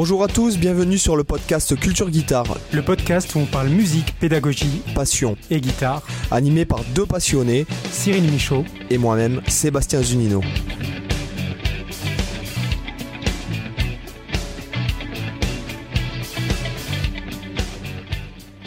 [0.00, 2.56] Bonjour à tous, bienvenue sur le podcast Culture Guitare.
[2.72, 6.06] Le podcast où on parle musique, pédagogie, passion et guitare.
[6.30, 10.40] Animé par deux passionnés, Cyril Michaud et moi-même, Sébastien Zunino.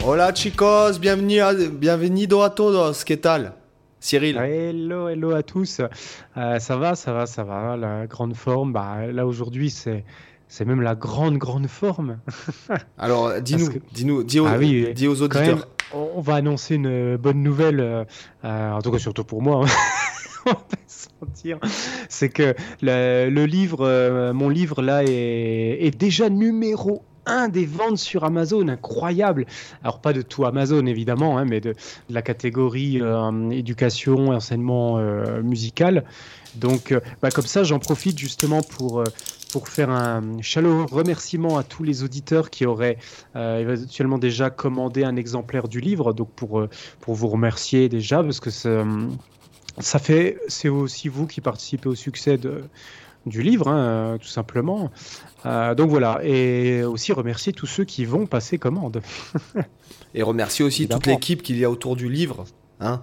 [0.05, 3.53] Hola chicos, bienvenue à, bienvenido a todos, ¿qué tal?
[4.01, 5.79] Cyril Hello, hello à tous.
[6.35, 7.77] Euh, ça va, ça va, ça va.
[7.77, 10.03] La grande forme, bah, là aujourd'hui c'est
[10.51, 12.17] c'est même la grande, grande forme.
[12.97, 15.65] Alors, dis-nous, dis-nous, dis, aux, ah dis aux auditeurs.
[15.93, 19.63] on va annoncer une bonne nouvelle, euh, en tout cas surtout pour moi.
[19.63, 19.69] Hein.
[20.47, 21.57] on va se mentir.
[22.09, 27.97] C'est que le, livre, euh, mon livre là est, est déjà numéro un des ventes
[27.97, 29.45] sur Amazon, incroyable.
[29.83, 31.75] Alors pas de tout Amazon évidemment, hein, mais de,
[32.09, 36.03] la catégorie euh, éducation et enseignement euh, musical.
[36.55, 39.03] Donc euh, bah, comme ça, j'en profite justement pour
[39.51, 42.97] pour faire un chaleureux remerciement à tous les auditeurs qui auraient
[43.35, 46.13] éventuellement déjà commandé un exemplaire du livre.
[46.13, 46.67] Donc pour
[46.99, 52.37] pour vous remercier déjà parce que ça fait c'est aussi vous qui participez au succès
[52.37, 52.63] de
[53.25, 54.91] du livre, hein, tout simplement.
[55.45, 59.01] Euh, donc voilà, et aussi remercier tous ceux qui vont passer commande.
[60.13, 62.45] et remercier aussi toute l'équipe qu'il y a autour du livre.
[62.79, 63.01] Hein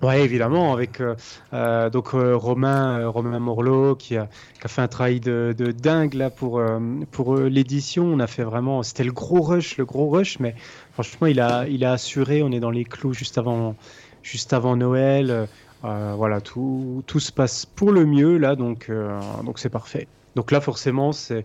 [0.00, 1.16] Ouais, évidemment, avec euh,
[1.52, 4.28] euh, donc Romain, Romain Morlot qui a,
[4.66, 6.62] fait un travail de, dingue là pour
[7.10, 8.04] pour l'édition.
[8.04, 10.54] On a fait vraiment, c'était le gros rush, le gros rush, mais
[10.92, 12.42] franchement, il a il a assuré.
[12.44, 13.74] On est dans les clous juste avant
[14.22, 15.48] juste avant Noël.
[15.82, 18.90] voilà, tout, tout se passe pour le mieux là, donc
[19.44, 20.06] donc c'est parfait.
[20.36, 21.44] Donc là, forcément, c'est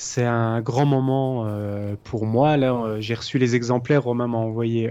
[0.00, 2.56] c'est un grand moment euh, pour moi.
[2.56, 4.04] Là, euh, j'ai reçu les exemplaires.
[4.04, 4.90] Romain m'a envoyé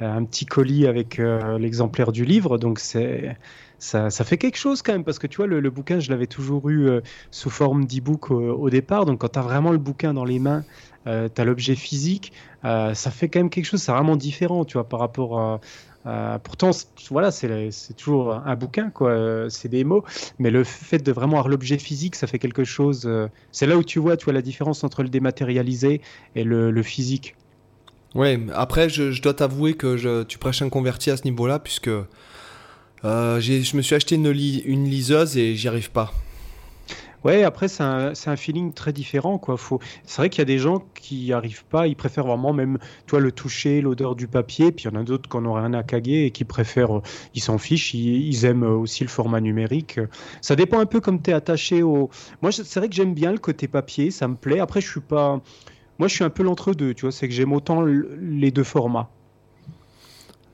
[0.00, 1.20] euh, un petit colis avec
[1.58, 2.56] l'exemplaire du livre.
[2.56, 3.36] Donc c'est
[3.80, 6.28] ça, ça, fait quelque chose quand même parce que tu vois, le, bouquin, je l'avais
[6.28, 6.88] toujours eu
[7.32, 9.06] sous forme d'e-book au, départ.
[9.06, 10.64] Donc quand tu as vraiment le bouquin dans les mains,
[11.04, 12.32] tu as l'objet physique,
[12.62, 13.82] ça fait quand même quelque chose.
[13.82, 15.60] C'est vraiment différent, tu vois, par rapport à
[16.06, 16.70] euh, pourtant,
[17.10, 19.46] voilà, c'est toujours un bouquin, quoi.
[19.48, 20.04] C'est des mots,
[20.38, 23.04] mais le fait de vraiment avoir l'objet physique, ça fait quelque chose.
[23.06, 26.00] Euh, c'est là où tu vois, tu vois la différence entre le dématérialisé
[26.34, 27.36] et le, physique.
[28.14, 28.38] Ouais.
[28.54, 33.40] Après, je, dois t'avouer que je, tu prêches un converti à ce niveau-là, puisque euh,
[33.40, 36.12] je me suis acheté une liseuse et j'y arrive pas.
[37.24, 39.40] Ouais, après, c'est un, un, feeling très différent.
[40.04, 43.18] C'est vrai qu'il y a des gens qui arrivent pas, ils préfèrent vraiment même toi
[43.18, 45.82] le toucher, l'odeur du papier, puis il y en a d'autres qui n'ont rien à
[45.82, 47.00] caguer et qui préfèrent,
[47.34, 50.00] ils s'en fichent, ils, aiment aussi le format numérique.
[50.42, 52.10] Ça dépend un peu comme tu es attaché au.
[52.42, 54.60] Moi, c'est vrai que j'aime bien le côté papier, ça me plaît.
[54.60, 55.40] Après, je suis pas.
[55.98, 59.08] Moi, je suis un peu l'entre-deux, tu vois, c'est que j'aime autant les deux formats.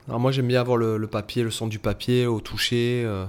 [0.07, 3.03] Alors moi, j'aime bien avoir le, papier, le son du papier au toucher.
[3.05, 3.25] Euh,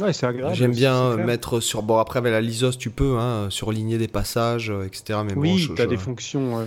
[0.00, 0.54] Ouais, c'est agréable.
[0.54, 1.82] J'aime bien mettre sur.
[1.82, 5.20] Bon, après, avec la liseuse, tu peux, hein, surligner des passages, euh, etc.
[5.24, 6.66] Mais oui, tu as des fonctions euh,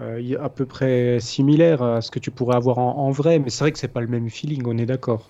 [0.00, 3.64] euh, à peu près similaires à ce que tu pourrais avoir en, vrai, mais c'est
[3.64, 5.26] vrai que c'est pas le même feeling, on est d'accord.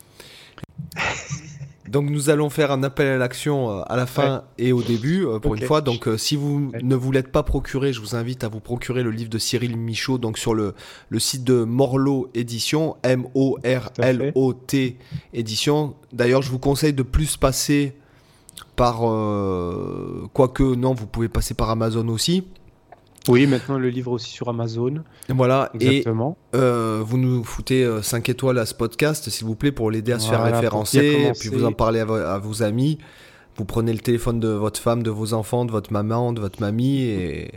[1.90, 5.26] Donc nous allons faire un appel à l'action euh, à la fin et au début
[5.26, 5.80] euh, pour une fois.
[5.80, 9.02] Donc euh, si vous ne vous l'êtes pas procuré, je vous invite à vous procurer
[9.02, 10.74] le livre de Cyril Michaud donc sur le,
[11.08, 14.96] le site de Morlot Édition, M-O-R-L-O-T
[15.32, 15.94] Édition.
[16.12, 17.96] D'ailleurs, je vous conseille de plus passer
[18.76, 19.00] par
[20.32, 22.44] quoique non, vous pouvez passer par Amazon aussi.
[23.28, 25.02] Oui, maintenant le livre aussi sur Amazon.
[25.28, 26.36] Voilà, Exactement.
[26.52, 29.90] et euh, vous nous foutez 5 euh, étoiles à ce podcast, s'il vous plaît, pour
[29.90, 32.98] l'aider à se faire référencer, et puis vous en parlez à vos amis
[33.60, 36.60] vous prenez le téléphone de votre femme, de vos enfants, de votre maman, de votre
[36.60, 37.50] mamie, et,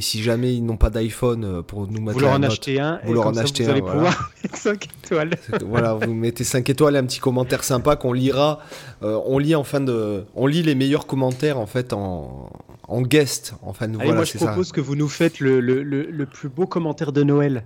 [0.00, 2.98] si jamais ils n'ont pas d'iPhone euh, pour nous mettre vous leur en achetez un,
[3.04, 4.10] vous leur en achetez un, voilà.
[4.54, 5.30] 5 étoiles.
[5.66, 8.60] voilà, vous mettez 5 étoiles et un petit commentaire sympa qu'on lira.
[9.02, 12.48] Euh, on lit en fin de, on lit les meilleurs commentaires en fait en,
[12.90, 13.54] en guest.
[13.62, 16.66] En fin voilà, moi je propose que vous nous faites le, le, le, plus beau
[16.66, 17.64] commentaire de Noël.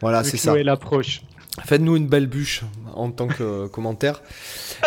[0.00, 0.52] Voilà, c'est ça.
[0.52, 1.22] Noël approche.
[1.64, 2.64] Faites-nous une belle bûche
[2.94, 4.22] en tant que commentaire.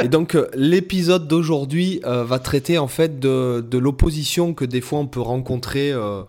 [0.03, 4.81] Et donc euh, l'épisode d'aujourd'hui euh, va traiter en fait de, de l'opposition que des
[4.81, 6.21] fois on peut rencontrer euh,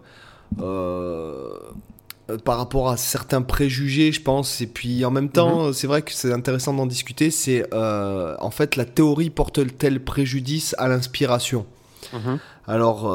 [2.44, 4.62] par rapport à certains préjugés, je pense.
[4.62, 5.72] Et puis en même temps, mhm.
[5.74, 7.30] c'est vrai que c'est intéressant d'en discuter.
[7.30, 11.66] C'est en fait la théorie porte-t-elle préjudice à l'inspiration?
[12.14, 12.38] Mhm.
[12.70, 13.12] Alors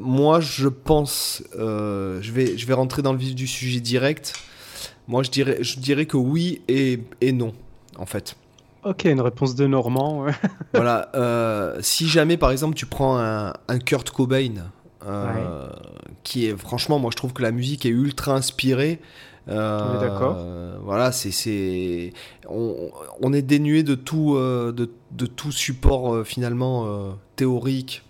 [0.00, 4.34] moi je pense, je, vais, je vais rentrer dans le vif du sujet direct.
[5.08, 7.54] Moi, je dirais, je dirais que oui et, et non,
[7.96, 8.36] en fait.
[8.84, 10.26] Ok, une réponse de Normand.
[10.74, 11.10] voilà.
[11.14, 14.70] Euh, si jamais, par exemple, tu prends un, Kurt Cobain,
[15.06, 15.66] euh,
[16.24, 19.00] qui est, franchement, moi, je trouve que la musique est ultra inspirée.
[19.48, 20.36] Euh, D'accord.
[20.84, 22.12] Voilà, c'est,
[22.46, 22.90] on,
[23.22, 28.04] on, est dénué de tout, de, de tout support finalement théorique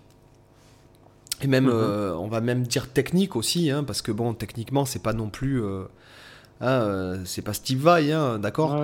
[1.43, 5.13] Et même, on va même dire technique aussi, hein, parce que bon, techniquement, c'est pas
[5.13, 5.63] non plus.
[6.61, 8.83] Hein, c'est pas Steve Vai, hein, d'accord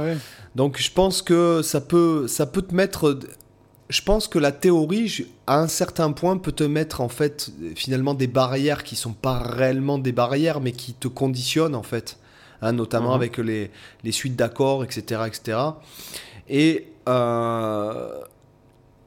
[0.55, 3.19] Donc je pense que ça peut, ça peut te mettre
[3.89, 8.15] je pense que la théorie, à un certain point, peut te mettre en fait finalement
[8.15, 12.19] des barrières qui sont pas réellement des barrières, mais qui te conditionnent en fait,
[12.63, 13.15] hein, notamment mhm.
[13.15, 13.71] avec les,
[14.03, 15.59] les suites d'accords, etc., etc.
[16.49, 18.21] Et euh,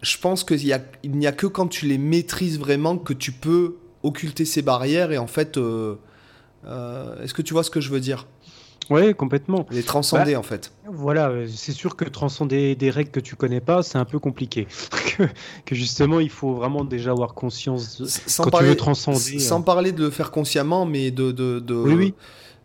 [0.01, 4.45] je pense qu'il n'y a, que quand tu les maîtrises vraiment que tu peux occulter
[4.45, 5.95] ces barrières et en fait, euh,
[6.65, 8.27] euh, est-ce que tu vois ce que je veux dire?
[8.89, 9.65] Oui, complètement.
[9.69, 10.71] Les transcender bah, en fait.
[10.89, 14.67] Voilà, c'est sûr que transcender des règles que tu connais pas, c'est un peu compliqué.
[15.65, 19.39] que, justement, il faut vraiment déjà avoir conscience sans quand parler, tu veux transcender.
[19.39, 19.61] Sans hein.
[19.61, 21.31] parler de le faire consciemment, mais de.
[21.31, 22.13] de, oui, oui.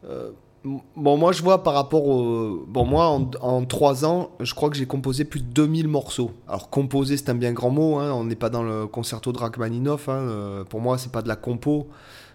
[0.08, 0.31] Euh,
[0.64, 2.64] bon, moi, je vois par rapport au.
[2.66, 6.32] Bon, moi, en, trois ans, je crois que j'ai composé plus de 2000 morceaux.
[6.48, 7.98] Alors, composer, c'est un bien grand mot.
[7.98, 8.12] Hein.
[8.12, 10.08] On n'est pas dans le concerto de Rachmaninoff.
[10.08, 10.12] Hein.
[10.12, 11.88] Euh, pour moi, c'est pas de la compo,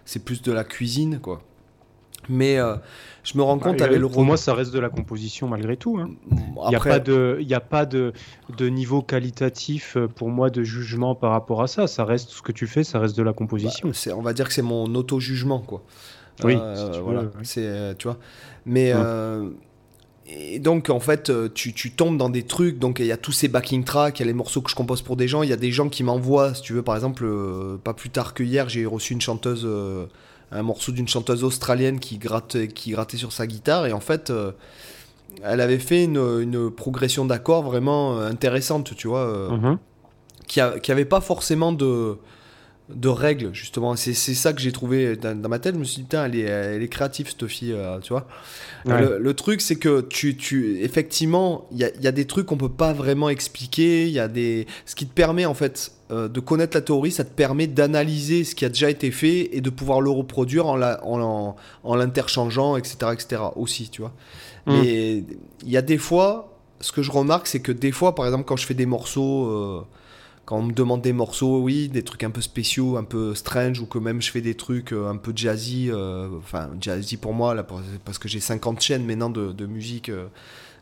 [0.04, 1.40] c'est plus de la cuisine, quoi.
[2.28, 2.76] Mais euh,
[3.24, 5.76] je me rends bah, compte avec le Pour moi, ça reste de la composition malgré
[5.76, 5.98] tout.
[5.98, 6.10] Hein.
[6.30, 8.12] Il n'y a pas, de, y a pas de,
[8.56, 11.86] de, niveau qualitatif euh, pour moi de jugement par rapport à ça.
[11.86, 13.88] Ça reste ce que tu fais, ça reste de la composition.
[13.88, 15.82] Bah, on va dire que c'est mon auto-jugement, quoi.
[16.44, 17.24] Oui, euh, voilà.
[17.42, 18.18] C'est, tu vois.
[18.66, 18.92] Mais
[20.30, 22.78] et donc en fait, tu, tu, tombes dans des trucs.
[22.78, 24.76] Donc il y a tous ces backing tracks, il y a les morceaux que je
[24.76, 25.42] compose pour des gens.
[25.42, 27.26] Il y a des gens qui m'envoient, si tu veux, par exemple,
[27.82, 29.66] pas plus tard que hier, j'ai reçu une chanteuse
[30.50, 33.86] un morceau d'une chanteuse australienne qui, gratte, qui grattait sur sa guitare.
[33.86, 34.52] Et en fait, euh,
[35.42, 39.78] elle avait fait une, progression d'accords vraiment euh, intéressante, tu vois, euh, mhm.
[40.46, 42.16] qui, n'avait pas forcément de,
[42.88, 43.96] de règles, justement.
[43.96, 45.74] C'est ça que j'ai trouvé dans, ma tête.
[45.74, 48.26] Je me suis dit, putain, elle est, elle est créative, cette fille, tu vois.
[48.86, 52.56] Le, truc, c'est que tu, tu, effectivement, il y a, y a, des trucs qu'on
[52.56, 54.06] peut pas vraiment expliquer.
[54.06, 57.10] Il y a des, ce qui te permet, en fait, euh, de connaître la théorie,
[57.10, 60.66] ça te permet d'analyser ce qui a déjà été fait et de pouvoir le reproduire
[60.66, 61.54] en,
[61.84, 63.42] en, l'interchangeant, etc., etc.
[63.56, 64.14] aussi, tu vois.
[64.64, 64.72] Mm.
[64.72, 65.24] Mais
[65.64, 68.44] il y a des fois, ce que je remarque, c'est que des fois, par exemple,
[68.46, 69.82] quand je fais des morceaux, euh,
[70.48, 73.80] quand on me demande des morceaux, oui, des trucs un peu spéciaux, un peu strange,
[73.80, 75.90] ou que même je fais des trucs euh, un peu jazzy,
[76.38, 77.66] enfin, jazzy pour moi, là,
[78.06, 80.10] parce que j'ai 50 chaînes maintenant de, de musique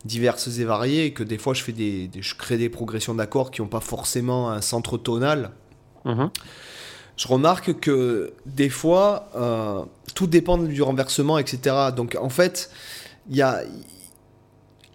[0.05, 3.61] diverses et variées, que des fois je fais des, je crée des progressions d'accords qui
[3.61, 5.51] n'ont pas forcément un centre tonal.
[6.05, 6.31] Mhm.
[7.17, 9.83] Je remarque que des fois, euh,
[10.15, 11.77] tout dépend du renversement, etc.
[11.97, 12.71] Donc en fait,
[13.29, 13.63] il y a,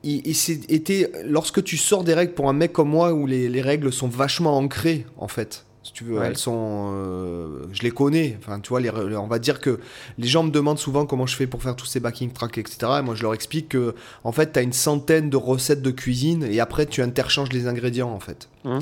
[0.03, 3.91] été, lorsque tu sors des règles pour un mec comme moi où les, les règles
[3.91, 6.21] sont vachement ancrées, en fait si tu veux.
[6.21, 8.37] Elles sont, euh, je les connais.
[8.39, 9.79] Enfin, tu vois, les, on va dire que
[10.17, 12.77] les gens me demandent souvent comment je fais pour faire tous ces backing tracks, etc.
[12.99, 15.91] Et moi, je leur explique que, en fait, tu as une centaine de recettes de
[15.91, 18.47] cuisine et après, tu interchanges les ingrédients, en fait.
[18.63, 18.79] Mmh.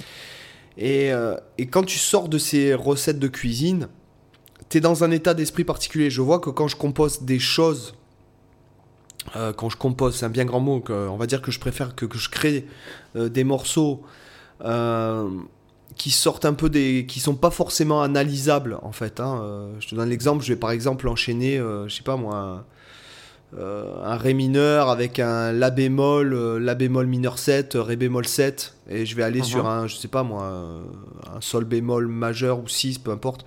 [0.77, 3.87] Et, euh, et, quand tu sors de ces recettes de cuisine,
[4.69, 6.09] tu es dans un état d'esprit particulier.
[6.09, 7.95] Je vois que quand je compose des choses,
[9.35, 11.95] euh, quand je compose, c'est un bien grand mot, on va dire que je préfère
[11.95, 12.67] que, que je crée
[13.15, 14.03] des morceaux
[15.99, 17.05] qui sortent un peu des.
[17.07, 19.19] qui sont pas forcément analysables en fait.
[19.19, 19.41] Hein.
[19.43, 22.35] Euh, je te donne l'exemple, je vais par exemple enchaîner, euh, je sais pas moi,
[22.35, 22.65] un,
[23.57, 29.05] euh, Ré mineur avec un La bémol, La bémol mineur 7, Ré bémol 7, et
[29.05, 29.83] je vais aller sur uh-huh.
[29.83, 30.43] un, je sais pas moi,
[31.35, 33.45] un Sol bémol majeur ou 6, peu importe.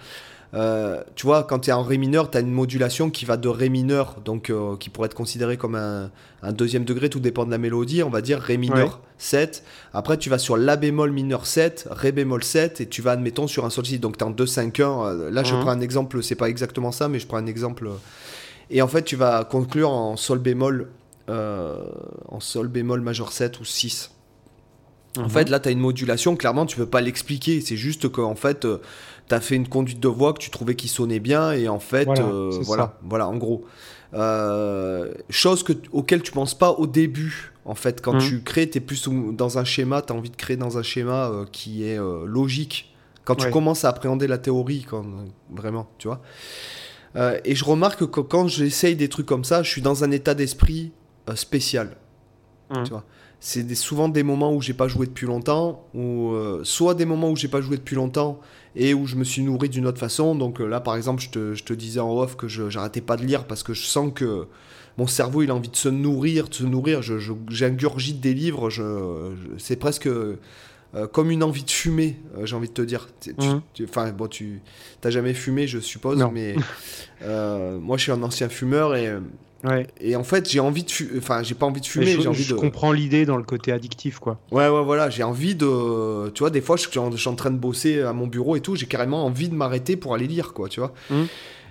[0.55, 3.37] Euh, tu vois, quand tu es en Ré mineur, tu as une modulation qui va
[3.37, 6.11] de Ré mineur, donc euh, qui pourrait être considéré comme un,
[6.53, 9.65] deuxième degré, tout dépend de la mélodie, on va dire Ré mineur 7.
[9.95, 13.47] Après, tu vas sur La bémol mineur 7, Ré bémol 7, et tu vas, admettons,
[13.47, 13.99] sur un sol 6.
[14.01, 15.31] Donc tu es en 2, 5, 1.
[15.31, 15.61] Là, je mhm.
[15.61, 17.89] prends un exemple, c'est pas exactement ça, mais je prends un exemple.
[18.71, 20.89] Et en fait, tu vas conclure en Sol bémol,
[21.31, 21.77] euh,
[22.29, 24.11] en Sol bémol majeur 7 ou 6.
[25.17, 25.31] En mhm.
[25.31, 27.61] fait, là, tu as une modulation, clairement, tu peux pas l'expliquer.
[27.61, 28.67] C'est juste qu'en fait,
[29.33, 31.79] tu as fait une conduite de voix que tu trouvais qui sonnait bien et en
[31.79, 33.65] fait, voilà, euh, voilà, en gros.
[34.15, 37.53] Euh, chose que, auquel tu penses pas au début.
[37.65, 38.29] En fait, quand mmh.
[38.29, 40.83] tu crées, tu es plus dans un schéma, tu as envie de créer dans un
[40.83, 42.95] schéma euh, qui est logique.
[43.25, 45.05] Quand tu commences à appréhender la théorie, quand,
[45.51, 46.21] vraiment, tu vois.
[47.45, 50.35] et je remarque que quand j'essaye des trucs comme ça, je suis dans un état
[50.35, 50.93] d'esprit
[51.35, 51.97] spécial.
[52.71, 52.83] Mmh.
[52.85, 53.05] Tu vois
[53.45, 57.37] c'est souvent des moments où j'ai pas joué depuis longtemps, ou soit des moments où
[57.37, 58.41] j'ai pas joué depuis longtemps
[58.75, 60.35] et où je me suis nourri d'une autre façon.
[60.35, 63.45] Donc euh, là, par exemple, je te, disais en off que j'arrêtais pas de lire
[63.45, 64.47] parce que je sens que
[64.99, 67.01] mon cerveau il a envie de se nourrir, de se nourrir.
[67.03, 70.09] J'ingurgite je, des livres, je, c'est presque
[70.95, 73.09] euh, comme une envie de fumer, euh, j'ai envie de te dire.
[73.39, 73.61] Mhm.
[73.85, 74.61] Enfin, bon, tu
[75.01, 76.31] t'as jamais fumé, je suppose, Non.
[76.33, 76.55] mais
[77.23, 79.13] euh, moi, je suis un ancien fumeur et,
[79.65, 79.87] Ouais.
[80.01, 81.11] et en fait, j'ai envie de fumer.
[81.19, 82.59] Enfin, j'ai pas envie de fumer, je j'ai envie je de.
[82.59, 84.41] comprends l'idée dans le côté addictif, quoi.
[84.51, 86.31] Ouais, ouais, voilà, j'ai envie de.
[86.35, 88.27] Tu vois, des fois, je, suis en- je suis en train de bosser à mon
[88.27, 90.93] bureau et tout, j'ai carrément envie de m'arrêter pour aller lire, quoi, tu vois.
[91.11, 91.27] Mhm.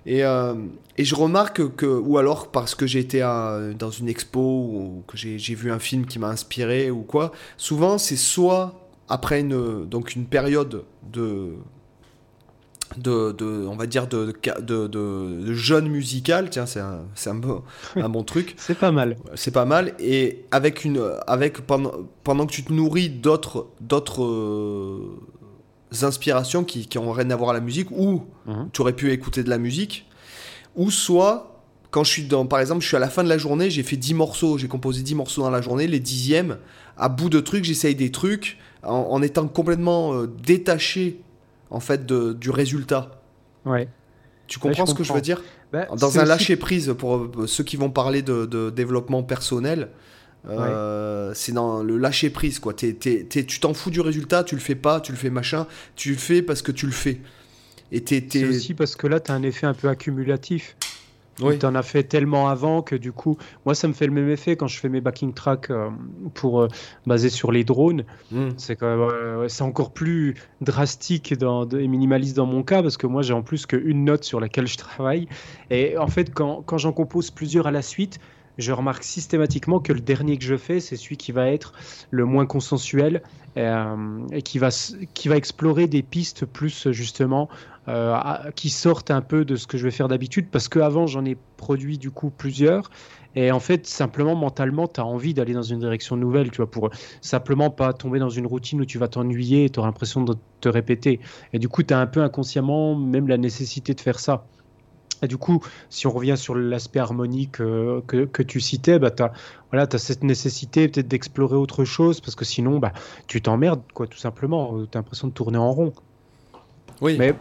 [0.08, 0.54] Et, euh,
[0.98, 5.04] et je remarque que, ou alors parce que j'ai été à- dans une expo ou
[5.06, 8.74] que j'ai vu un film qui m'a inspiré ou quoi, souvent c'est soit
[9.12, 11.53] après une, donc une période de,
[12.98, 17.62] de, de- on va dire, de, de, de, jeûne musical, tiens, c'est un, un, bon,
[17.96, 18.56] un bon truc.
[18.58, 19.15] C'est pas mal.
[19.36, 19.94] C'est pas mal.
[20.00, 21.91] Et avec une, avec pendant,
[22.24, 25.20] pendant que tu te nourris d'autres, d'autres euh,
[26.01, 28.70] inspirations qui, qui ont rien à voir à la musique, ou Mhm.
[28.74, 30.08] tu aurais pu écouter de la musique,
[30.75, 31.48] ou soit
[31.91, 33.84] quand je suis dans, par exemple, je suis à la fin de la journée, j'ai
[33.84, 36.58] fait 10 morceaux, j'ai composé 10 morceaux dans la journée, les dixièmes,
[36.98, 41.20] à bout de trucs, j'essaye des trucs en, en étant complètement euh, détaché
[41.70, 43.22] en fait de- du résultat.
[43.66, 43.88] Ouais.
[44.48, 47.16] Tu Ouais, comprends ce que je veux dire Bah, dans un aussi- lâcher prise pour
[47.16, 49.90] euh, ceux qui vont parler de, de développement personnel
[50.50, 52.96] euh, c'est dans le lâcher prise quoi tu
[53.62, 56.42] t'en fous du résultat tu le fais pas tu le fais machin tu le fais
[56.42, 57.22] parce que tu le fais
[57.92, 60.78] et C'est aussi parce que là, tu as un effet un peu accumulatif.
[61.40, 61.58] Oui.
[61.58, 64.30] Tu en as fait tellement avant que du coup, moi, ça me fait le même
[64.30, 65.90] effet quand je fais mes backing tracks euh,
[66.34, 66.68] pour euh,
[67.06, 68.04] basés sur les drones.
[68.32, 68.50] Mm.
[68.58, 73.22] C'est euh, c'est encore plus drastique dans, et minimaliste dans mon cas parce que moi,
[73.22, 75.28] j'ai en plus qu'une note sur laquelle je travaille.
[75.70, 78.20] Et en fait, quand, quand j'en compose plusieurs à la suite,
[78.58, 81.74] je remarque systématiquement que le dernier que je fais, c'est celui qui va être
[82.10, 83.22] le moins consensuel
[83.58, 84.70] euh, et qui va,
[85.14, 87.50] qui va explorer des pistes plus justement
[87.88, 88.16] euh,
[88.56, 91.36] qui sortent un peu de ce que je vais faire d'habitude parce qu'avant j'en ai
[91.58, 92.92] produit du coup plusieurs
[93.34, 96.70] et en fait simplement mentalement tu as envie d'aller dans une direction nouvelle tu vois
[96.70, 100.24] pour simplement pas tomber dans une routine où tu vas t'ennuyer et tu auras l'impression
[100.24, 101.22] de te répéter
[101.54, 104.46] et du coup tu as un peu inconsciemment même la nécessité de faire ça
[105.24, 109.12] et du coup, si on revient sur l'aspect harmonique euh, que, que tu citais, bah,
[109.12, 109.32] tu as,
[109.72, 112.92] voilà, as cette nécessité peut-être d'explorer autre chose, parce que sinon, bah,
[113.28, 114.84] tu t'emmerdes, quoi, tout simplement.
[114.92, 115.94] Tu as l'impression de tourner en rond.
[117.02, 117.36] oui Mais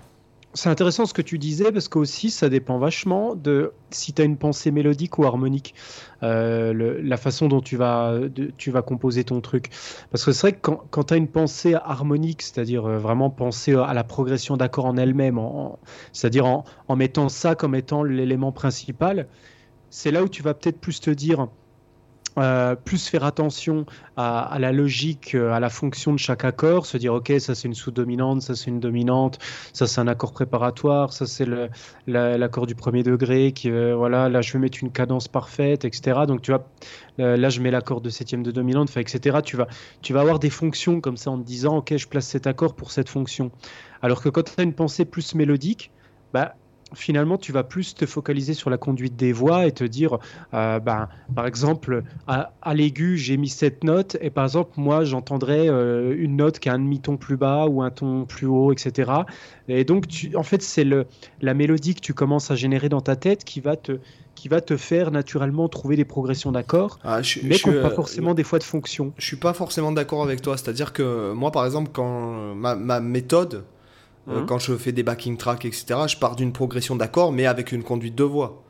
[0.54, 4.24] c'est intéressant ce que tu disais, parce qu'aussi, ça dépend vachement de si tu as
[4.24, 5.74] une pensée mélodique ou harmonique,
[6.22, 8.18] euh, la façon dont tu vas,
[8.56, 9.70] tu vas composer ton truc.
[10.10, 13.30] Parce que c'est vrai que quand, quand tu as une pensée harmonique, c'est-à-dire euh, vraiment
[13.30, 15.40] penser à la progression d'accords en elle-même,
[16.12, 19.28] c'est-à-dire en mettant ça comme étant l'élément principal,
[19.90, 21.48] c'est là où tu vas peut-être plus te dire,
[22.38, 26.96] euh, plus faire attention à, la logique, euh, à la fonction de chaque accord, se
[26.96, 29.38] dire ok ça c'est une sous-dominante, ça c'est une dominante,
[29.72, 31.46] ça c'est un accord préparatoire, ça c'est
[32.06, 36.20] l'accord du premier degré, qui euh, voilà là je vais mettre une cadence parfaite, etc.
[36.28, 36.66] Donc tu vois
[37.18, 39.38] là je mets l'accord de septième de dominante, etc.
[39.44, 39.66] Tu vas
[40.00, 42.74] tu vas avoir des fonctions comme ça en te disant ok je place cet accord
[42.74, 43.50] pour cette fonction.
[44.02, 45.90] Alors que quand tu as une pensée plus mélodique,
[46.32, 46.54] bah
[46.94, 50.18] finalement, tu vas plus te focaliser sur la conduite des voix et te dire,
[50.54, 55.04] euh, ben, par exemple, à, à l'aigu, j'ai mis cette note, et par exemple, moi,
[55.04, 58.72] j'entendrais euh, une note qui a un demi-ton plus bas ou un ton plus haut,
[58.72, 59.10] etc.
[59.68, 60.86] Et donc, tu, en fait, c'est
[61.40, 63.98] la mélodie que tu commences à générer dans ta tête qui va te,
[64.34, 67.94] qui va te faire naturellement trouver des progressions d'accords, Ah, mais qui n'ont pas euh,
[67.94, 69.12] forcément des fois de fonction.
[69.18, 72.54] je suis pas forcément d'accord avec toi c'est à dire que moi par exemple quand
[72.54, 73.64] ma, ma méthode
[74.28, 74.46] euh, Mhm.
[74.46, 77.82] quand je fais des backing tracks etc je pars d'une progression d'accords mais avec une
[77.82, 78.62] conduite de voix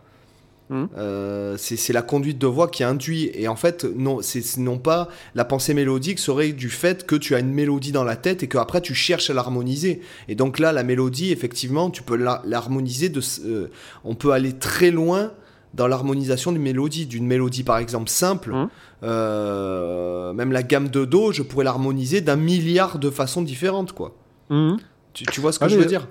[0.72, 0.88] Mhm.
[0.96, 5.08] Euh, c'est la conduite de voix qui induit et en fait non c'est non pas
[5.34, 8.46] la pensée mélodique serait du fait que tu as une mélodie dans la tête et
[8.46, 12.14] que après tu cherches à l'harmoniser et donc là la mélodie effectivement tu peux
[12.44, 13.66] l'harmoniser de euh,
[14.04, 15.32] on peut aller très loin
[15.74, 18.54] dans l'harmonisation d'une mélodie d'une mélodie par exemple simple
[19.02, 24.14] euh, même la gamme de do je pourrais l'harmoniser d'un milliard de façons différentes quoi.
[25.12, 26.08] Tu, tu vois ce que Ah, je veux dire?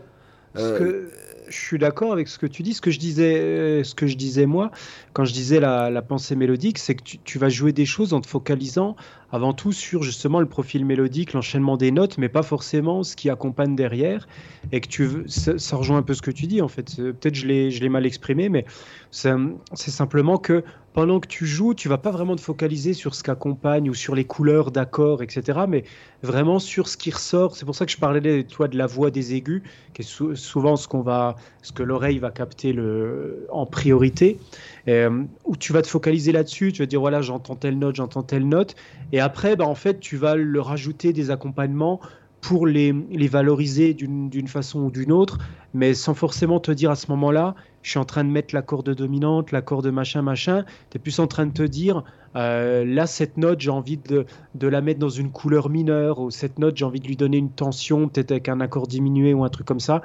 [0.57, 1.09] Euh, que-
[1.49, 2.73] je suis d'accord avec ce que tu dis.
[2.75, 4.69] Ce que je disais, euh, ce que je disais moi,
[5.13, 8.13] quand je disais la, la pensée mélodique, c'est que tu, tu vas jouer des choses
[8.13, 8.95] en te focalisant
[9.31, 13.29] avant tout sur justement le profil mélodique, l'enchaînement des notes, mais pas forcément ce qui
[13.29, 14.27] accompagne derrière.
[14.71, 16.89] Et que tu veux, ça, rejoint un peu ce que tu dis en fait.
[16.89, 18.65] C'est- Peut-être je l'ai, je l'ai mal exprimé, mais
[19.11, 23.23] c'est simplement que pendant que tu joues, tu vas pas vraiment te focaliser sur ce
[23.23, 25.59] qu'accompagne ou sur les couleurs d'accords, etc.
[25.67, 25.83] Mais
[26.23, 27.55] vraiment sur ce qui ressort.
[27.55, 29.61] C'est pour ça que je parlais, toi, de la voix des aigus,
[29.93, 32.75] qui est sou- souvent ce qu'on va, ce que l'oreille va capter
[33.51, 34.39] en priorité.
[34.87, 38.23] Euh, où tu vas te focaliser là-dessus, tu vas dire voilà, j'entends telle note, j'entends
[38.23, 38.75] telle note,
[39.19, 41.99] après, bah, en fait, tu vas leur rajouter des accompagnements
[42.41, 45.39] pour les, les valoriser d'une d'une façon ou d'une autre,
[45.73, 48.61] mais sans forcément te dire à ce moment-là, je suis en train de mettre la
[48.61, 50.65] corde dominante, la corde machin, machin.
[50.89, 52.03] Tu es plus en train de te dire,
[52.35, 56.29] euh, là, cette note, j'ai envie de, de, la mettre dans une couleur mineure, ou
[56.29, 59.43] cette note, j'ai envie de lui donner une tension, peut-être avec un accord diminué ou
[59.43, 60.01] un truc comme ça,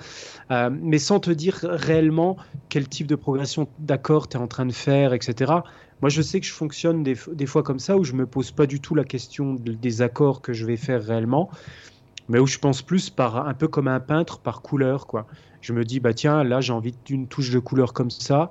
[0.50, 2.36] euh, mais sans te dire réellement
[2.68, 5.52] quel type de progression d'accord tu es en train de faire, etc.
[6.04, 8.66] Moi, je sais que je fonctionne des, fois comme ça, où je me pose pas
[8.66, 11.48] du tout la question des accords que je vais faire réellement,
[12.28, 15.26] mais où je pense plus par un peu comme un peintre par couleur, quoi.
[15.62, 18.50] Je me dis, bah tiens, là, j'ai envie d'une touche de couleur comme ça,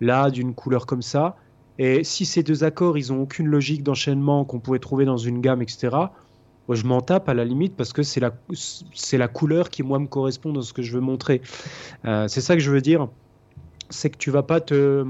[0.00, 1.36] là, d'une couleur comme ça.
[1.78, 5.42] Et si ces deux accords, ils ont aucune logique d'enchaînement qu'on pourrait trouver dans une
[5.42, 5.94] gamme, etc.,
[6.70, 8.32] je m'en tape à la limite parce que c'est la,
[8.94, 11.42] c'est la couleur qui, moi, me correspond dans ce que je veux montrer.
[12.06, 13.08] Euh, c'est ça que je veux dire.
[13.90, 15.04] C'est que tu vas pas te,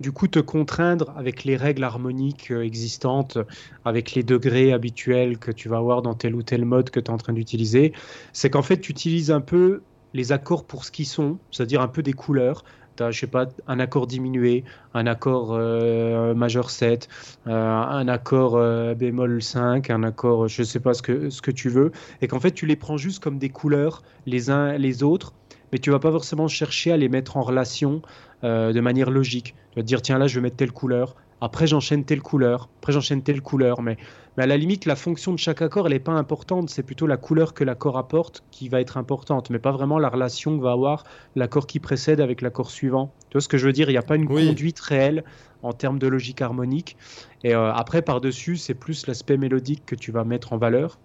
[0.00, 3.38] du coup, te contraindre avec les règles harmoniques euh, existantes,
[3.84, 7.06] avec les degrés habituels que tu vas avoir dans tel ou tel mode que tu
[7.06, 7.92] es en train d'utiliser.
[8.32, 9.82] C'est qu'en fait, tu utilises un peu
[10.14, 12.64] les accords pour ce qu'ils sont, c'est-à-dire un peu des couleurs
[13.10, 17.08] je sais pas, un accord diminué, un accord euh, majeur 7,
[17.46, 18.60] euh, un accord
[18.94, 22.40] bémol 5, un accord, je sais pas ce que, ce que tu veux, et qu'en
[22.40, 25.32] fait tu les prends juste comme des couleurs les uns les autres,
[25.72, 28.02] mais tu vas pas forcément chercher à les mettre en relation
[28.42, 29.54] de manière logique.
[29.72, 32.68] Tu vas te dire, tiens là je vais mettre telle couleur, après j'enchaîne telle couleur,
[32.78, 33.96] après j'enchaîne telle couleur, mais
[34.36, 36.70] mais à la limite, la fonction de chaque accord, elle n'est pas importante.
[36.70, 40.08] C'est plutôt la couleur que l'accord apporte qui va être importante, mais pas vraiment la
[40.08, 43.12] relation que va avoir l'accord qui précède avec l'accord suivant.
[43.28, 43.88] Tu vois ce que je veux dire?
[43.88, 45.24] Il n'y a pas une conduite réelle
[45.62, 46.96] en termes de logique harmonique.
[47.42, 50.98] Et euh, après, par-dessus, c'est plus l'aspect mélodique que tu vas mettre en valeur.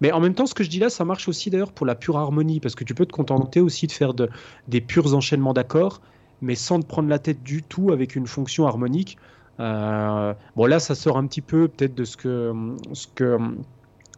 [0.00, 1.94] Mais en même temps, ce que je dis là, ça marche aussi d'ailleurs pour la
[1.94, 4.28] pure harmonie, parce que tu peux te contenter aussi de faire de,
[4.68, 6.00] des purs enchaînements d'accords,
[6.40, 9.18] mais sans te prendre la tête du tout avec une fonction harmonique.
[9.60, 12.52] Euh, bon, là, ça sort un petit peu peut-être de ce que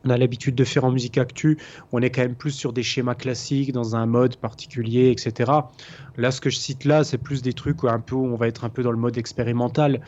[0.04, 1.58] on a l'habitude de faire en musique actu.
[1.92, 5.52] On est quand même plus sur des schémas classiques, dans un mode particulier, etc.
[6.16, 8.48] Là, ce que je cite là, c'est plus des trucs où, un peu, on va
[8.48, 10.00] être un peu dans le mode expérimental,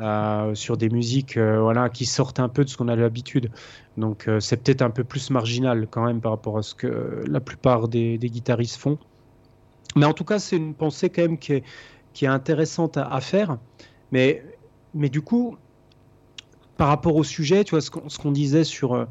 [0.00, 3.50] euh, sur des musiques euh, voilà, qui sortent un peu de ce qu'on a l'habitude.
[3.96, 7.40] Donc, c'est peut-être un peu plus marginal quand même par rapport à ce que la
[7.40, 8.98] plupart des, guitaristes font.
[9.96, 11.64] Mais en tout cas, c'est une pensée quand même qui est,
[12.14, 13.58] qui est intéressante à, faire.
[14.12, 14.42] Mais
[14.94, 15.56] mais du coup,
[16.76, 19.04] par rapport au sujet, tu vois, ce qu'on disait sur euh,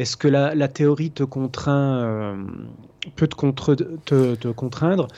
[0.00, 2.36] est-ce que la, théorie te contraint, euh,
[3.16, 5.08] peut te, contre, te, te contraindre?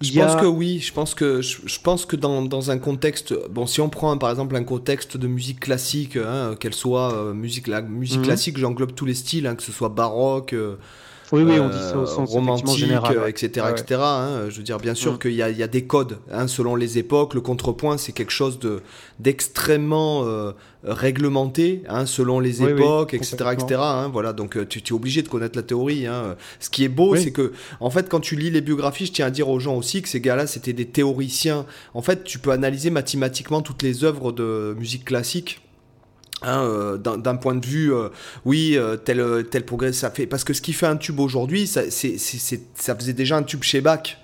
[0.00, 3.66] Je pense que oui, je pense que, je, pense que dans, dans, un contexte, bon,
[3.66, 7.66] si on prend par exemple un contexte de musique classique, hein, qu'elle soit euh, musique,
[7.66, 8.26] la musique mhm.
[8.26, 10.54] classique, j'englobe tous les styles, hein, que ce soit baroque,
[11.32, 14.00] oui, oui, on dit ça au sens romantique, général, etc., etc.
[14.02, 14.46] Hein.
[14.48, 15.18] je veux dire, bien sûr mm.
[15.18, 17.34] qu'il y, y, a des codes hein, selon les époques.
[17.34, 18.82] Le contrepoint, c'est quelque chose de
[19.18, 20.52] d'extrêmement euh,
[20.84, 23.80] réglementé hein, selon les époques, etc., etc.
[24.12, 26.06] voilà, donc euh, tu, tu, es obligé de connaître la théorie.
[26.60, 29.26] Ce qui est beau, c'est que, en fait, quand tu lis les biographies, je tiens
[29.26, 31.66] à dire aux gens aussi que ces gars-là, c'était des théoriciens.
[31.94, 35.60] En fait, tu peux analyser mathématiquement toutes les œuvres de musique classique
[36.42, 38.10] Hein, euh, d'un point de vue, euh,
[38.44, 40.26] oui, euh, tel, tel progrès ça fait.
[40.26, 43.80] Parce que ce qui fait un tube aujourd'hui, ça, ça faisait déjà un tube chez
[43.80, 44.18] Bach.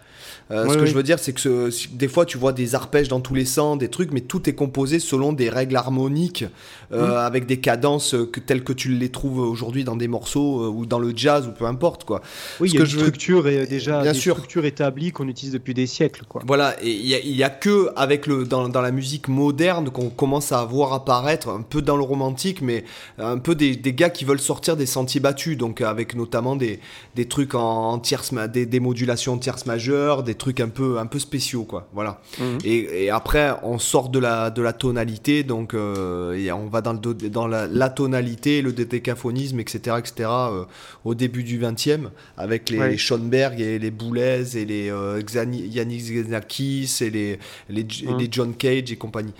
[0.53, 3.21] Euh, ce que je veux dire, c'est que des fois, tu vois des arpèges dans
[3.21, 6.45] tous les sens, des trucs, mais tout est composé selon des règles harmoniques,
[6.93, 10.69] euh, avec des cadences que, telles que tu les trouves aujourd'hui dans des morceaux euh,
[10.69, 12.05] ou dans le jazz ou peu importe.
[12.05, 12.21] Quoi.
[12.61, 14.35] Oui, il y a une structure et déjà bien des sûr.
[14.35, 16.25] structures établies qu'on utilise depuis des siècles.
[16.29, 16.43] Quoi.
[16.47, 20.11] Voilà, et il n'y a, a, que avec le, dans, dans, la musique moderne qu'on
[20.11, 22.85] commence à voir apparaître, un peu dans le romantique, mais
[23.19, 26.81] un peu des, des gars qui veulent sortir des sentiers battus, donc avec notamment des,
[27.15, 31.07] des trucs en, tierce, des, des modulations en tierces majeures, des trucs un peu, un
[31.07, 31.89] peu spéciaux, quoi.
[31.93, 32.21] Voilà.
[32.41, 32.59] Mhm.
[32.65, 36.95] Et, après, on sort de la, de la tonalité, donc euh, et on va dans,
[36.95, 40.29] le, dans la, tonalité, le décaphonisme, etc., etc.
[40.29, 40.65] Euh,
[41.05, 46.99] au début du 20e, avec les, Schoenberg et les Boulez et les euh, Yannick Xenakis
[47.03, 48.19] et les, les, mhm.
[48.19, 49.35] les, John Cage et compagnie.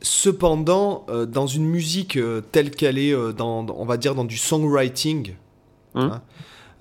[0.00, 2.18] cependant, dans une musique
[2.52, 5.34] telle qu'elle est, dans, on va dire dans du songwriting,
[5.94, 6.02] mhm.
[6.02, 6.22] hein,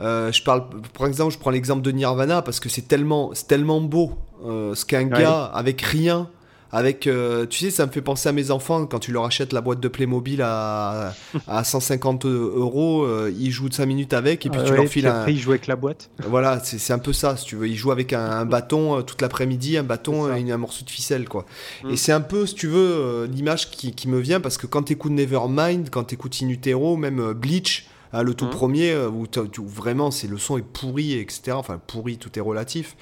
[0.01, 0.63] euh, je parle,
[0.97, 4.13] par exemple, je prends l'exemple de Nirvana parce que c'est tellement, tellement beau
[4.45, 6.29] euh, ce qu'un gars avec rien,
[6.71, 9.51] avec, euh, tu sais, ça me fait penser à mes enfants quand tu leur achètes
[9.51, 11.13] la boîte de Playmobil à,
[11.47, 15.19] à 150 euros, ils jouent 5 minutes avec et puis tu leur files un.
[15.19, 16.09] Après, ils jouent avec la boîte.
[16.25, 17.67] Voilà, c'est un peu ça, si tu veux.
[17.67, 21.45] Ils jouent avec un, bâton toute l'après-midi, un bâton et un morceau de ficelle, quoi.
[21.83, 21.91] Mm.
[21.91, 24.83] Et c'est un peu, si tu veux, l'image qui, qui, me vient parce que quand
[24.83, 28.91] tu écoutes Nevermind, quand tu écoutes In Utero, même Bleach, ah, le tout hein premier,
[28.91, 29.27] euh, où,
[29.65, 31.53] vraiment c'est le son est pourri, etc.
[31.53, 32.95] Enfin, pourri, tout est relatif.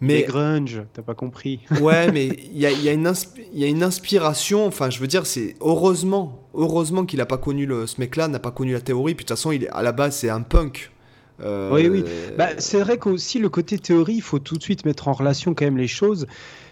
[0.00, 1.60] Mais grunge, t'as pas compris.
[1.80, 4.66] ouais, mais il y a, y, a y a, une inspiration.
[4.66, 8.38] Enfin, je veux dire, c'est heureusement, heureusement qu'il a pas connu le, ce mec-là, n'a
[8.38, 9.14] pas connu la théorie.
[9.14, 10.90] Puis de toute façon, il, à la base, c'est un punk.
[11.42, 12.04] Oui, oui.
[12.38, 15.54] Bah, c'est vrai qu'aussi le côté théorie, il faut tout de suite mettre en relation
[15.54, 16.26] quand même les choses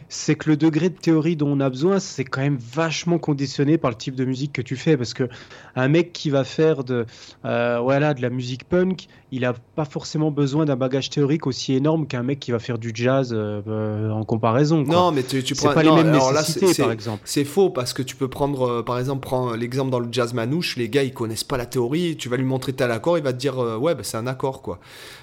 [0.09, 3.79] c'est que le degré de théorie dont on a besoin, c'est quand même vachement conditionné
[3.79, 4.97] par le type de musique que tu fais.
[4.97, 5.29] Parce que
[5.77, 7.07] un mec qui va faire de,
[7.45, 11.75] euh, voilà, de la musique punk, il n'a pas forcément besoin d'un bagage théorique aussi
[11.75, 14.83] énorme qu'un mec qui va faire du jazz euh, euh, en comparaison.
[14.83, 17.23] Non, mais tu, tu prends pas les mêmes nécessités, par exemple.
[17.25, 20.77] C'est faux parce que tu peux prendre, par exemple, prends l'exemple dans le jazz manouche,
[20.77, 23.33] les gars ils connaissent pas la théorie, tu vas lui montrer tel accord, il va
[23.33, 24.79] te dire ouais, bah, c'est un accord quoi.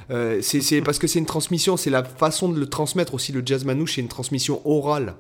[0.09, 3.31] C'est parce que c'est une transmission, c'est la façon de le transmettre aussi.
[3.31, 5.15] Le jazz manouche, c'est une transmission orale.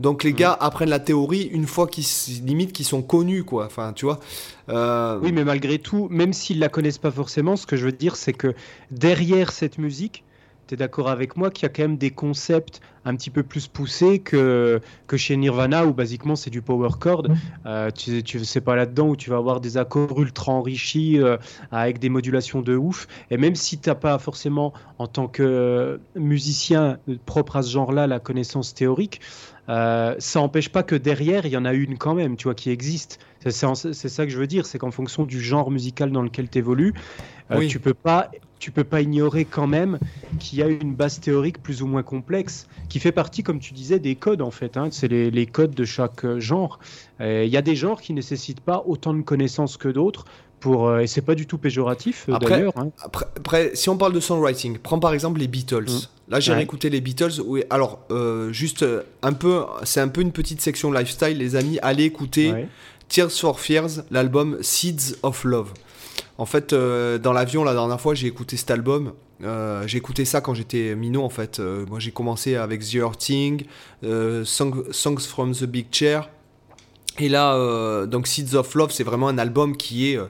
[0.00, 0.36] Donc les mm.
[0.36, 2.04] gars apprennent la théorie une fois qu'ils
[2.44, 3.66] limite qu'ils sont connus quoi.
[3.66, 4.20] Enfin tu vois.
[4.68, 7.92] Euh, oui mais malgré tout, même s'ils la connaissent pas forcément, ce que je veux
[7.92, 8.54] dire c'est que
[8.90, 10.24] derrière cette musique,
[10.66, 13.42] tu es d'accord avec moi qu'il y a quand même des concepts un petit peu
[13.42, 17.26] plus poussés que, que chez Nirvana où basiquement c'est du power chord.
[17.64, 21.36] Euh, tu, tu sais pas là-dedans où tu vas avoir des accords ultra enrichis euh,
[21.70, 23.06] avec des modulations de ouf.
[23.30, 28.06] Et même si tu n'as pas forcément en tant que musicien propre à ce genre-là
[28.06, 29.20] la connaissance théorique,
[29.68, 32.54] euh, ça n'empêche pas que derrière, il y en a une quand même, tu vois,
[32.54, 33.18] qui existe.
[33.40, 36.58] C'est ça que je veux dire, c'est qu'en fonction du genre musical dans lequel tu
[36.58, 36.94] évolues,
[37.50, 39.98] euh, tu peux pas tu peux pas ignorer quand même
[40.38, 43.74] qu'il y a une base théorique plus ou moins complexe qui fait partie, comme tu
[43.74, 44.76] disais, des codes en fait.
[44.76, 44.88] Hein.
[44.90, 46.78] C'est les, les, codes de chaque euh, genre.
[47.20, 50.24] Il y a des genres qui nécessitent pas autant de connaissances que d'autres.
[50.60, 52.72] Pour, euh, et c'est pas du tout péjoratif d'ailleurs.
[52.76, 52.90] Hein.
[53.02, 55.84] Après, après, si on parle de songwriting, prends par exemple les Beatles.
[55.84, 56.30] Mmh.
[56.30, 57.40] Là, j'ai réécouté les Beatles.
[57.44, 58.00] Oui, alors,
[58.50, 58.84] juste
[59.22, 61.78] un peu, c'est un peu une petite section lifestyle, les amis.
[61.82, 62.66] Allez écouter
[63.08, 65.72] Tears for Fears, l'album Seeds of Love.
[66.38, 69.12] En fait, euh, dans l'avion, la dernière fois, j'ai écouté cet album.
[69.42, 71.60] Euh, j'ai écouté ça quand j'étais minot, en fait.
[71.60, 73.64] Euh, moi, j'ai commencé avec The Hurting,
[74.44, 76.28] Songs from the Big Chair.
[77.18, 80.20] Et là, donc Seeds of Love, c'est vraiment un album qui est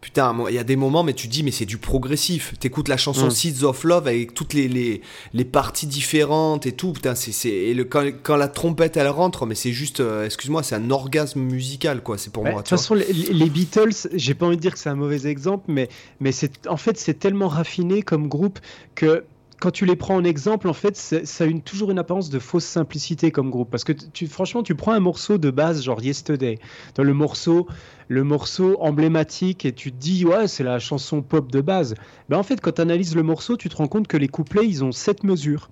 [0.00, 2.54] putain, il y a des moments, mais tu dis, mais c'est du progressif.
[2.58, 3.30] T'écoutes la chanson mm.
[3.30, 5.02] Seeds of Love avec toutes les, les,
[5.34, 6.92] les parties différentes et tout.
[6.92, 10.62] Putain, c'est, et le, quand, quand, la trompette elle rentre, mais c'est juste, euh, excuse-moi,
[10.62, 12.16] c'est un orgasme musical, quoi.
[12.18, 12.52] C'est pour moi.
[12.52, 15.26] De toute façon, les, les, Beatles, j'ai pas envie de dire que c'est un mauvais
[15.26, 15.88] exemple, mais,
[16.20, 18.58] mais c'est, en fait, c'est tellement raffiné comme groupe
[18.94, 19.24] que
[19.60, 22.64] quand tu les prends en exemple, en fait, ça a toujours une apparence de fausse
[22.64, 23.70] simplicité comme groupe.
[23.70, 23.92] Parce que
[24.28, 26.58] franchement, tu prends un morceau de base, genre Yesterday,
[26.94, 27.68] dans le morceau,
[28.08, 31.94] le morceau emblématique, et tu te dis, ouais, c'est la chanson pop de base.
[32.30, 34.66] Ben, en fait, quand tu analyses le morceau, tu te rends compte que les couplets,
[34.66, 35.68] ils ont sept mesures.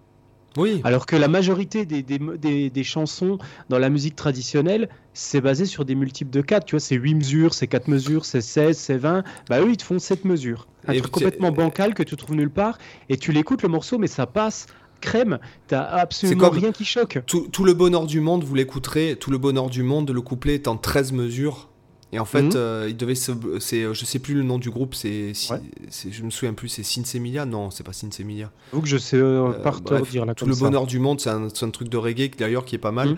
[0.59, 0.81] Oui.
[0.85, 5.85] Alors que la majorité des, des, des, chansons dans la musique traditionnelle, c'est basé sur
[5.85, 6.65] des multiples de 4.
[6.65, 9.25] Tu vois, c'est 8 mesures, c'est 4 mesures, c'est 16, c'est 20.
[9.49, 10.67] Bah eux, ils te font 7 mesures.
[10.87, 12.79] Un truc complètement bancal que tu trouves nulle part.
[13.09, 14.67] Et tu l'écoutes le morceau, mais ça passe
[15.01, 17.21] crème, t'as absolument rien qui choque.
[17.27, 20.55] Tout, tout, le bonheur du monde, vous l'écouterez, tout le bonheur du monde, le couplet
[20.55, 21.69] est en 13 mesures.
[22.13, 22.53] Et en fait, mhm.
[22.55, 26.55] euh, il devait c'est, je sais plus le nom du groupe, c'est, je me souviens
[26.55, 28.51] plus, c'est Sinsemilia Non, c'est pas Sinsemilia.
[28.73, 30.25] Vous que je sais euh, euh dire.
[30.35, 32.93] Tout le bonheur du monde, c'est un, un, truc de reggae d'ailleurs qui est pas
[32.93, 33.11] mal.
[33.11, 33.17] Mhm.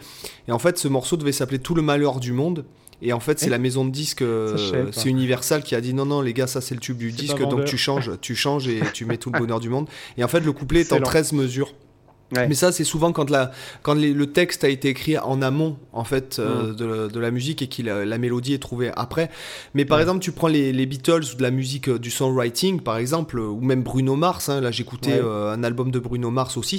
[0.48, 2.64] Et en fait, ce morceau devait s'appeler Tout le malheur du monde.
[3.02, 5.94] Et en fait, c'est eh la maison de disques, euh, c'est Universal qui a dit
[5.94, 8.68] non, non, les gars, ça c'est le tube du disque, donc tu changes, tu changes
[8.68, 9.88] et tu mets tout le bonheur du monde.
[10.18, 11.72] Et en fait, le couplet est en 13 mesures.
[12.32, 13.50] Mais ça, c'est souvent quand, la,
[13.82, 17.10] quand le texte a été écrit en amont en fait euh, mm.
[17.10, 19.30] de, la musique et que la, mélodie est trouvée après.
[19.74, 22.96] Mais par exemple, tu prends les, Beatles ou de la musique euh, du songwriting, par
[22.96, 24.48] exemple, ou même Bruno Mars.
[24.48, 26.78] Hein, là, j'écoutais euh, un album de Bruno Mars aussi.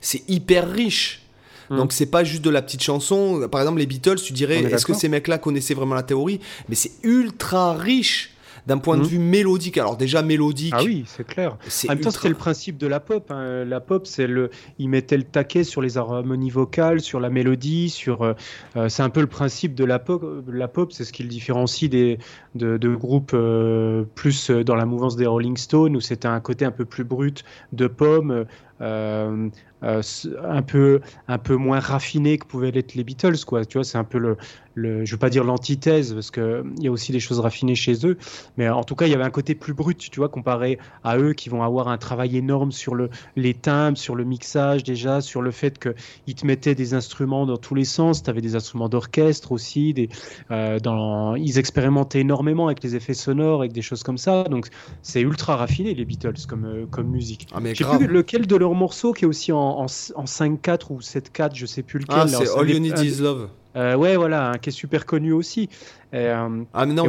[0.00, 1.22] C'est hyper riche.
[1.70, 1.76] Mm.
[1.76, 3.48] Donc c'est pas juste de la petite chanson.
[3.50, 6.40] Par exemple, les Beatles, tu dirais, est-ce que ces mecs-là connaissaient vraiment la théorie?
[6.68, 8.31] Mais c'est ultra riche
[8.66, 9.06] d'un point de hmm.
[9.06, 9.78] vue mélodique.
[9.78, 10.74] Alors déjà mélodique.
[10.76, 11.56] Ah oui, c'est clair.
[11.84, 13.30] En même temps, c'était le principe de la pop.
[13.30, 13.64] Hein.
[13.64, 17.90] La pop, c'est le, il mettait le taquet sur les harmonies vocales, sur la mélodie,
[17.90, 18.22] sur.
[18.22, 18.34] Euh,
[18.76, 20.24] euh, c'est un peu le principe de la pop.
[20.46, 22.18] La pop, c'est ce qui le différencie des
[22.54, 26.70] de, groupes euh, plus dans la mouvance des Rolling Stones où c'était un côté un
[26.70, 28.44] peu plus brut de pomme.
[28.82, 33.64] Un peu un peu moins raffiné que pouvaient l'être les Beatles quoi.
[33.64, 34.36] Tu vois c'est un peu le,
[34.74, 37.74] le, je veux pas dire l'antithèse parce que il y a aussi des choses raffinées
[37.74, 38.16] chez eux,
[38.56, 41.18] mais en tout cas il y avait un côté plus brut, tu vois, comparé à
[41.18, 45.20] eux qui vont avoir un travail énorme sur le, les timbres, sur le mixage déjà,
[45.20, 48.56] sur le fait qu'ils te mettaient des instruments dans tous les sens, tu avais des
[48.56, 50.08] instruments d'orchestre aussi, des,
[50.50, 54.68] euh, dans, ils expérimentaient énormément avec les effets sonores, avec des choses comme ça, donc
[55.02, 57.48] c'est ultra raffiné les Beatles comme, euh, comme musique.
[57.52, 60.80] Ah, mais je sais plus lequel de leurs morceaux qui est aussi en, en, 5-4
[60.90, 62.18] ou 7-4, je sais plus lequel.
[62.18, 63.48] Ah, c'est All You Need Is Love.
[63.76, 65.68] Euh, ouais, voilà, qui est super connu aussi.
[66.14, 67.06] Euh, ah, mais non,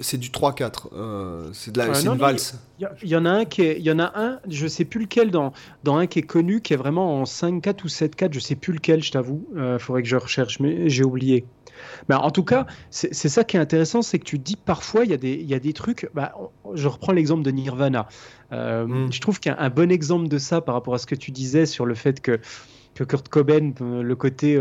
[0.00, 0.88] c'est du, 3-4.
[0.92, 2.60] Euh, c'est de la, une valse.
[3.02, 5.00] Il y, en a un qui est, il y en a un, je sais plus
[5.00, 8.40] lequel, dans, dans un qui est connu, qui est vraiment en 5-4 ou 7-4, je
[8.40, 9.46] sais plus lequel, je t'avoue.
[9.56, 11.44] Il faudrait que je recherche, mais j'ai oublié.
[12.08, 15.10] Mais en tout cas, c'est ça qui est intéressant, c'est que tu dis parfois, il
[15.10, 16.08] y, a des, y a des trucs.
[16.14, 16.34] Bah,
[16.74, 18.08] je reprends l'exemple de Nirvana.
[18.52, 19.10] Mm.
[19.10, 21.84] Je trouve qu'un bon exemple de ça par rapport à ce que tu disais sur
[21.84, 22.38] le fait que
[22.94, 24.58] que Kurt Cobain, le côté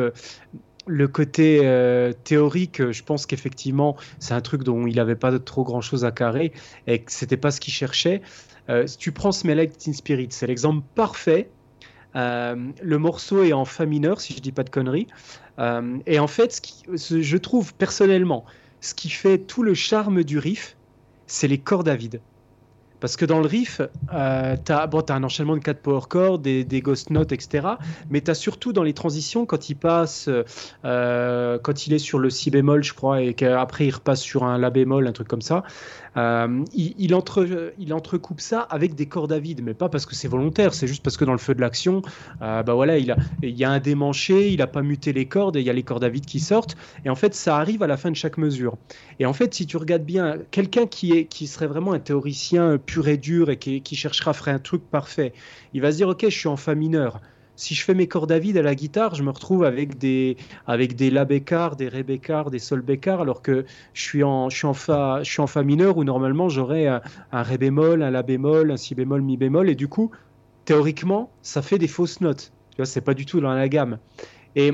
[0.88, 5.63] le côté euh, théorique, je pense qu'effectivement, c'est un truc dont il n'avait pas trop
[5.63, 6.54] grand chose à carrer
[6.88, 8.21] et que c'était pas ce qu'il cherchait.
[8.69, 11.50] Euh, tu prends Smell Like Teen Spirit, c'est l'exemple parfait.
[12.15, 15.08] Euh, le morceau est en fa mineur, si je dis pas de conneries.
[16.06, 16.62] et en fait,
[16.95, 18.45] ce je trouve personnellement,
[18.82, 20.76] ce qui fait tout le charme du riff,
[21.28, 22.21] c'est les cordes à vide.
[23.06, 23.82] Parce que dans le riff,
[24.15, 27.68] euh, tu as, un enchaînement de 4 power chords, des, des, ghost notes, etc.
[28.10, 30.28] Mais tu as surtout dans les transitions, quand il passe,
[30.84, 34.44] euh, quand il est sur le si bémol, je crois, et qu'après il repasse sur
[34.44, 35.63] un la bémol, un truc comme ça,
[36.17, 40.15] euh, il, entre, il entrecoupe ça avec des cordes à vide, mais pas parce que
[40.15, 42.01] c'est volontaire, c'est juste parce que dans le feu de l'action,
[42.41, 45.25] euh, bah voilà, il, a, il y a un démanché, il n'a pas muté les
[45.25, 46.78] cordes et il y a les cordes à vide qui sortent.
[47.04, 48.78] Et en fait, ça arrive à la fin de chaque mesure.
[49.19, 52.78] Et en fait, si tu regardes bien, quelqu'un qui, est, qui serait vraiment un théoricien
[52.78, 55.34] pur et dur et qui, qui cherchera à faire un truc parfait,
[55.73, 57.19] il va se dire, ok, je suis en fa mineur
[57.56, 60.38] si je fais mes cordes à vide à la guitare, je me retrouve avec des,
[60.68, 64.50] avec des La bécard, des Ré bécard, des Sol bécard, alors que je suis en,
[64.50, 68.78] je suis en, fa, mineur où normalement j'aurais un, Ré bémol, un La bémol, un
[68.78, 70.12] Si bémol, Mi bémol, et du coup,
[70.65, 72.52] théoriquement, ça fait des fausses notes.
[72.72, 74.00] Tu vois, c'est pas du tout dans la gamme.
[74.56, 74.74] Et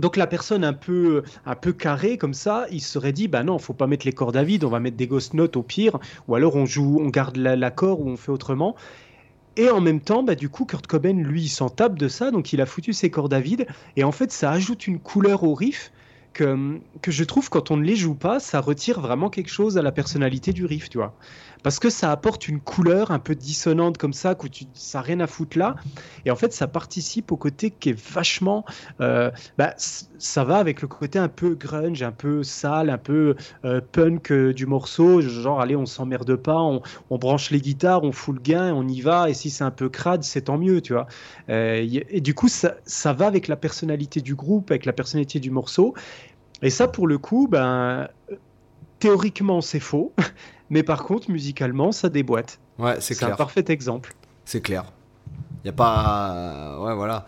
[0.00, 3.58] donc la personne un peu, un peu carrée comme ça, il serait dit bah non,
[3.58, 5.98] faut pas mettre les cordes à vide, on va mettre des ghost notes au pire,
[6.26, 8.74] ou alors on joue, on garde l'accord ou on fait autrement.
[9.56, 12.52] Et en même temps, bah, du coup, Kurt Cobain, lui, s'en tape de ça, donc
[12.52, 13.66] il a foutu ses cordes à vide.
[13.96, 15.92] Et en fait, ça ajoute une couleur au riff
[16.34, 19.78] que, que je trouve, quand on ne les joue pas, ça retire vraiment quelque chose
[19.78, 21.16] à la personnalité du riff, tu vois
[21.64, 25.18] parce que ça apporte une couleur un peu dissonante comme ça, que tu, ça rien
[25.20, 25.76] à foutre là.
[26.26, 28.66] Et en fait, ça participe au côté qui est vachement.
[29.00, 33.34] Euh, bah, ça va avec le côté un peu grunge, un peu sale, un peu
[33.64, 35.22] euh, punk euh, du morceau.
[35.22, 36.82] Genre, allez, on s'emmerde pas, on,
[37.16, 39.30] branche les guitares, on fout le gain, on y va.
[39.30, 41.06] Et si c'est un peu crade, c'est tant mieux, tu vois.
[41.48, 45.94] et du coup, ça va avec la personnalité du groupe, avec la personnalité du morceau.
[46.62, 48.08] Et ça, pour le coup, ben
[48.98, 50.12] théoriquement, c'est faux.
[50.70, 52.58] Mais par contre, musicalement, ça déboîte.
[52.78, 53.28] Ouais, c'est clair.
[53.28, 54.14] C'est un parfait exemple.
[54.44, 54.84] C'est clair.
[55.62, 56.78] Il n'y a pas.
[56.80, 57.26] Ouais, voilà.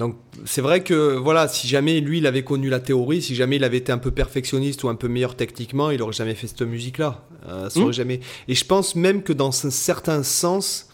[0.00, 3.56] Donc c'est vrai que voilà, si jamais lui il avait connu la théorie, si jamais
[3.56, 6.46] il avait été un peu perfectionniste ou un peu meilleur techniquement, il aurait jamais fait
[6.46, 7.22] cette musique-là.
[7.46, 7.92] Euh, hmm.
[7.92, 8.20] jamais.
[8.48, 10.88] Et je pense même que dans un certain sens,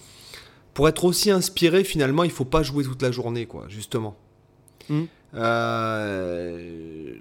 [0.74, 4.16] pour être aussi inspiré, finalement, il faut pas jouer toute la journée, quoi, justement.
[4.88, 5.04] Hmm.
[5.34, 7.14] Euh,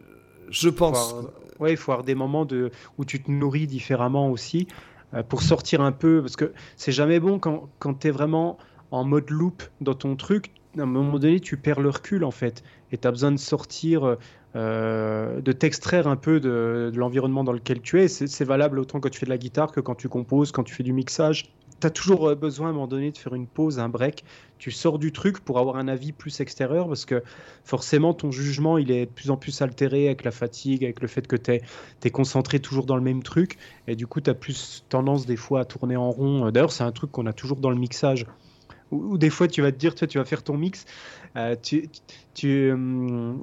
[0.49, 1.15] je pense.
[1.59, 4.67] Ouais, il faut avoir des moments de, où tu te nourris différemment aussi
[5.13, 6.21] euh, pour sortir un peu.
[6.21, 8.57] Parce que c'est jamais bon quand, quand tu es vraiment
[8.91, 10.51] en mode loop dans ton truc.
[10.77, 12.63] À un moment donné, tu perds le recul en fait.
[12.91, 14.17] Et tu as besoin de sortir,
[14.55, 18.09] euh, de t'extraire un peu de, de l'environnement dans lequel tu es.
[18.09, 20.73] C'est valable autant quand tu fais de la guitare que quand tu composes, quand tu
[20.73, 23.47] fais du mixage tu as toujours euh, besoin à un moment donné de faire une
[23.47, 24.23] pause, un break.
[24.57, 27.23] Tu sors du truc pour avoir un avis plus extérieur parce que
[27.63, 31.07] forcément ton jugement il est de plus en plus altéré avec la fatigue, avec le
[31.07, 33.57] fait que tu es, concentré toujours dans le même truc
[33.87, 36.49] et du coup tu as plus tendance des fois à tourner en rond.
[36.51, 38.25] D'ailleurs c'est un truc qu'on a toujours dans le mixage
[38.91, 40.85] où, des fois tu vas te dire tu vas faire ton mix.
[41.35, 41.89] Euh, tu,
[42.33, 43.33] tu, euh,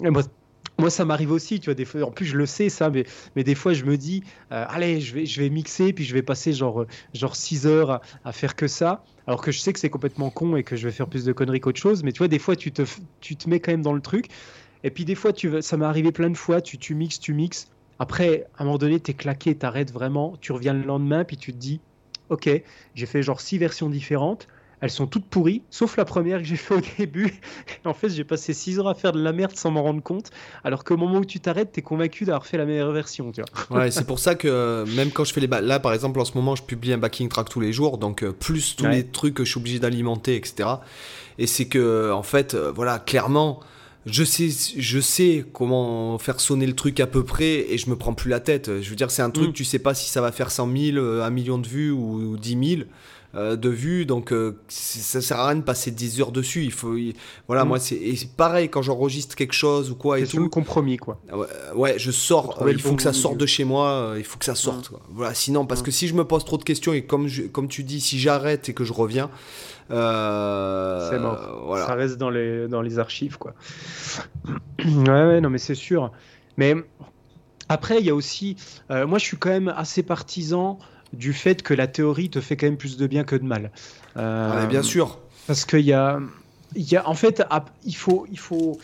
[0.90, 3.54] ça m'arrive aussi, tu vois, des fois, en plus je le sais ça, mais, des
[3.54, 6.86] fois je me dis, euh, allez, je vais, je mixer, puis je vais passer genre,
[7.14, 10.56] genre 6 heures à, faire que ça, alors que je sais que c'est complètement con
[10.56, 12.56] et que je vais faire plus de conneries qu'autre chose, mais tu vois, des fois
[12.56, 12.82] tu te,
[13.20, 14.28] tu te mets quand même dans le truc,
[14.84, 17.68] et puis des fois, tu, ça m'est arrivé plein de fois, tu, mixes, tu mixes,
[17.98, 21.52] après, à un moment donné, t'es claqué, t'arrêtes vraiment, tu reviens le lendemain, puis tu
[21.52, 21.80] te dis,
[22.30, 22.50] ok,
[22.94, 24.48] j'ai fait genre 6 versions différentes,
[24.82, 27.32] elles sont toutes pourries, sauf la première que j'ai fait au début.
[27.84, 30.30] en fait, j'ai passé 6 heures à faire de la merde sans m'en rendre compte,
[30.64, 33.30] alors qu'au moment où tu t'arrêtes, tu es convaincu d'avoir fait la meilleure version.
[33.30, 33.78] Tu vois.
[33.78, 35.46] ouais, c'est pour ça que euh, même quand je fais les...
[35.46, 38.24] Là, par exemple, en ce moment, je publie un backing track tous les jours, donc
[38.24, 40.68] euh, plus tous les trucs que je suis obligé d'alimenter, etc.
[41.38, 43.60] Et c'est que, en fait, euh, voilà, clairement
[44.04, 47.94] je sais, je sais comment faire sonner le truc à peu près et je me
[47.94, 48.80] prends plus la tête.
[48.80, 49.52] Je veux dire, c'est un truc, mm.
[49.52, 52.36] tu sais pas si ça va faire 100 000, 1 million de vues ou, ou
[52.36, 52.82] 10 000.
[53.34, 56.64] Euh, de vue, donc euh, ça sert à rien de passer 10 heures dessus.
[56.64, 56.94] Il faut,
[57.46, 57.68] voilà, mm.
[57.68, 60.38] moi c'est pareil quand j'enregistre quelque chose ou quoi et tout.
[60.38, 61.18] le compromis quoi.
[61.74, 62.62] Ouais, je sors.
[62.68, 64.16] il faut que ça sorte de chez moi.
[64.18, 64.90] il faut que ça sorte.
[64.90, 64.96] Mm.
[65.12, 65.84] Voilà, sinon parce mm.
[65.84, 68.68] que si je me pose trop de questions et comme comme tu dis, si j'arrête
[68.68, 69.30] et que je reviens.
[69.88, 69.94] c'est
[71.18, 71.78] mort.
[71.86, 73.54] Ça reste dans les, dans les archives, quoi.
[74.84, 76.12] ouais, ouais, non, mais c'est sûr.
[76.58, 76.74] Mais
[77.70, 78.56] après, il y a aussi.
[78.90, 80.78] moi, je suis quand même assez partisan
[81.12, 83.70] du fait que la théorie te fait quand même plus de bien que de mal.
[84.16, 85.18] Euh, bien sûr.
[85.46, 86.20] Parce qu'il y a,
[86.74, 87.42] il y a, en fait,
[87.84, 88.78] il faut, il faut,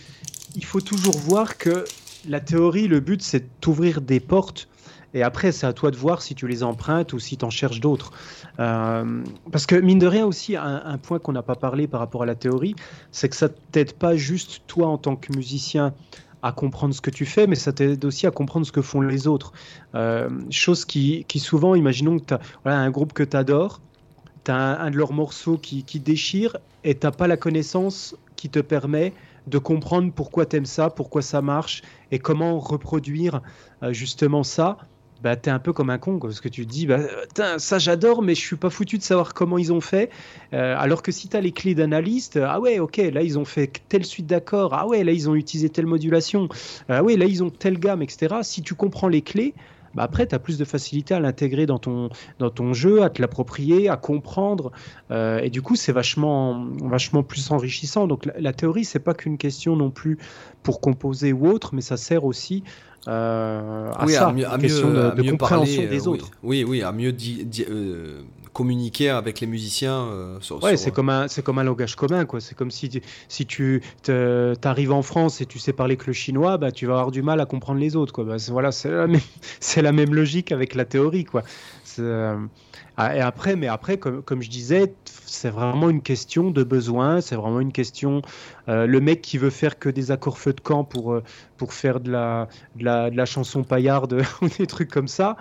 [0.56, 1.84] il faut toujours voir que
[2.28, 4.68] la théorie, le but, c'est d'ouvrir des portes.
[5.14, 7.50] Et après, c'est à toi de voir si tu les empruntes ou si tu en
[7.50, 8.12] cherches d'autres.
[8.58, 12.00] Euh, parce que, mine de rien, aussi, un, un point qu'on n'a pas parlé par
[12.00, 12.74] rapport à la théorie,
[13.10, 15.94] c'est que ça t'aide pas juste toi en tant que musicien
[16.42, 19.00] à comprendre ce que tu fais, mais ça t'aide aussi à comprendre ce que font
[19.00, 19.52] les autres.
[19.94, 23.80] Euh, chose qui, qui, souvent, imaginons que tu as voilà, un groupe que tu adores,
[24.44, 28.48] tu as un, de leurs morceaux qui, qui déchire, et tu pas la connaissance qui
[28.48, 29.12] te permet
[29.46, 33.40] de comprendre pourquoi tu aimes ça, pourquoi ça marche, et comment reproduire
[33.82, 34.78] euh, justement ça
[35.22, 37.00] bah, t'es un peu comme un con, parce que tu te dis, bah,
[37.58, 40.10] ça j'adore, mais je suis pas foutu de savoir comment ils ont fait.
[40.52, 43.44] Euh, alors que si tu as les clés d'analyste, ah ouais, ok, là ils ont
[43.44, 46.48] fait telle suite d'accords, ah ouais, là ils ont utilisé telle modulation,
[46.88, 48.36] ah ouais, là ils ont telle gamme, etc.
[48.42, 49.54] Si tu comprends les clés,
[49.94, 53.10] bah après, tu as plus de facilité à l'intégrer dans ton, dans ton jeu, à
[53.10, 54.70] te l'approprier, à comprendre.
[55.10, 58.06] Euh, et du coup, c'est vachement, vachement plus enrichissant.
[58.06, 60.18] Donc la, la théorie, c'est pas qu'une question non plus
[60.62, 62.64] pour composer ou autre, mais ça sert aussi
[63.06, 66.30] euh, à ça, mieux, à question de, de compréhension parler, des autres.
[66.42, 67.14] Oui, oui, à mieux
[67.70, 68.20] euh,
[68.52, 70.06] communiquer avec les musiciens.
[70.06, 72.40] Euh, sur, ouais, c'est comme un c'est comme un langage commun quoi.
[72.40, 73.82] C'est comme si si tu
[74.64, 77.22] arrives en France et tu sais parler que le chinois, bah tu vas avoir du
[77.22, 78.24] mal à comprendre les autres quoi.
[78.24, 79.06] Bah, voilà, c'est la,
[79.82, 81.44] la, même logique avec la théorie quoi.
[81.98, 82.36] Euh,
[82.98, 87.36] et après, mais après, comme, comme je disais, c'est vraiment une question de besoin, c'est
[87.36, 88.22] vraiment une question.
[88.68, 91.22] Euh, le mec qui veut faire que des accords feu de camp pour, euh,
[91.56, 95.36] pour faire de la, de la, de la chanson paillarde ou des trucs comme ça,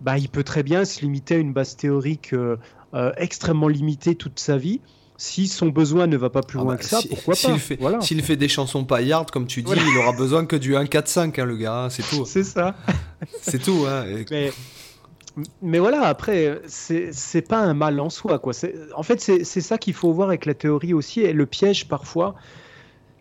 [0.00, 2.34] bah, il peut très bien se limiter à une base théorique
[3.18, 4.80] extrêmement limitée toute sa vie
[5.18, 7.58] si son besoin ne va pas plus ah loin bah, que ça, pourquoi pas S'il
[7.58, 8.00] fait, voilà.
[8.00, 11.56] fait, des chansons paillardes, comme tu dis, il aura besoin que du 1-4-5, hein, le
[11.56, 12.24] gars, hein, c'est tout.
[12.26, 12.74] c'est ça.
[13.40, 13.86] c'est tout.
[13.88, 14.04] Hein.
[14.30, 14.52] Mais,
[15.60, 18.38] mais voilà, après, c'est pas un mal en soi.
[18.38, 18.52] Quoi.
[18.94, 21.20] En fait, c'est ça qu'il faut voir avec la théorie aussi.
[21.20, 22.34] Et le piège, parfois,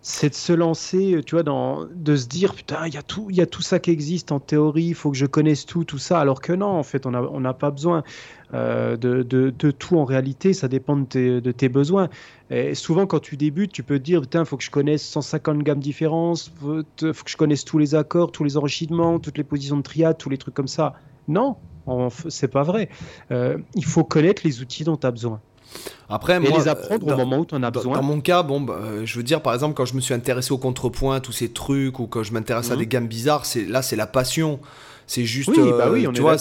[0.01, 3.41] c'est de se lancer, tu vois, de se dire, putain, il y, a tout, y
[3.41, 6.19] a tout ça qui existe en théorie, il faut que je connaisse tout, tout ça.
[6.19, 8.04] Alors que non, en fait, on n'a pas besoin
[8.54, 10.54] euh, de, tout en réalité.
[10.54, 12.08] Ça dépend de tes, besoins.
[12.49, 15.04] Et souvent, quand tu débutes, tu peux te dire, putain, il faut que je connaisse
[15.04, 19.38] 150 gammes différentes, il faut que je connaisse tous les accords, tous les enrichissements, toutes
[19.38, 20.93] les positions de triade, tous les trucs comme ça.
[21.28, 21.58] Non,
[22.30, 22.89] c'est pas vrai.
[23.32, 25.39] Euh, il faut connaître les outils dont tu as besoin.
[26.08, 27.95] Après, et les apprendre au moment où tu en as besoin.
[27.95, 30.13] Dans mon cas, bon, bah, euh, je veux dire, par exemple, quand je me suis
[30.13, 32.80] intéressé au contrepoint, tous ces trucs, ou quand je m'intéresse à mhm.
[32.80, 34.60] des gammes bizarres, c'est là, c'est la passion.
[35.08, 36.36] C'est juste, oui, bah oui, euh, on tu vois,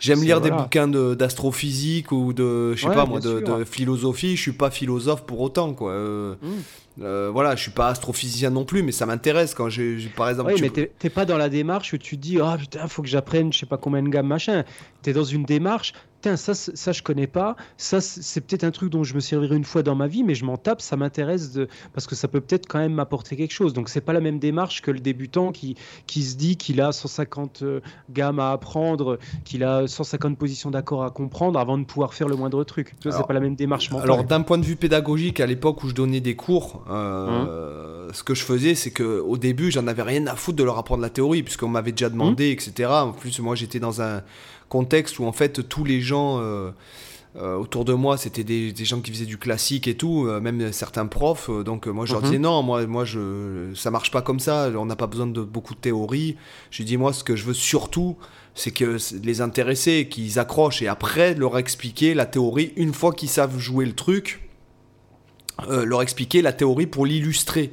[0.00, 4.36] j'aime lire des bouquins d'astrophysique ou de, je sais pas moi, de, philosophie.
[4.36, 5.94] Je suis pas philosophe pour autant, quoi.
[5.94, 6.36] Mhm.
[7.00, 10.52] Euh, voilà, je suis pas astrophysicien non plus, mais ça m'intéresse quand j'ai, par exemple.
[10.54, 13.08] Oui, mais t'es pas dans la démarche où tu dis, ah oh, putain, faut que
[13.08, 14.64] j'apprenne, je sais pas combien de gammes, machin.
[15.02, 15.92] T'es dans une démarche,
[16.36, 19.64] ça, ça je connais pas, ça c'est peut-être un truc dont je me servirai une
[19.64, 21.68] fois dans ma vie, mais je m'en tape, ça m'intéresse de...
[21.92, 23.72] parce que ça peut peut-être quand même m'apporter quelque chose.
[23.72, 26.92] Donc c'est pas la même démarche que le débutant qui, qui se dit qu'il a
[26.92, 32.14] 150 euh, gammes à apprendre, qu'il a 150 positions d'accord à comprendre avant de pouvoir
[32.14, 32.94] faire le moindre truc.
[33.00, 34.10] Tu vois, c'est pas la même démarche mentale.
[34.10, 38.22] Alors d'un point de vue pédagogique, à l'époque où je donnais des cours, euh, ce
[38.22, 41.02] que je faisais, c'est que au début, j'en avais rien à foutre de leur apprendre
[41.02, 42.52] la théorie, puisqu'on m'avait déjà demandé, mmh.
[42.52, 42.90] etc.
[42.90, 44.22] En plus, moi j'étais dans un
[44.92, 46.70] contexte où en fait tous les gens euh,
[47.36, 50.70] euh, autour de moi c'était des, gens qui faisaient du classique et tout, euh, même
[50.70, 51.48] certains profs.
[51.64, 52.28] donc moi je leur mhm.
[52.28, 55.40] disais non, moi, moi je, ça marche pas comme ça, on n'a pas besoin de
[55.40, 56.36] beaucoup de théorie.
[56.70, 58.16] Je dis moi ce que je veux surtout
[58.54, 63.30] c'est que les intéresser, qu'ils accrochent et après leur expliquer la théorie une fois qu'ils
[63.30, 64.46] savent jouer le truc.
[65.68, 67.72] leur expliquer la théorie pour l'illustrer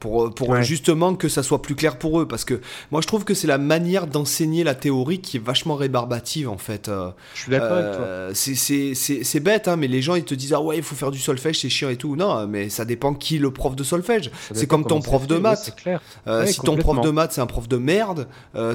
[0.00, 2.26] pour, euh, pour justement que ça soit plus clair pour eux.
[2.26, 2.60] Parce que
[2.90, 6.56] moi, je trouve que c'est la manière d'enseigner la théorie qui est vachement rébarbative, en
[6.56, 6.88] fait.
[6.88, 8.04] Euh, je suis d'accord avec toi.
[8.04, 11.10] Euh, c'est bête, hein, mais les gens, ils te disent, ah ouais, il faut faire
[11.10, 12.16] du solfège, c'est chiant et tout.
[12.16, 14.30] Non, mais ça dépend qui le prof de solfège.
[14.52, 15.74] C'est comme ton prof de maths.
[15.76, 16.00] clair.
[16.46, 18.26] si ton prof de maths, c'est un prof de merde,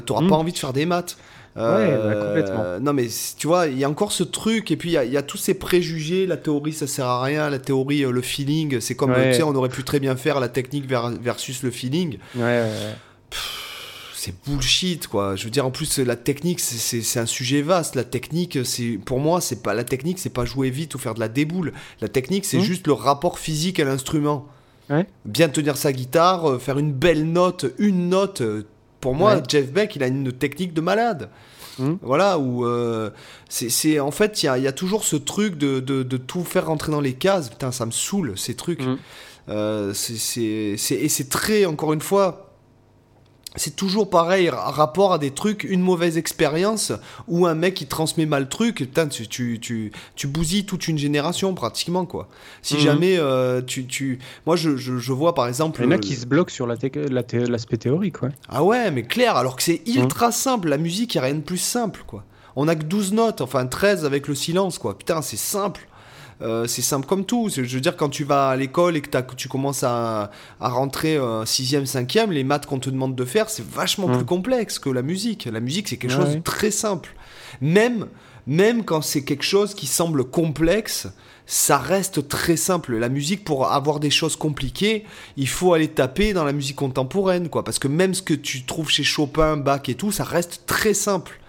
[0.06, 0.28] t'auras mmh.
[0.28, 1.18] pas envie de faire des maths.
[1.56, 2.80] Ouais, bah, euh, complètement.
[2.80, 3.06] Non, mais
[3.38, 5.54] tu vois, il y a encore ce truc, et puis il y, a tous ces
[5.54, 6.26] préjugés.
[6.26, 7.48] La théorie, ça sert à rien.
[7.48, 10.38] La théorie, euh, le feeling, c'est comme, tu sais, on aurait pu très bien faire
[10.38, 12.18] la technique versus le feeling.
[12.34, 12.70] Ouais, ouais,
[14.14, 15.36] c'est bullshit quoi.
[15.36, 17.94] Je veux dire en plus la technique c'est un sujet vaste.
[17.94, 21.14] La technique c'est pour moi c'est pas la technique c'est pas jouer vite ou faire
[21.14, 21.72] de la déboule.
[22.00, 22.62] La technique c'est mmh.
[22.62, 24.48] juste le rapport physique à l'instrument.
[25.24, 28.42] Bien tenir sa guitare, euh, faire une belle note, une note.
[29.06, 31.28] Euh, pour moi Jeff Beck il a une technique de malade.
[31.78, 31.96] Mmh.
[32.00, 33.10] Voilà, où euh,
[33.50, 37.02] c'est en fait, il y a, toujours ce truc de, de, tout faire rentrer dans
[37.02, 37.50] les cases.
[37.50, 38.80] Putain, ça me saoule ces trucs.
[38.80, 39.92] Mmh.
[39.92, 42.45] c'est et c'est très, encore une fois,
[43.56, 46.92] c'est toujours pareil, rapport à des trucs, une mauvaise expérience
[47.28, 50.88] ou un mec qui transmet mal le truc, putain, tu, tu, tu, tu, bousilles toute
[50.88, 52.28] une génération pratiquement, quoi.
[52.62, 52.80] Si mhm.
[52.80, 54.18] jamais euh, tu, tu.
[54.46, 55.80] Moi, je, je, vois par exemple.
[55.80, 58.30] Il y en a qui se bloquent sur l'aspect la théorique, ouais.
[58.48, 60.68] Ah ouais, mais clair, alors que c'est ultra simple.
[60.68, 62.24] La musique, il n'y a rien de plus simple, quoi.
[62.54, 64.96] On a que 12 notes, enfin 13 avec le silence, quoi.
[64.96, 65.88] Putain, c'est simple.
[66.42, 67.48] Euh, c'est simple comme tout.
[67.48, 70.30] Je veux dire, quand tu vas à l'école et que tu commences à,
[70.60, 74.90] rentrer 6e, 5e, les maths qu'on te demande de faire, c'est vachement plus complexe que
[74.90, 75.46] la musique.
[75.50, 77.14] La musique, c'est quelque chose de très simple.
[77.60, 78.06] Même,
[78.46, 81.08] même quand c'est quelque chose qui semble complexe,
[81.46, 82.96] ça reste très simple.
[82.96, 85.04] La musique, pour avoir des choses compliquées,
[85.36, 87.64] il faut aller taper dans la musique contemporaine, quoi.
[87.64, 90.94] Parce que même ce que tu trouves chez Chopin, Bach et tout, ça reste très
[90.94, 91.40] simple.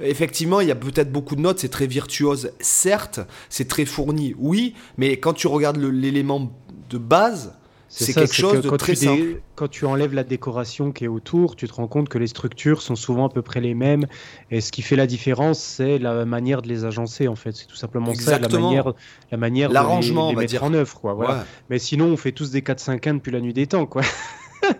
[0.00, 4.34] Effectivement, il y a peut-être beaucoup de notes, c'est très virtuose, certes, c'est très fourni,
[4.38, 6.52] oui, mais quand tu regardes l'élément
[6.88, 7.54] de base,
[7.90, 9.40] c'est quelque chose de très simple.
[9.56, 12.82] Quand tu enlèves la décoration qui est autour, tu te rends compte que les structures
[12.82, 14.06] sont souvent à peu près les mêmes.
[14.52, 17.52] Et ce qui fait la différence, c'est la manière de les agencer, en fait.
[17.56, 18.92] C'est tout simplement ça, la manière,
[19.32, 21.00] la manière de les, mettre en œuvre.
[21.00, 21.44] Quoi, voilà.
[21.68, 23.86] Mais sinon, on fait tous des 4-5-1 depuis la nuit des temps.
[23.86, 24.02] Quoi.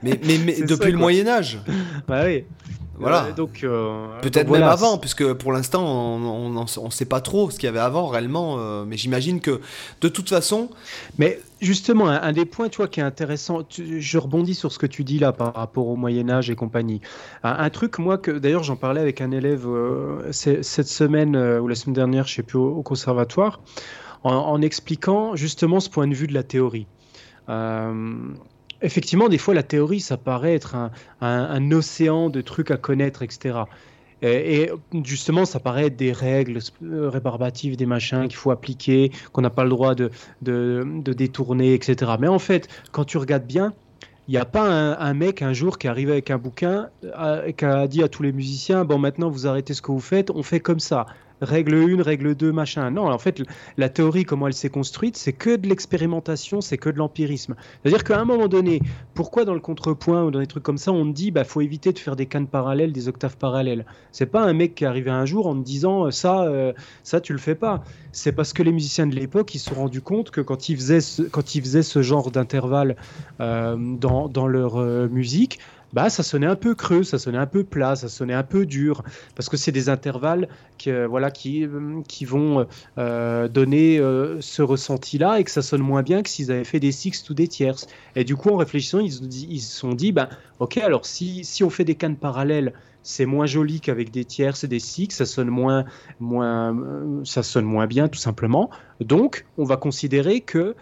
[0.02, 1.60] Mais, mais, depuis le Moyen-Âge.
[2.06, 2.44] Bah oui.
[3.00, 3.32] Voilà.
[3.32, 7.66] donc euh, peut-être même avant, puisque pour l'instant on ne sait pas trop ce qu'il
[7.66, 8.56] y avait avant réellement.
[8.58, 9.60] Euh, mais j'imagine que
[10.00, 10.68] de toute façon.
[11.18, 13.60] Mais justement, un, des points, tu vois, qui est intéressant.
[13.70, 17.00] je rebondis sur ce que tu dis là par rapport au Moyen Âge et compagnie.
[17.42, 21.74] Un, truc, moi, que d'ailleurs j'en parlais avec un élève euh, cette semaine ou la
[21.74, 23.60] semaine dernière, je sais plus, au, conservatoire,
[24.24, 26.86] en, expliquant justement ce point de vue de la théorie.
[28.82, 30.76] Euh, effectivement, des fois, la théorie, ça paraît être
[31.20, 33.60] un, océan de trucs à connaître, etc.
[34.22, 34.70] Et,
[35.04, 39.50] justement, ça paraît être des règles euh, rébarbatives, des machins qu'il faut appliquer, qu'on n'a
[39.50, 40.10] pas le droit de,
[40.42, 42.12] détourner, etc.
[42.20, 43.72] Mais en fait, quand tu regardes bien,
[44.28, 47.46] il n'y a pas un, mec un jour qui est arrivé avec un bouquin euh,
[47.46, 49.98] et qui a dit à tous les musiciens bon maintenant vous arrêtez ce que vous
[49.98, 51.06] faites on fait comme ça
[51.40, 52.90] règle 1, règle 2, machin.
[52.90, 53.42] Non, en fait,
[53.76, 57.54] la théorie, comment elle s'est construite, c'est que de l'expérimentation, c'est que de l'empirisme.
[57.82, 58.80] C'est-à-dire qu'à un moment donné,
[59.14, 61.92] pourquoi dans le contrepoint ou dans des trucs comme ça, on dit, bah, faut éviter
[61.92, 63.86] de faire des cannes parallèles, des octaves parallèles.
[64.12, 66.72] C'est pas un mec qui est arrivé un jour en te disant, euh, ça, euh,
[67.02, 67.82] ça, tu le fais pas.
[68.12, 70.76] C'est parce que les musiciens de l'époque, ils se sont rendus compte que quand ils
[70.76, 72.96] faisaient ce, quand ils faisaient ce genre d'intervalle
[73.40, 74.78] euh, dans, dans, leur
[75.10, 75.58] musique,
[75.92, 78.66] bah, ça sonnait un peu creux, ça sonnait un peu plat, ça sonnait un peu
[78.66, 79.02] dur,
[79.34, 82.66] parce que c'est des intervalles qui, euh, voilà, qui, euh, qui vont
[82.98, 83.98] euh, donner
[84.40, 87.34] ce ressenti-là et que ça sonne moins bien que s'ils avaient fait des sixtes ou
[87.34, 87.86] des tierces.
[88.16, 90.28] Et du coup, en réfléchissant, ils se sont dit, ben,
[90.58, 92.72] ok, alors si, si on fait des cannes parallèles,
[93.02, 95.84] c'est moins joli qu'avec des tierces et des sixes, ça sonne moins,
[96.20, 96.76] moins,
[97.24, 98.70] ça sonne moins bien tout simplement.
[99.00, 100.76] Donc, on va considérer que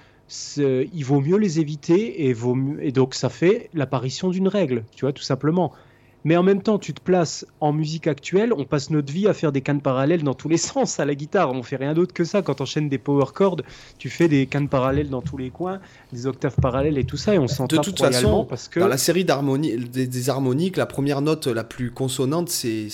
[0.56, 5.04] il vaut mieux les éviter et, vaut et donc ça fait l'apparition d'une règle, tu
[5.04, 5.72] vois, tout simplement.
[6.24, 9.34] Mais en même temps, tu te places en musique actuelle, on passe notre vie à
[9.34, 11.52] faire des cannes parallèles dans tous les sens à la guitare.
[11.52, 12.42] On fait rien d'autre que ça.
[12.42, 13.62] Quand on enchaînes des power chords,
[13.98, 15.80] tu fais des cannes parallèles dans tous les coins,
[16.12, 18.88] des octaves parallèles et tout ça, et on s'en De toute façon, parce que dans
[18.88, 22.88] la série des, harmoniques, la première note la plus consonante, c'est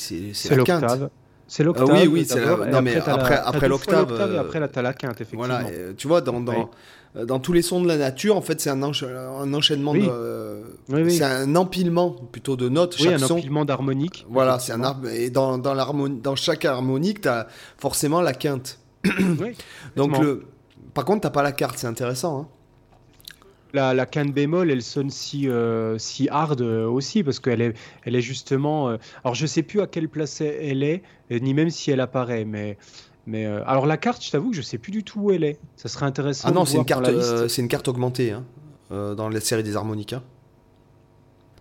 [0.50, 1.10] la quinte.
[1.46, 1.90] C'est l'octave.
[1.92, 4.32] oui, oui, c'est Non, mais après, après, l'octave.
[4.32, 5.46] Et après, là, t'as la quinte, effectivement.
[5.46, 5.64] Voilà,
[5.96, 6.70] tu vois, dans, dans,
[7.14, 11.08] dans tous les sons de la nature, en fait, c'est un, un, enchaînement de.
[11.08, 12.96] c'est un empilement plutôt de notes.
[12.98, 14.26] Oui, un empilement d'harmoniques.
[14.28, 17.46] Voilà, c'est un et dans, dans, dans chaque harmonique, tu as
[17.78, 18.80] forcément la quinte.
[19.04, 19.56] oui,
[19.96, 20.44] Donc, le...
[20.92, 22.40] par contre, tu pas la carte, c'est intéressant.
[22.40, 22.48] Hein.
[23.74, 27.74] La, la, quinte bémol, elle sonne si, euh, si hard euh, aussi, parce qu'elle est,
[28.04, 28.96] elle est justement.
[29.22, 32.76] alors, je sais plus à quelle place elle est, ni même si elle apparaît, mais
[33.26, 35.44] mais euh, alors la carte, je t'avoue que je sais plus du tout où elle
[35.44, 35.58] est.
[35.76, 36.48] Ça serait intéressant.
[36.48, 38.44] Ah non, c'est une carte, euh, c'est une carte augmentée hein,
[38.92, 40.22] euh, dans la série des harmonicas.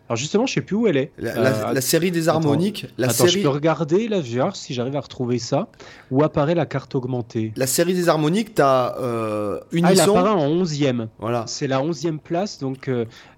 [0.10, 1.12] Alors justement, je sais plus où elle est.
[1.18, 2.88] La, série des harmoniques.
[2.98, 3.30] la série...
[3.32, 5.70] je peux regarder la VR si j'arrive à retrouver ça.
[6.12, 7.54] Où apparaît la carte augmentée?
[7.56, 9.88] La série des harmoniques, tu as euh, Unisson.
[9.88, 11.08] Ah, elle apparaît en 11e.
[11.20, 11.46] Voilà.
[11.48, 12.60] C'est la 11e place.
[12.60, 12.92] Donc,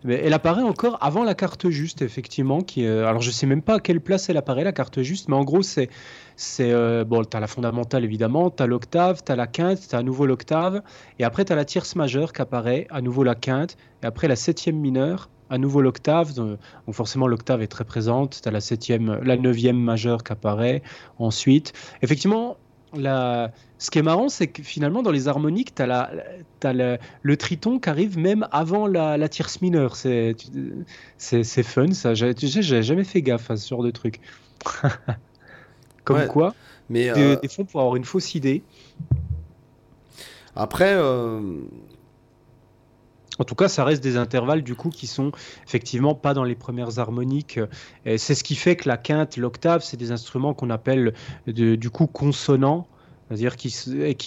[0.09, 2.61] elle apparaît encore avant la carte juste, effectivement.
[2.61, 5.29] Qui, alors je sais même pas à quelle place elle apparaît, la carte juste.
[5.29, 5.89] Mais en gros, c'est
[6.35, 9.79] c'est euh, bon, tu as la fondamentale évidemment, tu as l'octave, tu as la quinte,
[9.87, 10.81] tu as à nouveau l'octave,
[11.19, 14.27] et après tu as la tierce majeure qui apparaît, à nouveau la quinte, et après
[14.27, 16.33] la septième mineure, à nouveau l'octave.
[16.33, 16.59] Donc
[16.91, 18.39] forcément, l'octave est très présente.
[18.41, 20.81] Tu as la septième, la neuvième majeure qui apparaît
[21.19, 21.73] ensuite.
[22.01, 22.57] Effectivement,
[22.93, 23.51] la...
[23.77, 26.97] ce qui est marrant, c'est que finalement, dans les harmoniques, tu as, la...
[27.21, 27.37] le...
[27.37, 29.95] triton qui arrive même avant la, la tierce mineure.
[29.95, 30.35] C'est
[31.63, 32.13] fun, ça.
[32.13, 34.19] J'ai jamais fait gaffe à ce genre de truc.
[36.05, 36.55] Comme Ouais, quoi,
[36.89, 38.63] Mais des, euh, des fois, pour avoir une fausse idée.
[40.55, 41.41] après, euh,
[43.37, 45.33] En tout cas, ça reste des intervalles du coup qui sont
[45.67, 47.59] effectivement pas dans les premières harmoniques.
[48.05, 51.13] C'est ce qui fait que la quinte, l'octave, c'est des instruments qu'on appelle
[51.45, 52.87] de- du coup consonants,
[53.27, 53.71] c'est-à-dire qui,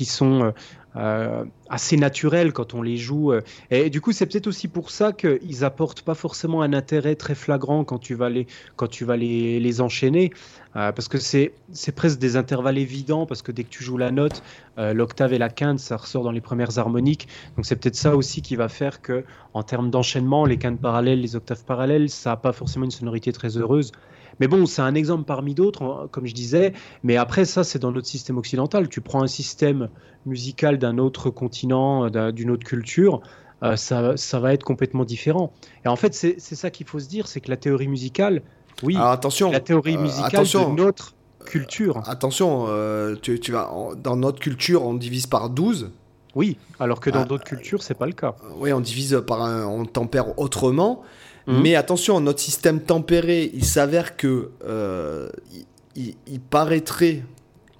[0.04, 0.52] sont
[0.98, 3.32] euh, assez naturels quand on les joue.
[3.32, 3.40] euh.
[3.70, 7.34] Et du coup, c'est peut-être aussi pour ça qu'ils apportent pas forcément un intérêt très
[7.34, 8.46] flagrant quand tu vas les,
[8.76, 10.30] quand tu vas les, les enchaîner,
[10.76, 11.52] euh, parce que c'est
[11.94, 14.42] presque des intervalles évidents, parce que dès que tu joues la note,
[14.76, 17.28] l'octave et la quinte, ça ressort dans les premières harmoniques.
[17.56, 19.24] Donc c'est peut-être ça aussi qui va faire que,
[19.54, 23.32] en termes d'enchaînement, les quintes parallèles, les octaves parallèles, ça n'a pas forcément une sonorité
[23.32, 23.92] très heureuse.
[24.40, 26.72] Mais bon, c'est un exemple parmi d'autres, hein, comme je disais.
[27.02, 28.88] Mais après, ça, c'est dans notre système occidental.
[28.88, 29.88] Tu prends un système
[30.26, 33.20] musical d'un autre continent, euh, d'un- d'une autre culture,
[33.62, 35.52] euh, ça, ça va être complètement différent.
[35.84, 38.42] Et en fait, c'est ça qu'il faut se dire, c'est que la théorie musicale,
[38.82, 40.70] oui, alors attention, la théorie euh, musicale attention.
[40.72, 41.14] de notre
[41.44, 45.90] culture, attention, euh, tu, tu vas, en- dans notre culture, on divise par 12.
[46.34, 48.36] oui, alors que dans Ah, d'autres cultures, c'est pas le cas.
[48.60, 51.02] Oui, on divise par un, on tempère autrement.
[51.48, 51.62] Mhm.
[51.62, 55.64] Mais attention, notre système tempéré, il s'avère que euh, il,
[55.96, 57.24] il- il paraîtrait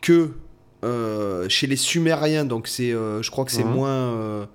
[0.01, 0.31] que
[0.85, 3.71] euh, chez les Sumériens, donc c'est, euh, je crois que c'est Mhm.
[3.73, 4.49] moins,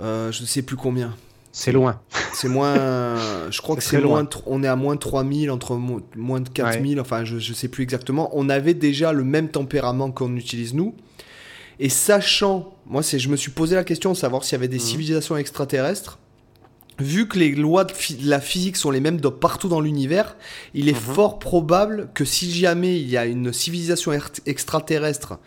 [0.00, 1.14] je ne sais plus combien.
[1.52, 2.00] C'est loin.
[2.34, 2.74] C'est moins,
[3.50, 4.28] je crois que C'est loin.
[4.44, 7.82] on est à moins 3000, entre mo- moins de 4000, enfin je, je sais plus
[7.82, 8.28] exactement.
[8.34, 10.94] On avait déjà le même tempérament qu'on utilise nous.
[11.78, 14.68] Et sachant, moi c'est, je me suis posé la question de savoir s'il y avait
[14.68, 14.82] des Mhm.
[14.82, 16.18] civilisations extraterrestres.
[16.98, 17.92] Vu que les lois de,
[18.24, 20.36] la physique sont les mêmes de partout dans l'univers,
[20.72, 21.14] il est Mhm.
[21.14, 25.38] fort probable que si jamais il y a une civilisation er- extraterrestre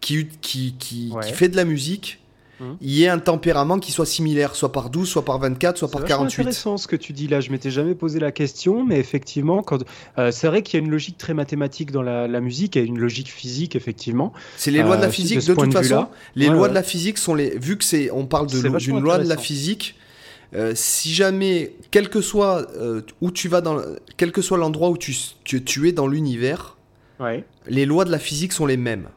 [0.00, 1.24] qui, qui, qui, Ouais.
[1.26, 2.18] qui fait de la musique,
[2.58, 2.76] Mhm.
[2.80, 5.86] il y ait un tempérament qui soit similaire, soit par 12, soit par 24, soit
[5.88, 6.40] C'est par vachement 48.
[6.40, 7.40] intéressant ce que tu dis là.
[7.40, 9.84] Je m'étais jamais posé la question, mais effectivement, quand
[10.18, 12.82] euh, c'est vrai qu'il y a une logique très mathématique dans la, la musique et
[12.82, 14.32] une logique physique effectivement.
[14.56, 16.08] C'est les lois de la Euh, physique de toute de façon.
[16.34, 16.68] Les Ouais, lois ouais.
[16.70, 17.56] de la physique sont les.
[17.58, 19.94] Vu que c'est, on parle C'est d'une loi de la physique.
[20.54, 23.80] Euh, si jamais, quel que soit euh, où tu vas dans,
[24.16, 26.76] quel que soit l'endroit où tu, tu, tu es dans l'univers,
[27.18, 27.44] Ouais.
[27.66, 29.08] les lois de la physique sont les mêmes.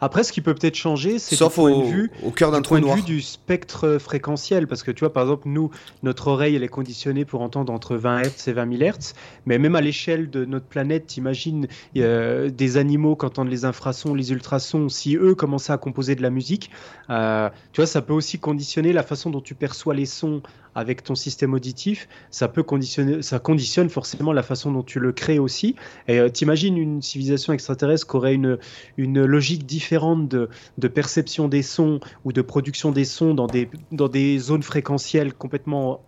[0.00, 2.62] Après, ce qui peut peut-être changer, c'est Sauf au, de vue au cœur d'un du
[2.64, 2.96] trou point de noir.
[2.96, 5.70] vue du spectre fréquentiel, parce que tu vois, par exemple, nous,
[6.02, 9.14] notre oreille, elle est conditionnée pour entendre entre 20 Hz et 20 000 Hz,
[9.46, 11.66] mais même à l'échelle de notre planète, t'imagines
[11.96, 16.22] euh, des animaux qui entendent les infrasons, les ultrasons, si eux commençaient à composer de
[16.22, 16.70] la musique,
[17.10, 20.42] euh, tu vois, ça peut aussi conditionner la façon dont tu perçois les sons
[20.76, 25.10] avec ton système auditif, ça peut conditionner, ça conditionne forcément la façon dont tu le
[25.10, 25.74] crées aussi.
[26.06, 28.58] Et euh, t'imagines une civilisation extraterrestre qui aurait une,
[28.98, 33.70] une logique différente de, de perception des sons ou de production des sons dans des,
[33.90, 36.02] dans des zones fréquentielles complètement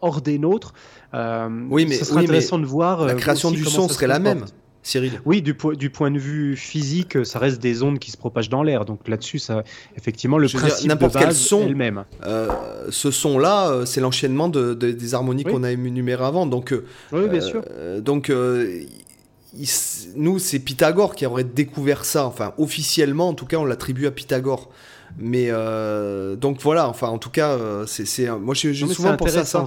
[0.00, 0.72] hors des nôtres.
[1.12, 3.04] Euh, Oui, mais- ce serait oui, mais intéressant de voir.
[3.04, 4.46] La euh, création du son se serait la même.
[4.84, 5.20] Cyril.
[5.24, 8.50] Oui, du, po- du point de vue physique, ça reste des ondes qui se propagent
[8.50, 8.84] dans l'air.
[8.84, 9.64] Donc là-dessus, ça,
[9.96, 11.62] effectivement, le Je veux dire, principe de n'importe quel base son.
[11.62, 12.04] est le même.
[12.26, 12.48] Euh,
[12.90, 15.52] ce son-là, euh, c'est l'enchaînement de, de- des harmonies Oui.
[15.52, 16.46] qu'on a énumérées avant.
[16.46, 17.62] Donc, euh, Oui, bien sûr.
[17.70, 18.82] euh, donc, euh,
[19.56, 19.68] il
[20.16, 22.26] nous, c'est Pythagore qui aurait découvert ça.
[22.26, 24.68] Enfin, officiellement, en tout cas, on l'attribue à Pythagore.
[25.16, 29.38] Mais euh, donc voilà, enfin, en tout cas, euh, c'est, c'est- moi j'ai, souvent pensé
[29.38, 29.64] à ça.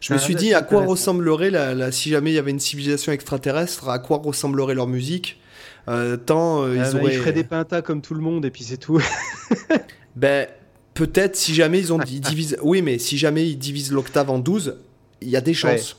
[0.00, 2.60] Je me suis dit à quoi ressemblerait la, la- si jamais il y avait une
[2.60, 5.40] civilisation extraterrestre, à quoi ressemblerait leur musique?
[5.88, 7.14] Euh, tant euh, Euh, ils bah, auraient.
[7.14, 9.00] Il ferait des pentas comme tout le monde et puis c'est tout.
[10.16, 10.48] Ben,
[10.94, 12.56] peut-être si jamais ils ont ils divisent.
[12.62, 14.78] Oui, mais si jamais ils divisent l'octave en 12,
[15.20, 15.96] il y a des chances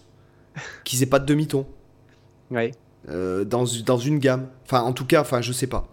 [0.83, 1.65] qu'ils aient pas de demi-ton.
[2.51, 2.71] ouais.
[3.09, 4.47] euh, dans, dans une gamme.
[4.65, 5.87] Enfin, en tout cas, enfin, je sais pas.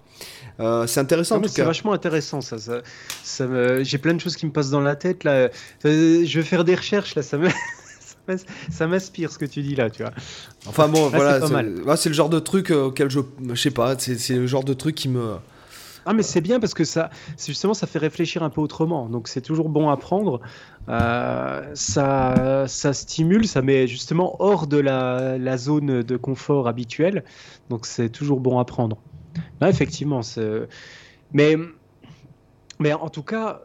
[0.59, 2.59] Euh, c'est intéressant c'est vachement intéressant ça.
[2.59, 2.81] ça,
[3.23, 5.51] ça me- J'ai plein de choses qui me passent dans la tête là.
[5.85, 7.23] Euh, je vais faire des recherches là.
[7.23, 7.49] Ça me...
[8.87, 10.13] m'inspire ce que tu dis là, tu vois.
[10.67, 11.41] Enfin bon, c'est voilà,
[11.85, 14.65] pas c'est le genre de truc euh, auquel je, je sais pas, c'est le genre
[14.65, 15.37] de truc qui me.
[16.09, 17.11] Ah mais c'est bien parce que ça,
[17.45, 19.09] justement, ça fait réfléchir un peu autrement.
[19.09, 20.41] Donc c'est toujours bon à prendre.
[20.89, 27.25] Euh, ça, ça stimule, ça met justement hors de la, la zone de confort habituelle.
[27.71, 28.99] Donc c'est toujours bon à prendre.
[29.63, 30.21] Effectivement.
[31.33, 31.57] Mais,
[32.79, 33.63] mais en tout cas,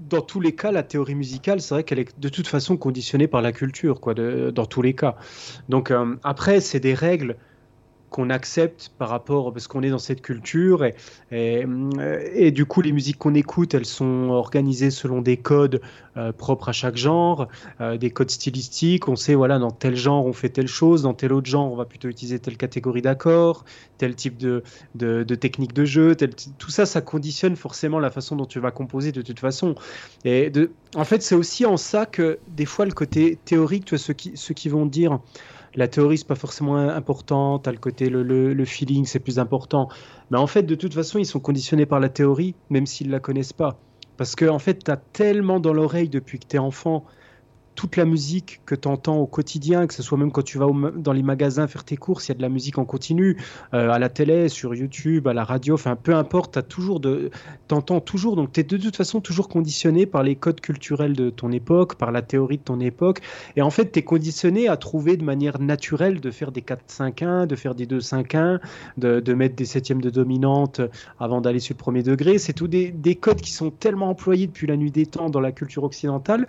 [0.00, 3.28] dans tous les cas, la théorie musicale, c'est vrai qu'elle est de toute façon conditionnée
[3.28, 5.16] par la culture, quoi, dans tous les cas.
[5.68, 7.36] Donc euh, après, c'est des règles
[8.14, 10.94] qu'on accepte par rapport, parce qu'on est dans cette culture, et,
[11.32, 15.80] et, du coup les musiques qu'on écoute, elles sont organisées selon des codes
[16.16, 17.48] euh, propres à chaque genre,
[17.80, 21.12] euh, des codes stylistiques, on sait, voilà, dans tel genre on fait telle chose, dans
[21.12, 23.64] tel autre genre on va plutôt utiliser telle catégorie d'accords,
[23.98, 24.62] tel type de,
[25.34, 26.14] technique de jeu,
[26.58, 29.74] tout ça, ça conditionne forcément la façon dont tu vas composer de toute façon.
[30.24, 30.52] Et
[30.94, 34.54] en fait, c'est aussi en ça que des fois le côté théorique, tu vois, ceux
[34.54, 35.18] qui vont dire
[35.74, 39.88] la théorie c'est pas forcément important, as le côté le, le, feeling c'est plus important.
[40.30, 43.20] Mais en fait, de toute façon, ils sont conditionnés par la théorie, même s'ils la
[43.20, 43.78] connaissent pas.
[44.16, 47.04] Parce que en fait, tu as tellement dans l'oreille depuis que tu es enfant
[47.74, 50.66] toute la musique que tu entends au quotidien, que ce soit même quand tu vas
[50.96, 53.36] dans les magasins faire tes courses, il y a de la musique en continu,
[53.72, 56.82] euh, à la télé, sur YouTube, à la radio, enfin peu importe, tu
[57.70, 61.30] entends toujours, donc tu es de toute façon toujours conditionné par les codes culturels de
[61.30, 63.20] ton époque, par la théorie de ton époque,
[63.56, 67.46] et en fait tu es conditionné à trouver de manière naturelle de faire des 4-5-1,
[67.46, 68.60] de faire des 2-5-1,
[68.98, 70.80] de, mettre des septièmes de dominante
[71.18, 74.66] avant d'aller sur le premier degré, c'est tous des codes qui sont tellement employés depuis
[74.66, 76.46] la nuit des temps dans la culture occidentale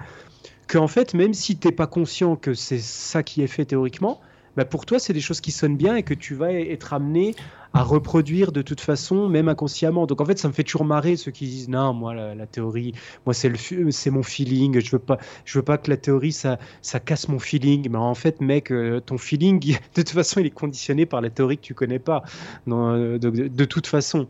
[0.67, 4.19] qu'en fait, même si tu n'es pas conscient que c'est ça qui est fait théoriquement,
[4.55, 7.35] bah pour toi, c'est des choses qui sonnent bien et que tu vas être amené
[7.73, 10.05] à reproduire de toute façon, même inconsciemment.
[10.05, 12.93] Donc en fait, ça me fait toujours marrer ceux qui disent non, moi la, théorie,
[13.25, 14.79] moi c'est le, c'est mon feeling.
[14.79, 17.89] Je veux pas, je veux pas que la théorie ça, ça casse mon feeling.
[17.89, 19.59] Mais en fait, mec, euh, ton feeling,
[19.95, 22.23] de toute façon, il est conditionné par la théorie que tu connais pas.
[22.69, 24.27] Euh, de, toute façon.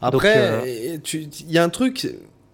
[0.00, 2.08] Après, euh, il y a un truc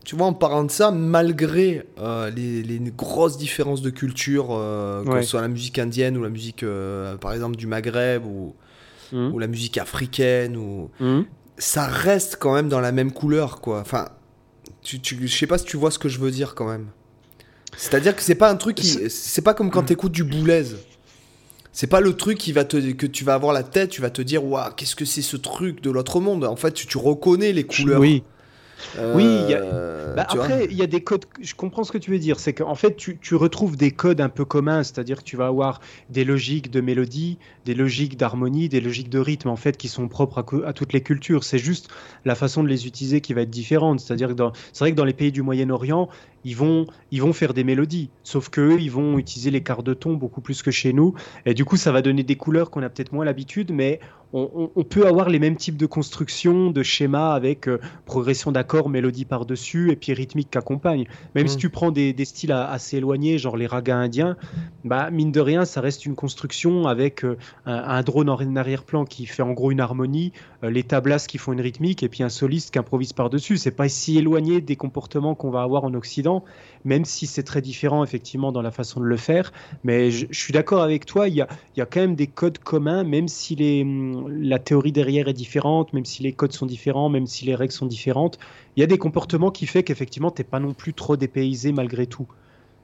[0.08, 5.20] tu vois, en parlant de ça, malgré euh, les, grosses différences de culture, euh, que
[5.20, 8.54] ce soit la musique indienne ou la musique, euh, par exemple, du Maghreb ou,
[9.12, 9.34] mmh.
[9.34, 10.88] ou la musique africaine, ou...
[10.98, 11.24] Mmh.
[11.58, 13.80] ça reste quand même dans la même couleur, quoi.
[13.80, 14.08] Enfin,
[14.82, 16.86] tu, tu, je sais pas si tu vois ce que je veux dire quand même.
[17.76, 19.10] C'est-à-dire que c'est pas un truc qui.
[19.10, 19.86] C'est pas comme quand mmh.
[19.86, 20.64] tu écoutes du boulez.
[21.70, 24.08] C'est pas le truc qui va te, que tu vas avoir la tête, tu vas
[24.08, 26.96] te dire, waouh, qu'est-ce que c'est ce truc de l'autre monde En fait, tu, tu
[26.96, 28.00] reconnais les couleurs.
[28.00, 28.24] Oui
[29.14, 31.24] oui, euh, bah, après, il y a des codes.
[31.40, 32.40] Je comprends ce que tu veux dire.
[32.40, 35.46] C'est qu'en fait, tu, tu, retrouves des codes un peu communs, c'est-à-dire que tu vas
[35.46, 39.88] avoir des logiques de mélodie, des logiques d'harmonie, des logiques de rythme, en fait, qui
[39.88, 41.44] sont propres à, toutes les cultures.
[41.44, 41.88] C'est juste
[42.24, 44.00] la façon de les utiliser qui va être différente.
[44.00, 46.08] C'est-à-dire que c'est vrai que dans les pays du Moyen-Orient,
[46.48, 49.92] ils vont, ils vont faire des mélodies, sauf qu'eux, ils vont utiliser les quarts de
[49.92, 51.14] ton beaucoup plus que chez nous.
[51.44, 54.00] Et du coup, ça va donner des couleurs qu'on a peut-être moins l'habitude, mais
[54.32, 59.24] on, peut avoir les mêmes types de constructions, de schémas avec euh, progression d'accords, mélodie
[59.24, 61.06] par-dessus et puis rythmique qui accompagne.
[61.34, 61.60] Même si mm.
[61.60, 64.36] tu prends des, styles assez éloignés, genre les ragas indiens,
[64.84, 69.24] bah, mine de rien, ça reste une construction avec euh, un, drone en arrière-plan qui
[69.24, 70.32] fait en gros une harmonie,
[70.62, 73.56] euh, les tablas qui font une rythmique et puis un soliste qui improvise par-dessus.
[73.56, 76.37] C'est pas si éloigné des comportements qu'on va avoir en Occident,
[76.84, 79.52] même si c'est très différent effectivement dans la façon de le faire.
[79.84, 83.28] Mais je, suis d'accord avec toi, il y a, quand même des codes communs, même
[83.28, 83.86] si les
[84.28, 87.72] la théorie derrière est différente, même si les codes sont différents, même si les règles
[87.72, 88.38] sont différentes,
[88.76, 91.72] il y a des comportements qui fait qu'effectivement, tu n'es pas non plus trop dépaysé
[91.72, 92.28] malgré tout.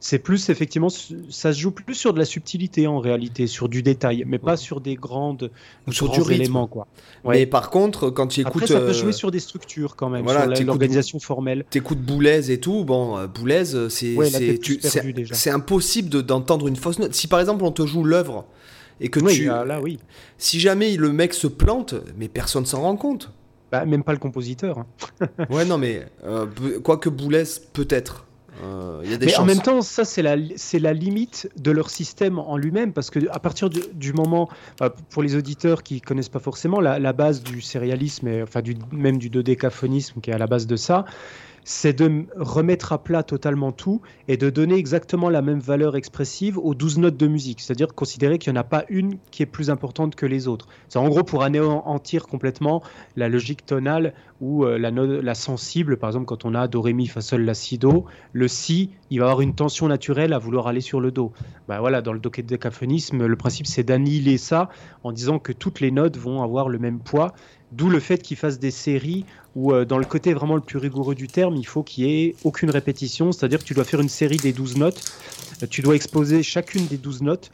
[0.06, 3.82] C'est plus, effectivement, ça se joue plus sur de la subtilité en réalité, sur du
[3.82, 5.50] détail, mais pas sur des grandes
[5.86, 6.66] ou sur du éléments.
[6.66, 6.86] Quoi.
[7.24, 8.64] Mais par contre, quand tu écoutes.
[8.64, 11.64] Après, ça peut jouer sur des structures quand même, voilà, sur l'organisation formelle.
[11.70, 17.14] Tu écoutes Boulez et tout, bon, euh, Boulez, c'est impossible d'entendre une fausse note.
[17.14, 18.44] Si par exemple on te joue l'œuvre
[19.00, 19.98] et que tu ah, là oui
[20.38, 23.32] si jamais le mec se plante mais personne s'en rend compte
[23.72, 24.86] bah, même pas le compositeur hein.
[25.50, 26.46] ouais non mais euh,
[26.80, 27.42] quoique Boulez
[27.72, 28.24] peut-être
[28.62, 29.40] euh, y a des mais chances.
[29.40, 33.10] en même temps, ça c'est la c'est la limite de leur système en lui-même parce
[33.10, 34.48] que à partir du, moment,
[35.10, 38.76] pour les auditeurs qui connaissent pas forcément la, la base du sérialisme et enfin du
[38.92, 41.04] même du dodécaphonisme qui est à la base de ça,
[41.64, 46.58] c'est de remettre à plat totalement tout et de donner exactement la même valeur expressive
[46.58, 49.46] aux 12 notes de musique, c'est-à-dire considérer qu'il n'y en a pas une qui est
[49.46, 50.68] plus importante que les autres.
[50.88, 52.82] C'est en gros pour anéantir complètement
[53.16, 56.92] la logique tonale ou euh, la, la sensible, par exemple quand on a Do, Ré,
[56.92, 60.38] Mi, Fa, Sol, La, Si, Do, le Si, il va avoir une tension naturelle à
[60.38, 61.32] vouloir aller sur le Do.
[61.66, 64.68] Bah voilà, dans le dodécaphonisme, le principe c'est d'annihiler ça
[65.02, 67.32] en disant que toutes les notes vont avoir le même poids
[67.76, 69.24] D'où le fait qu'il fasse des séries
[69.56, 72.24] où, euh, dans le côté vraiment le plus rigoureux du terme, il faut qu'il y
[72.24, 73.32] ait aucune répétition.
[73.32, 75.00] C'est-à-dire que tu dois faire une série des 12 notes.
[75.62, 77.50] Euh, tu dois exposer chacune des 12 notes.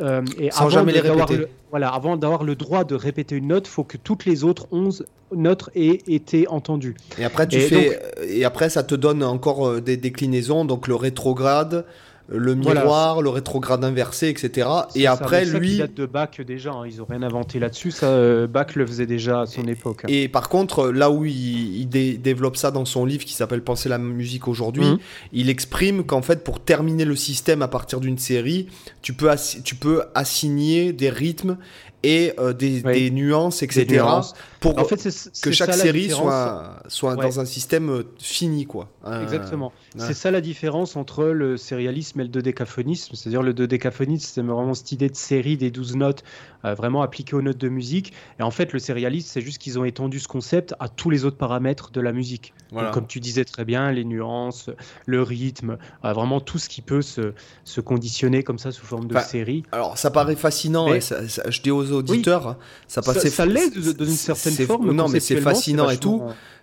[0.00, 1.46] Euh, et Sans jamais les répéter.
[1.70, 4.66] voilà, avant d'avoir le droit de répéter une note, il faut que toutes les autres
[4.72, 6.94] 11 notes aient été entendues.
[7.18, 7.98] Et après, tu fais,
[8.28, 11.86] et après, ça te donne encore des déclinaisons, donc le rétrograde,
[12.28, 14.68] le miroir, le rétrograde inversé, etc.
[14.94, 15.76] Et après, lui.
[15.76, 16.84] Ça date de Bach déjà, hein.
[16.86, 17.92] ils n'ont rien inventé là-dessus.
[17.92, 20.02] Ça, euh, Bach le faisait déjà à son époque.
[20.04, 20.08] Hein.
[20.08, 23.98] Et par contre, là où il, développe ça dans son livre qui s'appelle Penser la
[23.98, 24.98] musique aujourd'hui, mhm.
[25.32, 28.68] il exprime qu'en fait, pour terminer le système à partir d'une série,
[29.02, 29.30] tu peux,
[29.64, 31.56] tu peux assigner des rythmes
[32.02, 32.92] et euh, des, Oui.
[32.92, 33.84] des nuances, etc.
[33.84, 34.34] Des nuances.
[34.74, 37.24] Pour En fait, c'est que chaque ça série soit, soit Ouais.
[37.24, 38.88] dans un système euh, fini, quoi.
[39.06, 39.72] Euh, Exactement.
[39.94, 40.04] ouais.
[40.06, 43.14] C'est ça la différence entre le sérialisme et le dodécaphonisme.
[43.14, 46.24] C'est-à-dire le dodécaphonisme, c'est vraiment cette idée de série des 12 notes
[46.64, 48.12] euh, vraiment appliquées aux notes de musique.
[48.40, 51.24] Et en fait, le sérialisme, c'est juste qu'ils ont étendu ce concept à tous les
[51.24, 52.52] autres paramètres de la musique.
[52.72, 52.88] Voilà.
[52.88, 54.70] Donc, comme tu disais très bien, les nuances,
[55.06, 57.32] le rythme, euh, vraiment tout ce qui peut se,
[57.64, 59.62] se conditionner comme ça sous forme de Enfin, série.
[59.72, 62.56] Alors, ça paraît fascinant, Mais- et ça- ça- je dis aux auditeurs,
[62.88, 63.30] ça passait.
[63.30, 64.92] ça l'est d'une certaine forme.
[64.92, 66.22] Non, mais c'est fascinant et tout,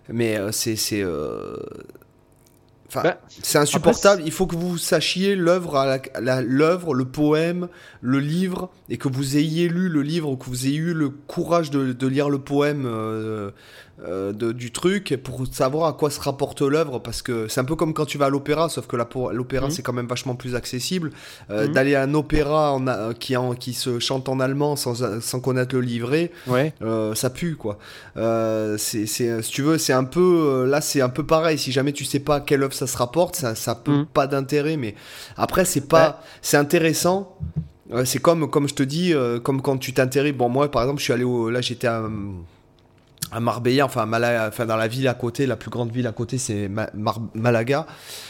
[0.09, 0.75] mais euh, c'est.
[0.75, 1.57] c'est, euh,
[2.89, 4.21] Enfin, Bah, c'est insupportable.
[4.23, 7.67] Il faut que vous sachiez l'œuvre, à la- la- l'œuvre, le poème,
[8.01, 11.71] le livre, et que vous ayez lu le livre, que vous ayez eu le courage
[11.71, 13.49] de, de lire le poème euh,
[14.07, 16.99] euh, de- du truc pour savoir à quoi se rapporte l'œuvre.
[16.99, 19.71] Parce que c'est un peu comme quand tu vas à l'opéra, sauf que l'opéra Mhm.
[19.71, 21.11] c'est quand même vachement plus accessible.
[21.51, 21.73] Euh, Mhm.
[21.73, 25.75] D'aller à un opéra en qui, en, qui se chante en allemand sans, sans connaître
[25.75, 26.73] le livret, Ouais.
[26.81, 27.77] euh, ça pue quoi.
[28.77, 31.57] C'est, si tu veux, c'est un peu là, c'est un peu pareil.
[31.57, 34.05] Si jamais tu sais pas à quelle œuvre ça se rapporte, ça, ça peut Mm.
[34.07, 34.75] pas d'intérêt.
[34.77, 34.95] Mais
[35.37, 37.37] après, c'est pas, c'est intéressant.
[38.05, 39.13] C'est comme, comme je te dis,
[39.43, 40.33] comme quand tu t'intéresses.
[40.33, 42.01] Bon, moi, par exemple, je suis allé au, là, j'étais à,
[43.35, 46.07] à Marbella, enfin, à Mala- enfin, dans la ville à côté, la plus grande ville
[46.07, 47.85] à côté, c'est Ma- Mar- Malaga.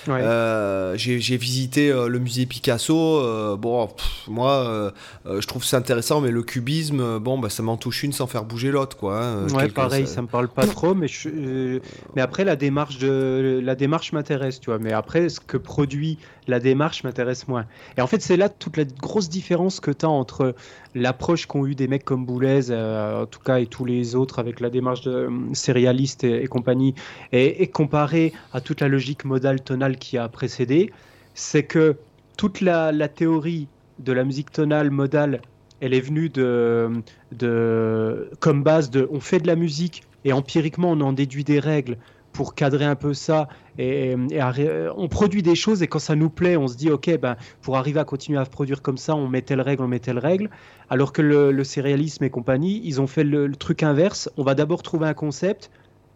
[0.08, 0.20] Ouais.
[0.22, 3.20] Euh, j'ai visité euh, le musée Picasso.
[3.20, 4.91] euh, bon, pff, moi,
[5.26, 8.43] je trouve ça intéressant, mais le cubisme, bon, bah, ça m'en touche une sans faire
[8.45, 9.20] bouger l'autre, quoi.
[9.24, 9.47] hein.
[9.49, 11.80] Ouais, pareil, ça- ça me parle pas trop, mais je,
[12.16, 14.80] mais après la démarche de la démarche m'intéresse, tu vois.
[14.80, 16.18] Mais après, ce que produit
[16.48, 17.66] la démarche m'intéresse moins.
[17.98, 20.56] Et en fait, c'est là toute la grosse différence que tu as entre
[20.96, 24.39] l'approche qu'ont eu des mecs comme Boulez, euh, en tout cas, et tous les autres
[24.39, 26.96] avec la démarche de euh, céréaliste et, et compagnie,
[27.32, 30.91] et, et comparé à toute la logique modale tonale qui a précédé,
[31.34, 31.98] c'est que
[32.38, 33.68] toute la, la théorie
[34.00, 35.41] de la musique tonale modale
[35.84, 36.89] elle est venue de,
[37.34, 41.60] de, comme base de on fait de la musique et empiriquement on en déduit des
[41.60, 41.98] règles
[42.32, 44.15] pour cadrer un peu ça et,
[44.95, 47.78] on produit des choses et quand ça nous plaît on se dit ok ben pour
[47.78, 50.49] arriver à continuer à produire comme ça on met telle règle on met telle règle.
[50.89, 54.30] Alors que le, le céréalisme et compagnie ils ont fait le, truc inverse.
[54.38, 55.71] On va d'abord trouver un concept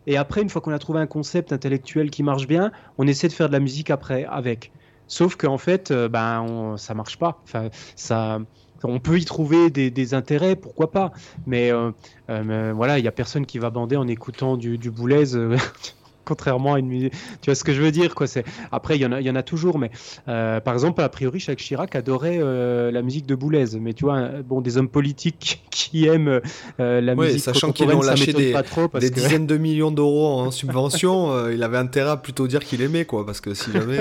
[0.05, 3.27] et après une fois qu'on a trouvé un concept intellectuel qui marche bien on essaie
[3.27, 4.71] de faire de la musique après avec.
[5.07, 7.39] Sauf qu'en fait euh, ben ça marche pas.
[7.43, 8.39] Enfin ça
[8.83, 11.11] on peut y trouver des, intérêts, pourquoi pas.
[11.45, 11.91] Mais, euh,
[12.29, 15.57] euh, voilà, il y a personne qui va bander en écoutant du, du Boulez, euh,
[16.27, 17.13] contrairement à une musique.
[17.41, 19.25] Tu vois ce que je veux dire quoi C'est après il y en a, il
[19.25, 19.89] y en a toujours, mais
[20.27, 24.03] euh, par exemple a priori Jacques Chirac adorait euh, la musique de Boulez, mais tu
[24.05, 26.41] vois bon des hommes politiques qui aiment
[26.79, 29.47] euh, la Ouais, musique sachant qu'ils ont lâché des- pas trop parce des que dizaines
[29.47, 33.25] de millions d'euros en subvention, euh, il avait intérêt à plutôt dire qu'il aimait, quoi,
[33.25, 33.99] parce que si jamais,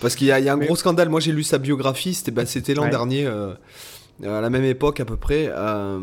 [0.00, 1.08] parce qu'il y, a- il y a un Mais- gros scandale.
[1.08, 2.90] Moi, j'ai lu sa biographie, c'était bah, c'était l'an Ouais.
[2.90, 3.26] dernier.
[4.24, 5.98] Euh, à la même époque à peu près, euh,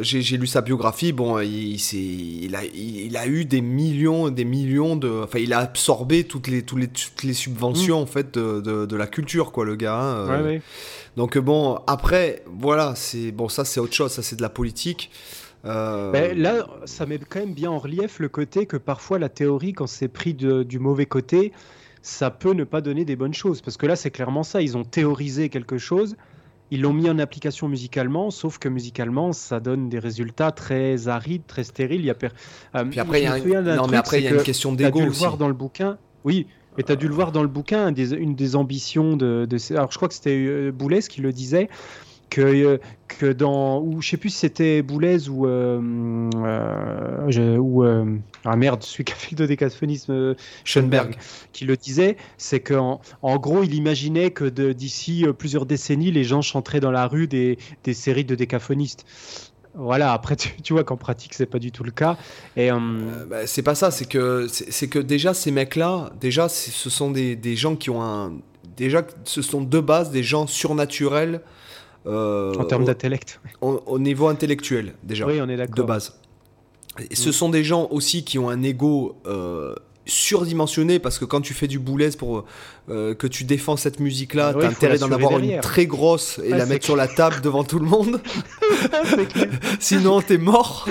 [0.00, 1.12] j'ai lu sa biographie.
[1.12, 5.60] Bon, il, a, il, il a eu des millions, des millions de, enfin, il a
[5.60, 9.52] absorbé toutes les, toutes les, toutes les subventions en fait de, de, de la culture,
[9.52, 9.98] quoi, le gars.
[9.98, 10.58] hein, euh.
[11.16, 15.10] Donc bon, après, voilà, c'est bon, ça c'est autre chose, ça c'est de la politique.
[15.64, 19.28] Euh, Ben, là, ça met quand même bien en relief le côté que parfois la
[19.28, 21.52] théorie, quand c'est pris de- du mauvais côté,
[22.02, 23.60] ça peut ne pas donner des bonnes choses.
[23.60, 24.62] Parce que là, c'est clairement ça.
[24.62, 26.16] Ils ont théorisé quelque chose,
[26.70, 31.46] ils l'ont mis en application musicalement, sauf que musicalement, ça donne des résultats très arides,
[31.46, 32.00] très stériles.
[32.00, 32.28] Il y a per-
[32.74, 34.42] euh, Puis après, il y a un- non, mais après, il y a une que
[34.42, 35.98] question d'ego dû le voir dans le bouquin.
[36.24, 36.46] Oui,
[36.76, 39.72] mais tu as dû le voir dans le bouquin, des- une des ambitions de, de
[39.76, 41.68] Alors, je crois que c'était euh, Boulez qui le disait,
[42.30, 43.80] que, euh, que dans.
[43.80, 45.46] Ou je sais plus si c'était Boulez ou.
[45.46, 45.80] euh,
[46.36, 48.04] euh, je- ou euh,
[48.44, 51.16] ah merde, celui qui a fait le dodécaphonisme, Schoenberg,
[51.52, 56.42] qui le disait, c'est qu'en en gros, il imaginait que d'ici plusieurs décennies, les gens
[56.42, 59.04] chanteraient dans la rue des, des séries de décaphonistes.
[59.74, 62.16] Voilà, après, tu, tu vois qu'en pratique, c'est pas du tout le cas.
[62.56, 66.48] Et, euh, Euh, bah, c'est pas ça, c'est que, c'est que déjà ces mecs-là, déjà
[66.48, 68.32] ce sont des, des gens qui ont un.
[68.76, 71.40] Déjà, ce sont de base des gens surnaturels
[72.08, 73.40] en termes d'intellect.
[73.60, 75.74] au- au niveau intellectuel, déjà, Oui, on est d'accord.
[75.76, 76.14] de base.
[77.10, 79.74] Et ce sont des gens aussi qui ont un ego euh,
[80.06, 82.44] surdimensionné parce que quand tu fais du boulez pour
[82.88, 86.40] euh, que tu défends cette musique-là, Ah oui, t'as intérêt d'en avoir une très grosse
[86.42, 88.20] et la mettre sur la table devant tout le monde.
[89.80, 90.88] Sinon, t'es mort.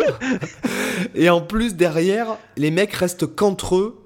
[1.16, 3.98] et en plus, derrière, les mecs restent qu'entre eux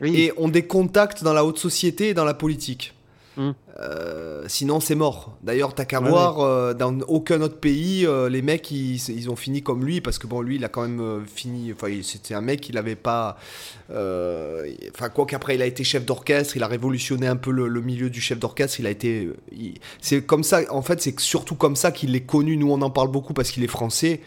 [0.00, 0.16] Oui.
[0.20, 2.93] et ont des contacts dans la haute société et dans la politique.
[3.36, 3.50] Mm.
[3.80, 5.36] Euh, sinon, c'est mort.
[5.42, 9.62] D'ailleurs, t'as qu'à voir, euh, dans aucun autre pays, euh, les mecs, ils, ont fini
[9.62, 11.72] comme lui, parce que bon, lui, il a quand même fini.
[11.72, 13.36] Enfin, c'était un mec, il avait pas.
[13.90, 18.10] Enfin, quoi qu'après, il a été chef d'orchestre, il a révolutionné un peu le, milieu
[18.10, 18.80] du chef d'orchestre.
[18.80, 19.30] Il a été.
[20.00, 22.56] C'est comme ça, en fait, c'est surtout comme ça qu'il est connu.
[22.56, 24.20] Nous, on en parle beaucoup parce qu'il est français.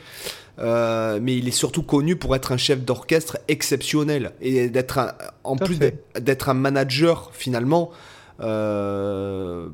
[0.57, 5.79] mais il est surtout connu pour être un chef d'orchestre exceptionnel et d'être en plus
[6.19, 7.91] d'être un manager finalement
[8.39, 9.67] euh,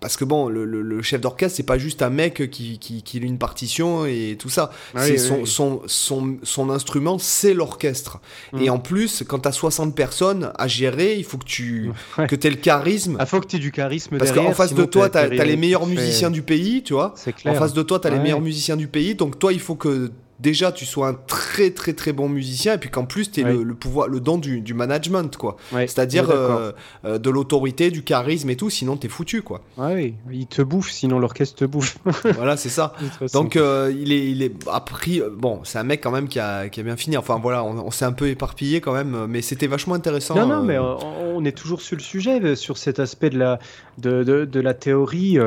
[0.00, 3.38] parce que bon, le, chef d'orchestre, c'est pas juste un mec qui, qui, lit une
[3.38, 4.70] partition et tout ça.
[4.96, 8.20] c'est son, Son, son, son, instrument, c'est l'orchestre.
[8.52, 8.62] Mm.
[8.62, 12.34] Et en plus, quand tu as 60 personnes à gérer, il faut que tu que
[12.34, 13.12] aies le charisme.
[13.12, 15.26] Il ah, faut que tu aies du charisme Parce qu'en face de toi, tu as,
[15.26, 17.14] les meilleurs musiciens du pays, tu vois.
[17.46, 19.14] En face de toi, tu as les meilleurs musiciens du pays.
[19.14, 20.10] Donc toi, il faut que
[20.40, 23.44] déjà tu sois un très très très bon musicien et puis qu'en plus tu aies
[23.44, 25.56] le, pouvoir le don du, management quoi.
[25.70, 26.72] C'est-à-dire euh,
[27.04, 29.62] euh, de l'autorité du charisme et tout sinon t'es foutu quoi.
[29.78, 30.14] Oui.
[30.30, 31.98] Il te bouffe sinon l'orchestre te bouffe.
[32.36, 32.92] Voilà c'est ça.
[33.32, 36.68] Donc euh, il est il est appris bon c'est un mec quand même qui a,
[36.68, 37.16] qui a bien fini.
[37.16, 40.62] Enfin voilà on, s'est un peu éparpillé quand même mais c'était vachement intéressant non non
[40.62, 43.58] mais on, est toujours sur le sujet sur cet aspect de la
[43.98, 45.38] de, de, de la théorie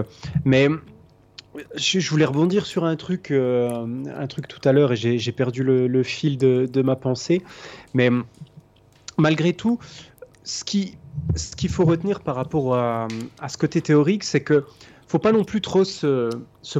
[0.46, 0.70] mais
[1.76, 3.86] je, voulais rebondir sur un truc, euh,
[4.16, 7.42] un truc tout à l'heure et j'ai perdu le, fil de, ma pensée.
[7.94, 8.10] Mais
[9.18, 9.80] malgré tout,
[10.44, 10.96] ce qui
[11.36, 13.08] ce qu'il faut retenir par rapport à,
[13.48, 14.66] ce côté théorique, c'est que
[15.08, 16.30] faut pas non plus trop se,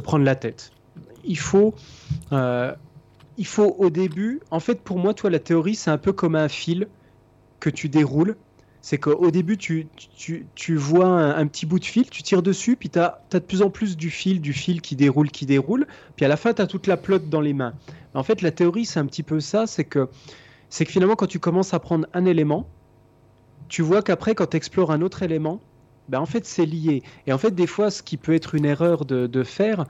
[0.02, 0.72] prendre la tête.
[1.24, 1.74] Il faut,
[2.32, 2.72] euh,
[3.36, 6.36] il faut au début, en fait, pour moi, toi, la théorie, c'est un peu comme
[6.36, 6.88] un fil
[7.58, 8.36] que tu déroules
[8.82, 9.88] c'est qu'au début, tu,
[10.54, 13.62] tu, vois un, petit bout de fil, tu tires dessus, puis tu as, de plus
[13.62, 16.62] en plus du fil, du fil qui déroule, qui déroule, puis à la fin, tu
[16.62, 17.74] as toute la plotte dans les mains.
[18.14, 20.08] En fait, la théorie, c'est un petit peu ça, c'est que,
[20.70, 22.66] que finalement, quand tu commences à prendre un élément,
[23.68, 25.60] tu vois qu'après, quand tu explores un autre élément,
[26.08, 27.02] ben en fait, c'est lié.
[27.26, 29.84] Et en fait, des fois, ce qui peut être une erreur de, de faire,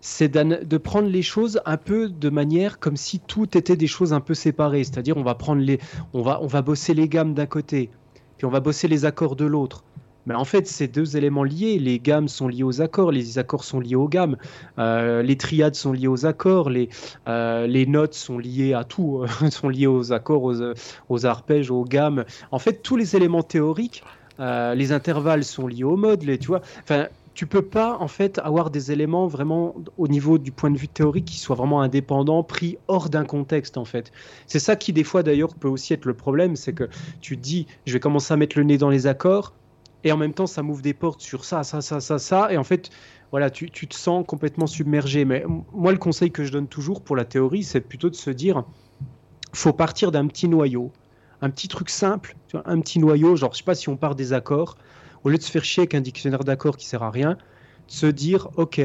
[0.00, 4.12] c'est de prendre les choses un peu de manière comme si tout était des choses
[4.12, 4.84] un peu séparées.
[4.84, 5.80] C'est-à-dire, on va prendre les,
[6.12, 7.90] on va, on va bosser les gammes d'un côté,
[8.44, 9.84] on va bosser les accords de l'autre.
[10.26, 11.78] Mais en fait, c'est deux éléments liés.
[11.78, 14.36] Les gammes sont liées aux accords, les accords sont liés aux gammes,
[14.78, 16.88] euh, les triades sont liées aux accords, les,
[17.28, 20.50] euh, les notes sont liées à tout, sont liées aux accords,
[21.08, 22.24] aux, arpèges, aux gammes.
[22.50, 24.02] En fait, tous les éléments théoriques,
[24.40, 26.62] euh, les intervalles sont liés aux modes, les, tu vois.
[26.82, 30.78] Enfin, tu peux pas en fait avoir des éléments vraiment au niveau du point de
[30.78, 34.12] vue théorique qui soient vraiment indépendants, pris hors d'un contexte en fait.
[34.46, 36.88] C'est ça qui des fois d'ailleurs peut aussi être le problème, c'est que
[37.20, 39.52] tu dis je vais commencer à mettre le nez dans les accords
[40.04, 42.56] et en même temps ça m'ouvre des portes sur ça, ça, ça, ça, ça et
[42.56, 42.90] en fait
[43.32, 45.24] voilà tu, tu te sens complètement submergé.
[45.24, 48.30] Mais moi le conseil que je donne toujours pour la théorie c'est plutôt de se
[48.30, 48.64] dire
[49.52, 50.92] faut partir d'un petit noyau,
[51.42, 54.32] un petit truc simple, un petit noyau genre je sais pas si on part des
[54.32, 54.76] accords
[55.24, 57.36] au lieu de se faire chier avec un dictionnaire d'accords qui sert à rien,
[57.86, 58.80] se dire ok,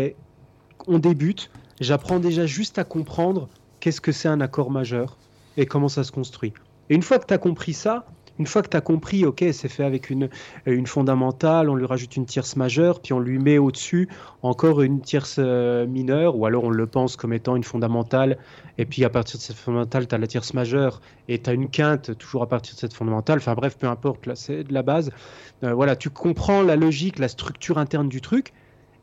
[0.87, 5.17] on débute, j'apprends déjà juste à comprendre qu'est-ce que c'est un accord majeur
[5.57, 6.53] et comment ça se construit.
[6.89, 8.05] Et une fois que tu as compris ça,
[8.39, 10.29] une fois que tu as compris, ok, c'est fait avec une,
[10.65, 14.07] une fondamentale, on lui rajoute une tierce majeure, puis on lui met au-dessus
[14.41, 18.37] encore une tierce euh, mineure, ou alors on le pense comme étant une fondamentale,
[18.77, 21.53] et puis à partir de cette fondamentale, tu as la tierce majeure, et tu as
[21.53, 24.73] une quinte toujours à partir de cette fondamentale, enfin bref, peu importe, là c'est de
[24.73, 25.11] la base.
[25.63, 28.53] Euh, voilà, tu comprends la logique, la structure interne du truc,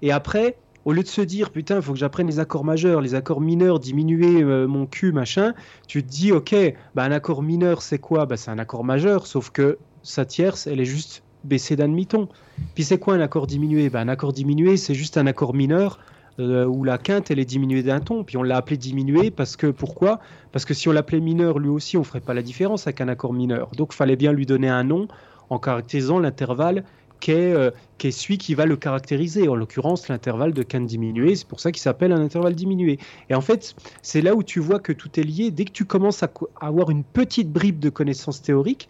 [0.01, 0.57] et après,
[0.87, 3.41] au lieu de se dire putain, il faut que j'apprenne les accords majeurs, les accords
[3.41, 5.53] mineurs, diminuer euh, mon cul, machin,
[5.89, 6.55] tu te dis ok,
[6.95, 8.25] bah, un accord mineur c'est quoi?
[8.25, 12.29] Bah, C'est un accord majeur, sauf que sa tierce, elle est juste baissée d'un demi-ton.
[12.75, 13.91] Puis c'est quoi un accord diminué?
[13.91, 15.99] Bah, Un accord diminué, c'est juste un accord mineur
[16.39, 18.23] euh, où la quinte elle est diminuée d'un ton.
[18.23, 20.21] Puis on l'a appelé diminué parce que pourquoi?
[20.53, 23.09] Parce que si on l'appelait mineur lui aussi, on ferait pas la différence avec un
[23.09, 23.71] accord mineur.
[23.77, 25.09] Donc fallait bien lui donner un nom
[25.51, 26.85] en caractérisant l'intervalle
[27.29, 31.47] euh, qui est, celui qui va le caractériser, en l'occurrence l'intervalle de quinte diminué, c'est
[31.47, 32.99] pour ça qu'il s'appelle un intervalle diminué.
[33.31, 35.51] Et en fait, c'est là où tu vois que tout est lié.
[35.51, 38.89] Dès que tu commences à, avoir une petite bribe de connaissances théoriques,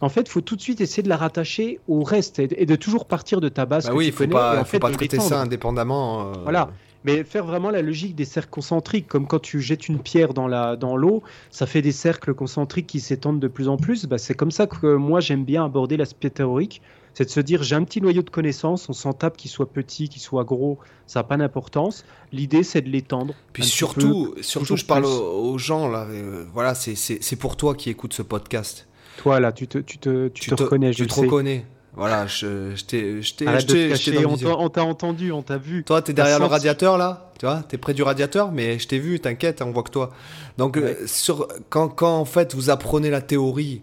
[0.00, 2.76] en fait, il faut tout de suite essayer de la rattacher au reste et, de
[2.76, 3.86] toujours partir de ta base.
[3.86, 6.28] Bah oui, il faut pas, faut pas traiter ça indépendamment.
[6.28, 6.70] Euh, voilà.
[7.04, 10.96] Mais faire vraiment la logique des cercles concentriques, comme quand tu jettes une pierre dans
[10.96, 14.06] l'eau, ça fait des cercles concentriques qui s'étendent de plus en plus.
[14.06, 16.80] Bah, c'est comme ça que moi j'aime bien aborder l'aspect théorique
[17.14, 19.70] c'est de se dire j'ai un petit noyau de connaissances, on s'en tape qu'il soit
[19.70, 22.04] petit, qu'il soit gros, ça n'a pas d'importance.
[22.32, 23.34] L'idée c'est de l'étendre.
[23.52, 28.12] Puis surtout, surtout je parle aux, gens là, euh, voilà, c'est pour toi qui écoutes
[28.12, 28.86] ce podcast.
[29.18, 31.64] Toi là, tu te, tu te, tu, te, reconnais, je Tu te reconnais.
[31.96, 35.84] Voilà, je, je t'ai, on t'a entendu, on t'a vu.
[35.84, 38.98] Toi, t'es derrière le radiateur là, tu vois, t'es près du radiateur, mais je t'ai
[38.98, 40.10] vu, t'inquiète, on voit que toi.
[40.58, 43.82] Donc, euh, sur, quand, quand en fait vous apprenez la théorie,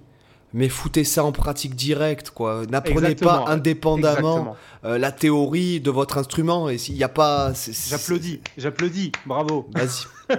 [0.53, 2.63] mais foutez ça en pratique directe, quoi.
[2.69, 6.67] N'apprenez pas indépendamment euh, la théorie de votre instrument.
[6.67, 7.53] Et s'il n'y a pas.
[7.87, 9.69] J'applaudis, j'applaudis, bravo.
[9.73, 10.07] Vas-y.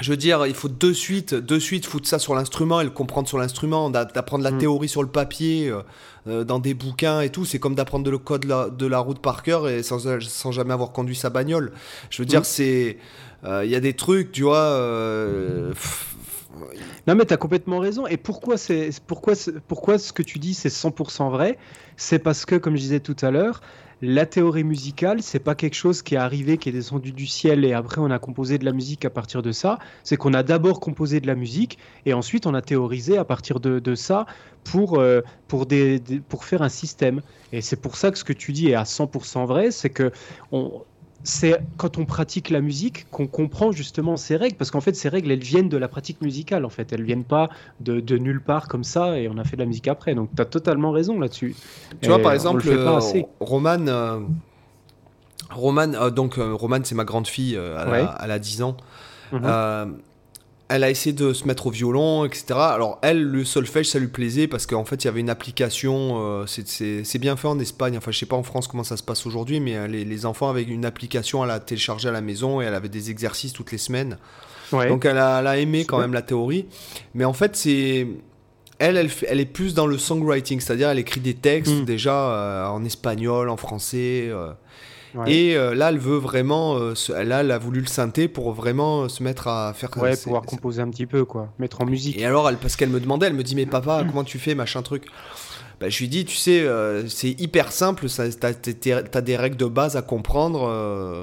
[0.00, 2.90] Je veux dire, il faut de suite, de suite foutre ça sur l'instrument et le
[2.90, 4.58] comprendre sur l'instrument, d'apprendre la mm.
[4.58, 5.82] théorie sur le papier, euh,
[6.26, 7.44] euh, dans des bouquins et tout.
[7.44, 10.92] C'est comme d'apprendre le code de la route par cœur et sans, sans, jamais avoir
[10.92, 11.72] conduit sa bagnole.
[12.08, 12.44] Je veux dire, mm.
[12.44, 12.98] c'est.
[13.44, 14.78] Il y a des trucs, tu vois.
[17.06, 18.06] Non, mais tu as complètement raison.
[18.06, 19.34] Et pourquoi, c'est, pourquoi,
[19.68, 21.58] pourquoi ce que tu dis, c'est 100% vrai?
[21.96, 23.60] C'est parce que, comme je disais tout à l'heure,
[24.04, 27.64] la théorie musicale, c'est pas quelque chose qui est arrivé, qui est descendu du ciel
[27.64, 29.78] et après on a composé de la musique à partir de ça.
[30.02, 33.60] C'est qu'on a d'abord composé de la musique et ensuite on a théorisé à partir
[33.60, 34.26] de, ça
[34.64, 37.20] pour, euh, pour, des, pour faire un système.
[37.52, 40.10] Et c'est pour ça que ce que tu dis est à 100% vrai, c'est que
[40.50, 40.82] on,
[41.24, 45.08] c'est quand on pratique la musique qu'on comprend justement ces règles, parce qu'en fait ces
[45.08, 47.48] règles elles viennent de la pratique musicale en fait, elles viennent pas
[47.80, 50.14] de, nulle part comme ça et on a fait de la musique après.
[50.14, 51.54] Donc tu as totalement raison là-dessus.
[52.00, 53.00] Tu vois par exemple, euh,
[53.40, 54.20] Roman, euh,
[55.50, 58.76] Roman, euh, donc Roman c'est ma grande fille, elle, a, 10 ans.
[59.32, 59.98] Mhm
[60.72, 62.44] elle a essayé de se mettre au violon, etc.
[62.56, 66.14] Alors elle, le solfège, ça lui plaisait parce qu'en fait, il y avait une application,
[66.22, 69.02] euh, c'est bien fait en Espagne, enfin je sais pas en France comment ça se
[69.02, 72.62] passe aujourd'hui, mais euh, les, enfants avaient une application à la télécharger à la maison
[72.62, 74.16] et elle avait des exercices toutes les semaines.
[74.70, 76.66] Donc elle a, aimé quand même la théorie.
[77.12, 78.06] Mais en fait, c'est...
[78.78, 78.96] Elle,
[79.28, 81.84] elle, est plus dans le songwriting, c'est-à-dire elle écrit des textes mm.
[81.84, 84.30] déjà euh, en espagnol, en français.
[85.26, 89.08] Et euh, là, elle veut vraiment, euh, là, elle a voulu le synthé pour vraiment
[89.08, 89.90] se mettre à faire.
[89.96, 92.18] Ouais, pouvoir composer un petit peu, quoi, mettre en musique.
[92.18, 94.54] Et alors, elle, parce qu'elle me demandait, elle me dit, mais papa, comment tu fais,
[94.54, 95.06] machin truc.
[95.80, 99.66] Bah, je lui dis, tu sais, euh, c'est hyper simple, tu as, des règles de
[99.66, 100.62] base à comprendre.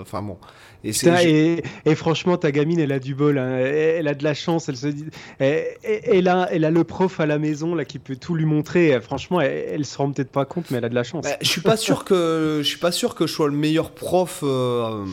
[0.02, 0.38] Enfin bon.
[0.84, 3.38] Et, et, franchement, ta gamine, elle a du bol.
[3.38, 3.58] Hein.
[3.58, 4.70] Elle, a de la chance.
[4.70, 5.06] Elle se dit,
[5.40, 9.00] elle, a, elle a le prof à la maison là qui peut tout lui montrer.
[9.02, 11.26] Franchement, elle, se rend peut-être pas compte, mais elle a de la chance.
[11.26, 13.92] Bah, je suis pas sûr que je suis pas sûr que je sois le meilleur
[13.92, 14.42] prof.
[14.44, 15.06] Euh,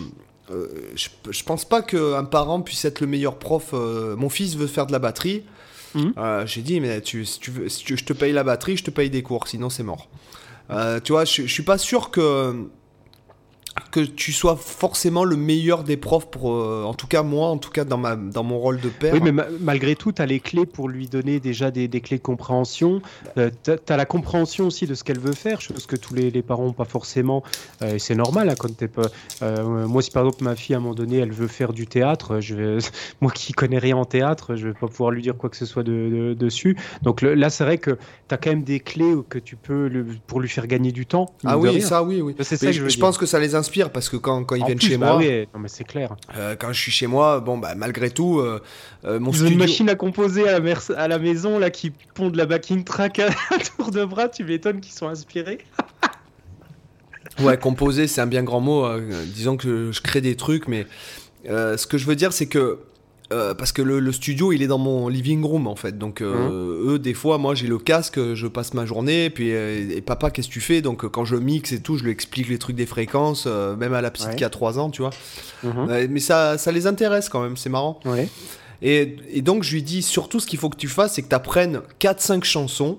[0.53, 3.71] euh, je, je, pense pas qu'un parent puisse être le meilleur prof.
[3.73, 5.43] Euh, mon fils veut faire de la batterie.
[5.95, 6.13] Hum.
[6.45, 9.09] J'ai dit, mais tu, si tu veux, je te paye la batterie, je te paye
[9.09, 10.09] des cours, sinon c'est mort.
[11.03, 12.69] tu vois, je, je suis pas sûr que
[13.91, 17.59] que tu sois forcément le meilleur des profs pour euh, en tout cas moi en
[17.59, 19.15] tout cas dans ma dans mon rôle de père.
[19.15, 22.19] Oui mais malgré tout tu as les clés pour lui donner déjà des, des clés
[22.19, 23.01] de compréhension.
[23.39, 26.31] Euh, tu as, la compréhension aussi de ce qu'elle veut faire chose que tous les,
[26.31, 27.43] les parents n'ont pas forcément
[27.83, 29.09] euh, et c'est normal hein, quand t'es pas
[29.87, 32.41] moi si par exemple ma fille à un moment donné elle veut faire du théâtre
[32.41, 32.79] je vais
[33.21, 35.67] moi qui connais rien en théâtre je vais pas pouvoir lui dire quoi que ce
[35.67, 36.77] soit de, dessus.
[37.03, 37.93] Donc là c'est vrai que
[38.29, 41.07] tu as quand même des clés que tu peux le, pour lui faire gagner du
[41.07, 42.35] temps ah oui ça oui oui.
[42.41, 43.55] C'est ça je, je pense que ça les
[43.93, 46.17] parce que quand, quand ils viennent chez bah moi, non mais c'est clair.
[46.37, 48.63] Euh, quand je suis chez moi, bon bah malgré tout, euh,
[49.05, 49.53] euh mon Ils studio...
[49.53, 52.85] une machine à composer à la, à la maison là qui pond de la backing
[52.85, 53.29] track à,
[53.77, 54.29] tour de bras.
[54.29, 55.59] Tu m'étonnes qu'ils sont inspirés.
[57.41, 58.85] ouais, composer c'est un bien grand mot.
[58.85, 59.03] Hein.
[59.27, 60.87] disons que je crée des trucs, mais
[61.47, 62.79] ce que je veux dire c'est que
[63.33, 65.99] euh, parce que le, studio il est dans mon living room en fait.
[65.99, 66.91] Donc euh, mmh.
[66.91, 70.31] eux des fois moi j'ai le casque je passe ma journée puis euh, et papa
[70.31, 70.81] qu'est-ce que tu fais?
[70.81, 74.01] Donc quand je mixe et tout je lui explique les trucs des fréquences même à
[74.01, 75.11] la petite qui a 3 ans tu vois.
[75.65, 76.07] Mmh.
[76.09, 77.99] mais ça, ça les intéresse quand même c'est marrant.
[78.83, 81.29] Et, et, donc je lui dis surtout ce qu'il faut que tu fasses c'est que
[81.29, 82.99] tu apprennes 4-5 chansons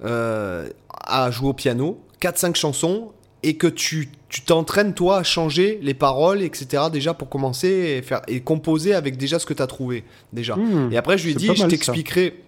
[0.00, 3.12] à jouer au piano 4-5 chansons
[3.46, 4.10] et que tu
[4.44, 6.84] t'entraînes toi à changer les paroles, etc.
[6.92, 10.56] déjà pour commencer et, faire, et composer avec déjà ce que tu as trouvé déjà.
[10.56, 12.42] Hmm, et après je lui ai dit, je t'expliquerai,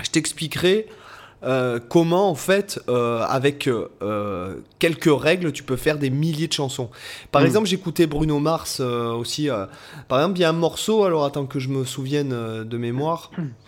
[0.00, 0.86] je t'expliquerai
[1.42, 6.52] euh, comment en fait euh, avec euh, quelques règles tu peux faire des milliers de
[6.52, 6.88] chansons.
[7.32, 7.46] Par hmm.
[7.46, 9.48] exemple j'écoutais Bruno Mars aussi.
[10.06, 12.30] par exemple il y a un morceau, alors attends que je me souvienne
[12.62, 13.32] de mémoire.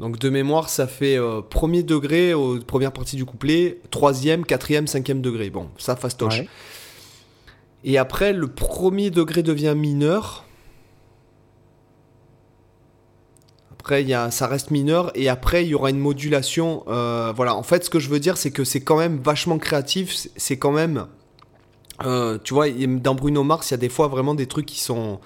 [0.00, 4.86] Donc de mémoire, ça fait euh, premier degré aux première partie du couplet, troisième, quatrième,
[4.86, 5.50] cinquième degré.
[5.50, 6.42] Bon, ça fastoche.
[7.84, 10.44] Et après, le premier degré devient mineur.
[13.72, 15.12] Après, y a, ça reste mineur.
[15.14, 16.84] Et après, il y aura une modulation.
[16.88, 19.58] Euh, voilà, en fait, ce que je veux dire, c'est que c'est quand même vachement
[19.58, 20.28] créatif.
[20.36, 21.06] C'est quand même...
[22.04, 24.80] Euh, tu vois, dans Bruno Mars, il y a des fois vraiment des trucs qui
[24.80, 25.20] sont...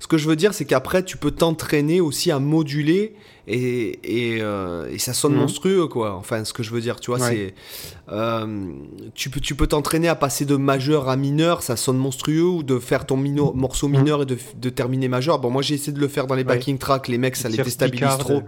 [0.00, 3.16] Ce que je veux dire, c'est qu'après, tu peux t'entraîner aussi à moduler
[3.48, 5.40] et, et, euh, et ça sonne mhm.
[5.40, 6.14] monstrueux, quoi.
[6.14, 7.54] Enfin, ce que je veux dire, tu vois, c'est.
[8.08, 8.72] Euh,
[9.14, 12.62] tu peux tu peux t'entraîner à passer de majeur à mineur, ça sonne monstrueux, ou
[12.62, 13.98] de faire ton morceau mhm.
[13.98, 15.40] mineur et de, de, terminer majeur.
[15.40, 17.56] Bon, moi, j'ai essayé de le faire dans les backing tracks, les mecs, ça les
[17.56, 18.42] déstabilise trop.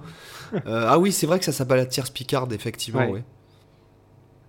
[0.67, 3.23] Euh, ah oui, c'est vrai que ça s'appelle la tierce picarde, effectivement, ouais.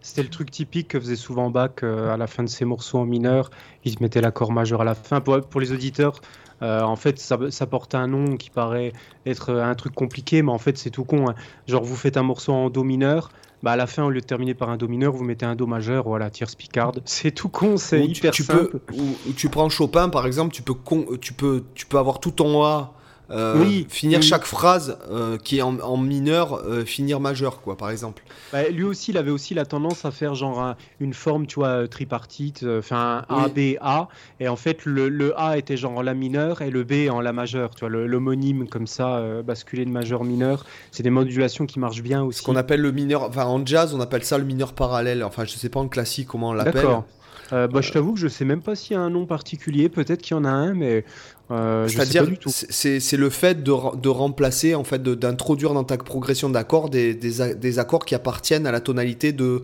[0.03, 3.05] C'était le truc typique que faisait souvent Bach à la fin de ses morceaux en
[3.05, 3.51] mineur.
[3.85, 5.21] Il se mettait l'accord majeur à la fin.
[5.21, 6.19] Pour, pour les auditeurs,
[6.61, 8.93] en fait, ça, ça, porte un nom qui paraît
[9.25, 11.29] être un truc compliqué, mais en fait, c'est tout con.
[11.29, 11.35] Hein.
[11.67, 13.31] Genre, vous faites un morceau en Do mineur,
[13.63, 15.55] bah à la fin, au lieu de terminer par un do mineur, vous mettez un
[15.55, 17.01] do majeur, voilà, tierce picarde.
[17.05, 18.79] C'est tout con, c'est hyper tu, simple.
[18.79, 20.75] Peux, ou, tu prends Chopin, par exemple, tu peux,
[21.19, 22.93] tu peux, tu peux avoir tout ton A
[23.31, 27.89] euh, oui, finir chaque phrase euh, qui est en, mineur, euh, finir majeur, quoi, par
[27.89, 28.23] exemple.
[28.51, 31.87] Bah, lui aussi, il avait aussi la tendance à faire genre une forme, tu vois,
[31.87, 34.09] tripartite, enfin A, B, A,
[34.39, 37.33] et en fait le, A était genre en la mineur et le B en la
[37.33, 42.03] majeure, tu vois, l'homonyme comme ça, basculer de majeur mineur, c'est des modulations qui marchent
[42.03, 42.39] bien aussi.
[42.39, 45.45] Ce qu'on appelle le mineur, enfin en jazz, on appelle ça le mineur parallèle, enfin
[45.45, 46.73] je sais pas en classique comment on l'appelle.
[46.73, 47.05] D'accord.
[47.51, 50.21] Bah, je t'avoue que je sais même pas s'il y a un nom particulier, peut-être
[50.21, 51.03] qu'il y en a un, mais
[51.51, 56.89] euh, C'est-à-dire, c'est le fait de, de, remplacer, en fait, d'introduire dans ta progression d'accords
[56.89, 59.63] des, des, des, accords qui appartiennent à la tonalité de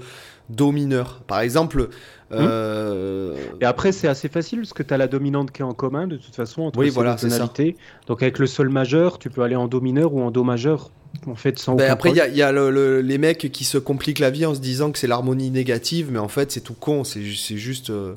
[0.50, 1.22] Do mineur.
[1.28, 1.90] Par exemple.
[2.32, 3.36] Euh...
[3.62, 6.08] Et après, c'est assez facile parce que tu as la dominante qui est en commun
[6.08, 7.76] de toute façon entre oui, ces voilà, tonalités.
[8.08, 10.92] Donc avec le Sol majeur, tu peux aller en Do mineur ou en Do majeur.
[11.26, 13.78] En fait, sans ben après, il y a, y a le, les mecs qui se
[13.78, 16.74] compliquent la vie en se disant que c'est l'harmonie négative, mais en fait, c'est tout
[16.74, 17.04] con.
[17.04, 17.90] C'est juste.
[17.90, 18.16] Euh,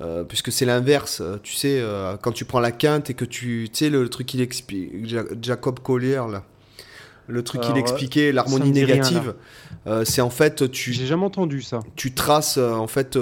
[0.00, 1.22] euh, puisque c'est l'inverse.
[1.42, 3.68] Tu sais, euh, quand tu prends la quinte et que tu.
[3.72, 4.92] Tu sais, le, truc qu'il explique.
[5.42, 6.44] Jacob Collier, là.
[7.28, 9.34] Le truc qu'il expliquait, l'harmonie négative,
[10.04, 10.92] c'est en fait tu.
[10.92, 11.80] J'ai jamais entendu ça.
[11.96, 13.18] Tu traces en fait,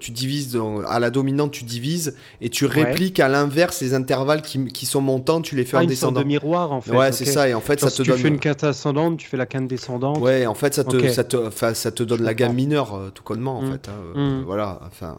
[0.00, 4.66] tu divises à la dominante, tu divises et tu répliques à l'inverse les intervalles qui,
[4.66, 6.20] qui, sont montants, tu les fais ah, en descendant.
[6.20, 6.96] de miroir en fait.
[6.96, 8.16] Ouais, c'est ça et en fait ça te tu donne.
[8.16, 10.18] Tu fais une quinte ascendante, tu fais la quinte descendante.
[10.18, 13.58] Ouais, en fait ça te, ça te, ça te donne la gamme mineure tout connement
[13.58, 13.72] en mm.
[13.72, 13.88] fait.
[13.88, 14.42] Hein, mm.
[14.44, 15.18] Voilà, enfin.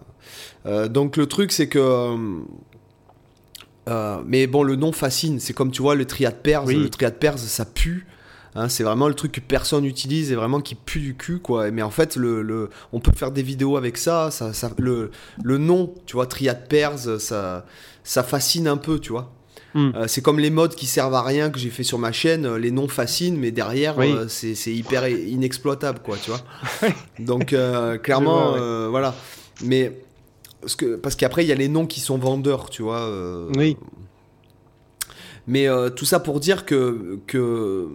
[0.65, 2.15] Euh, donc le truc c'est que
[3.87, 6.89] euh, euh, mais bon le nom fascine c'est comme tu vois le triade perse le
[6.89, 8.05] triade perse ça pue
[8.55, 11.71] hein, c'est vraiment le truc que personne n'utilise et vraiment qui pue du cul quoi
[11.71, 15.11] mais en fait le, on peut faire des vidéos avec ça, ça, le,
[15.43, 17.65] le, nom tu vois triade perse ça
[18.03, 19.33] ça fascine un peu tu vois
[19.73, 19.91] hmm.
[20.07, 22.55] c'est comme les modes qui servent à rien que j'ai fait sur ma chaîne.
[22.55, 23.95] Les noms fascinent, mais derrière,
[24.27, 26.41] c'est hyper inexploitable, quoi, tu vois.
[27.19, 27.55] Donc,
[28.03, 29.15] clairement, voilà.
[29.63, 29.93] Mais
[30.61, 33.01] parce que parce qu'après il y a les noms qui sont vendeurs, tu vois.
[33.01, 33.51] Euh.
[33.57, 33.77] oui.
[35.47, 37.89] Mais euh, tout ça pour dire que que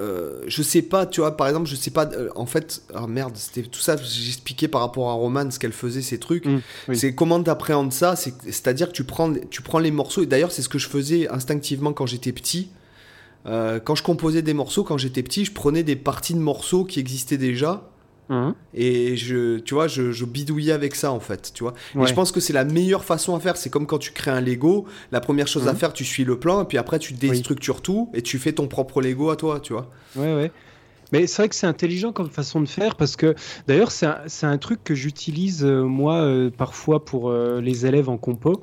[0.00, 3.32] euh, je sais pas, tu vois, par exemple, je sais pas, en fait, ah merde,
[3.34, 6.46] c'était tout ça, j'expliquais par rapport à Roman ce qu'elle faisait, ces trucs.
[6.46, 10.52] Mmh, c'est comment t'appréhendes ça, c'est-à-dire que tu prends, tu prends les morceaux, et d'ailleurs,
[10.52, 12.70] c'est ce que je faisais instinctivement quand j'étais petit.
[13.44, 17.00] quand je composais des morceaux, quand j'étais petit, je prenais des parties de morceaux qui
[17.00, 17.90] existaient déjà,
[18.30, 21.72] Hein et je, tu vois, je, bidouillais avec ça en fait, tu vois.
[21.98, 23.56] Et je pense que c'est la meilleure façon à faire.
[23.56, 24.86] C'est comme quand tu crées un Lego.
[25.12, 27.80] La première chose à hein faire, tu suis le plan, et puis après tu déstructures
[27.80, 29.90] tout et tu fais ton propre Lego à toi, tu vois.
[30.16, 30.52] Ouais, ouais.
[31.12, 33.34] Mais c'est vrai que c'est intelligent comme façon de faire parce que
[33.66, 38.10] d'ailleurs c'est un, un, truc que j'utilise euh, moi euh, parfois pour euh, les élèves
[38.10, 38.62] en compo.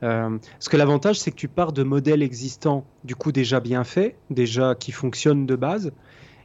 [0.00, 4.16] parce que l'avantage c'est que tu pars de modèles existants du coup déjà bien faits,
[4.30, 5.92] déjà qui fonctionnent de base.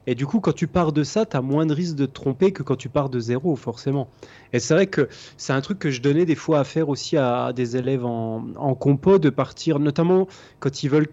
[0.07, 2.13] Et du coup, quand tu pars de ça, tu as moins de risques de te
[2.13, 4.09] tromper que quand tu pars de zéro, forcément.
[4.53, 7.17] Et c'est vrai que c'est un truc que je donnais des fois à faire aussi
[7.17, 10.27] à, des élèves en, compo, de partir, notamment
[10.59, 11.09] quand ils veulent,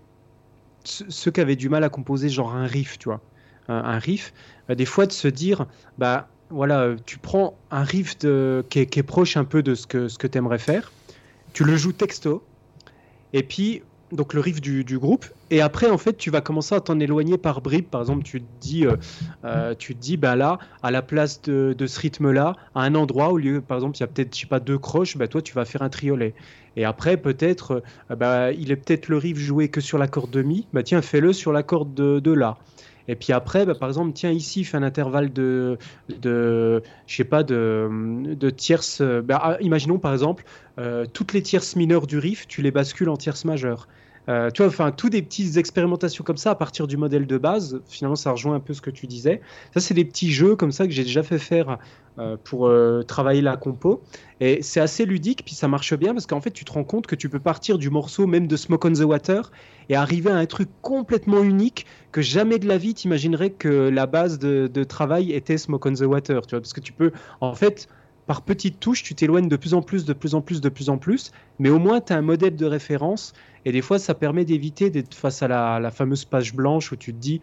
[0.84, 3.20] ceux qui avaient du mal à composer genre un riff, tu vois,
[3.66, 4.32] un, riff,
[4.70, 5.66] euh, des fois de se dire,
[5.98, 10.06] bah voilà, tu prends un riff de, qui, est, proche un peu de ce que,
[10.06, 10.92] ce que tu aimerais faire,
[11.52, 12.44] tu le joues texto,
[13.32, 13.82] et puis
[14.14, 15.26] donc le riff du, groupe.
[15.50, 17.88] Et après, en fait, tu vas commencer à t'en éloigner par bribes.
[17.88, 18.96] Par exemple, tu te dis, euh,
[19.44, 23.38] euh, tu dis, bah là, à la place de, ce rythme-là, à un endroit au
[23.38, 25.54] lieu, par exemple, il y a peut-être, je sais pas, deux croches, bah toi, tu
[25.54, 26.34] vas faire un triolet.
[26.76, 30.30] Et après, peut-être, euh, bah, il est peut-être le riff joué que sur la corde
[30.30, 30.68] de mi.
[30.72, 32.58] Bah tiens, fais-le sur la corde de, de la.
[33.06, 35.76] Et puis après, bah, par exemple, tiens, ici, fais un intervalle de,
[36.08, 37.88] de je sais pas, de,
[38.34, 39.02] de tierces.
[39.02, 40.44] Bah, ah, imaginons par exemple,
[41.12, 43.88] toutes les tierces mineures du riff, tu les bascules en tierces majeures.
[44.28, 47.38] Euh, tu vois, enfin, tout des petites expérimentations comme ça à partir du modèle de
[47.38, 47.80] base.
[47.86, 49.40] Finalement, ça rejoint un peu ce que tu disais.
[49.74, 51.78] Ça, c'est des petits jeux comme ça que j'ai déjà fait faire
[52.18, 54.02] euh, pour euh, travailler la compo.
[54.40, 57.06] Et c'est assez ludique, puis ça marche bien parce qu'en fait, tu te rends compte
[57.06, 59.50] que tu peux partir du morceau même de Smoke on the Water
[59.88, 64.06] et arriver à un truc complètement unique que jamais de la vie t'imaginerais que la
[64.06, 66.46] base de, de, travail était Smoke on the Water.
[66.46, 67.88] Tu vois, parce que tu peux, en fait,
[68.26, 70.88] par petites touches, tu t'éloignes de plus en plus, de plus en plus, de plus
[70.88, 73.32] en plus, mais au moins tu as un modèle de référence,
[73.64, 77.12] et des fois ça permet d'éviter d'être face à la, fameuse page blanche où tu
[77.12, 77.40] te dis,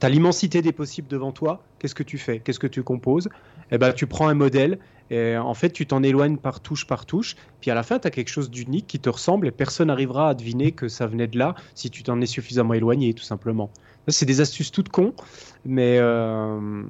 [0.00, 3.28] tu as l'immensité des possibles devant toi, qu'est-ce que tu fais Qu'est-ce que tu composes?
[3.70, 4.80] Eh ben, tu prends un modèle,
[5.10, 8.08] et en fait tu t'en éloignes par touche par touche, puis à la fin tu
[8.08, 11.28] as quelque chose d'unique qui te ressemble, et personne n'arrivera à deviner que ça venait
[11.28, 13.70] de là si tu t'en es suffisamment éloigné, tout simplement.
[14.08, 15.14] C'est des astuces toutes cons,
[15.64, 16.82] mais, euh,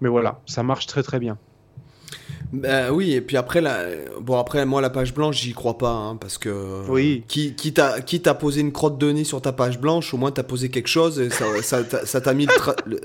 [0.00, 1.36] mais voilà, ça marche très très bien.
[2.52, 3.84] Bah oui, et puis après, la...
[4.20, 7.24] bon, après moi, la page blanche, j'y crois pas, hein, parce que Oui.
[7.26, 10.44] qui, qui t'a posé une crotte de nez sur ta page blanche, au moins t'as
[10.44, 13.00] posé quelque chose, et ça ça t'a- ça mis le, tra- le-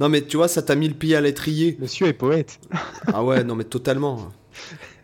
[0.00, 1.76] Non mais tu vois, ça t'a mis le pied à l'étrier.
[1.80, 2.58] Monsieur est poète.
[3.12, 4.28] Ah ouais, non mais totalement.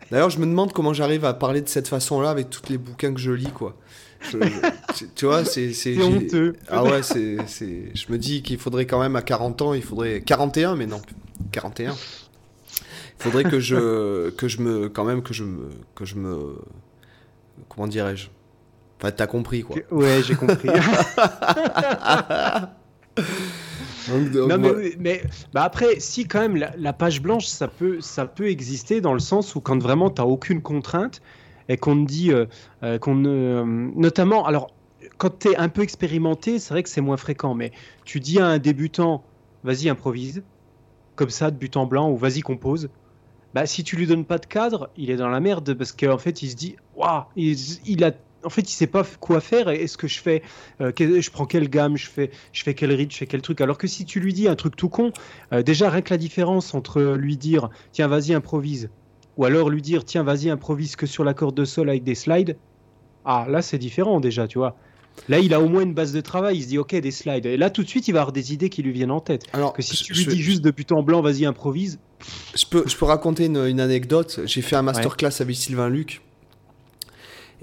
[0.09, 3.13] D'ailleurs, je me demande comment j'arrive à parler de cette façon-là avec tous les bouquins
[3.13, 3.75] que je lis, quoi.
[4.31, 4.37] Je-
[4.99, 5.73] je- tu vois, c'est...
[5.73, 6.53] C'est honteux.
[6.67, 10.21] Ah ouais, c'est- Je me dis qu'il faudrait quand même à 40 ans, il faudrait...
[10.21, 11.01] 41, mais non,
[11.51, 11.95] 41.
[13.21, 14.29] Il faudrait que je...
[14.37, 14.89] que je me...
[14.89, 15.69] Quand même que je me...
[15.95, 16.55] Que je me...
[17.69, 18.29] Comment dirais-je?
[18.99, 19.77] Enfin, t'as compris, quoi.
[19.91, 20.69] Ouais, j'ai compris.
[24.07, 25.21] Donc, donc, non, mais, moi- oui, mais
[25.53, 29.13] bah après, si quand même la, la page blanche, ça peut, ça peut exister dans
[29.13, 31.21] le sens où quand vraiment tu n'as aucune contrainte
[31.69, 32.45] et qu'on te dit, euh,
[32.83, 33.63] euh, qu'on ne- euh,
[33.95, 34.73] notamment, alors
[35.17, 37.71] quand tu es un peu expérimenté, c'est vrai que c'est moins fréquent, mais
[38.05, 39.23] tu dis à un débutant,
[39.63, 40.43] vas-y improvise,
[41.15, 42.89] comme ça de but en blanc ou vas-y compose.
[43.53, 46.17] Bah, si tu lui donnes pas de cadre, il est dans la merde parce qu'en
[46.17, 48.11] fait il se dit, waouh, il, il a,
[48.45, 49.67] en fait il sait pas quoi faire.
[49.69, 50.41] Est-ce que je fais,
[50.79, 53.59] euh, je prends quelle gamme, je fais, je fais quel rythme, je fais quel truc?
[53.59, 55.11] Alors que si tu lui dis un truc tout con,
[55.51, 58.89] euh, déjà rien que la différence entre lui dire, tiens vas-y improvise,
[59.35, 62.15] ou alors lui dire, tiens vas-y improvise que sur la corde de sol avec des
[62.15, 62.57] slides.
[63.25, 64.77] Ah là c'est différent déjà, tu vois.
[65.27, 66.57] Là il a au moins une base de travail.
[66.57, 67.45] Il se dit ok des slides.
[67.45, 69.43] Et là tout de suite il va avoir des idées qui lui viennent en tête.
[69.51, 71.99] Alors, Que si tu lui je- dis juste de but en blanc, vas-y improvise.
[72.55, 74.41] Je peux, je peux raconter une, une anecdote.
[74.45, 76.21] J'ai fait un masterclass avec Sylvain Luc.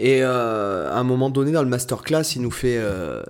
[0.00, 3.20] Et euh, à un moment donné, dans le masterclass, il nous fait, euh,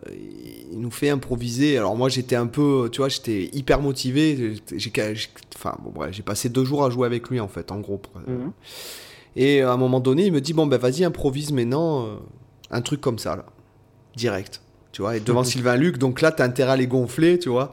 [0.71, 1.79] il nous fait improviser.
[1.79, 4.55] Alors moi, j'étais un peu, tu vois, j'étais hyper motivé.
[4.77, 7.73] J'ai, j'ai- enfin, bon, bref, j'ai passé deux jours à jouer avec lui, en fait,
[7.73, 8.03] en gros.
[8.27, 8.53] Mhm.
[9.37, 12.17] Et à un moment donné, il me dit, bon, ben vas-y, improvise maintenant euh,
[12.71, 13.47] un truc comme ça, là.
[14.17, 14.61] Direct.
[14.93, 17.73] Tu vois, et devant Sylvain Luc, donc là, t'as intérêt à les gonfler, tu vois.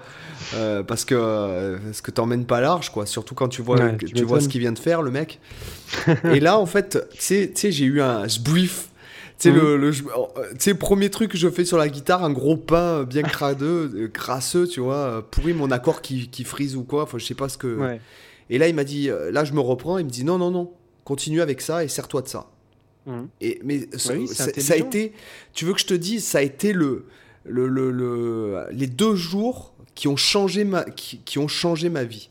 [0.53, 3.05] euh, parce que, euh, parce que t'emmènes pas large, quoi.
[3.05, 5.39] Surtout quand tu vois, Ouais, tu tu vois ce qu'il vient de faire, le mec.
[6.25, 8.89] et là, en fait, tu sais- j'ai eu un brief.
[9.39, 10.03] Tu sais, le, le, tu
[10.59, 14.07] sais, premier truc que je fais sur la guitare, un gros pain bien cradeux, euh,
[14.07, 17.03] crasseux, tu vois, pourri mon accord qui, qui frise ou quoi.
[17.03, 17.67] Enfin, je sais pas ce que.
[17.75, 17.99] Ouais.
[18.49, 19.97] Et là, il m'a dit, là, je me reprends.
[19.97, 20.71] Il me dit, non, non, non,
[21.03, 22.45] continue avec ça et sers-toi de ça.
[23.05, 23.27] Mhm.
[23.41, 25.13] Et, mais Oui, c'est ça- a été,
[25.53, 27.05] tu veux que je te dise, ça a été le,
[27.43, 32.03] le, le, le- les deux jours qui ont changé ma, qui, qui ont changé ma
[32.03, 32.29] vie.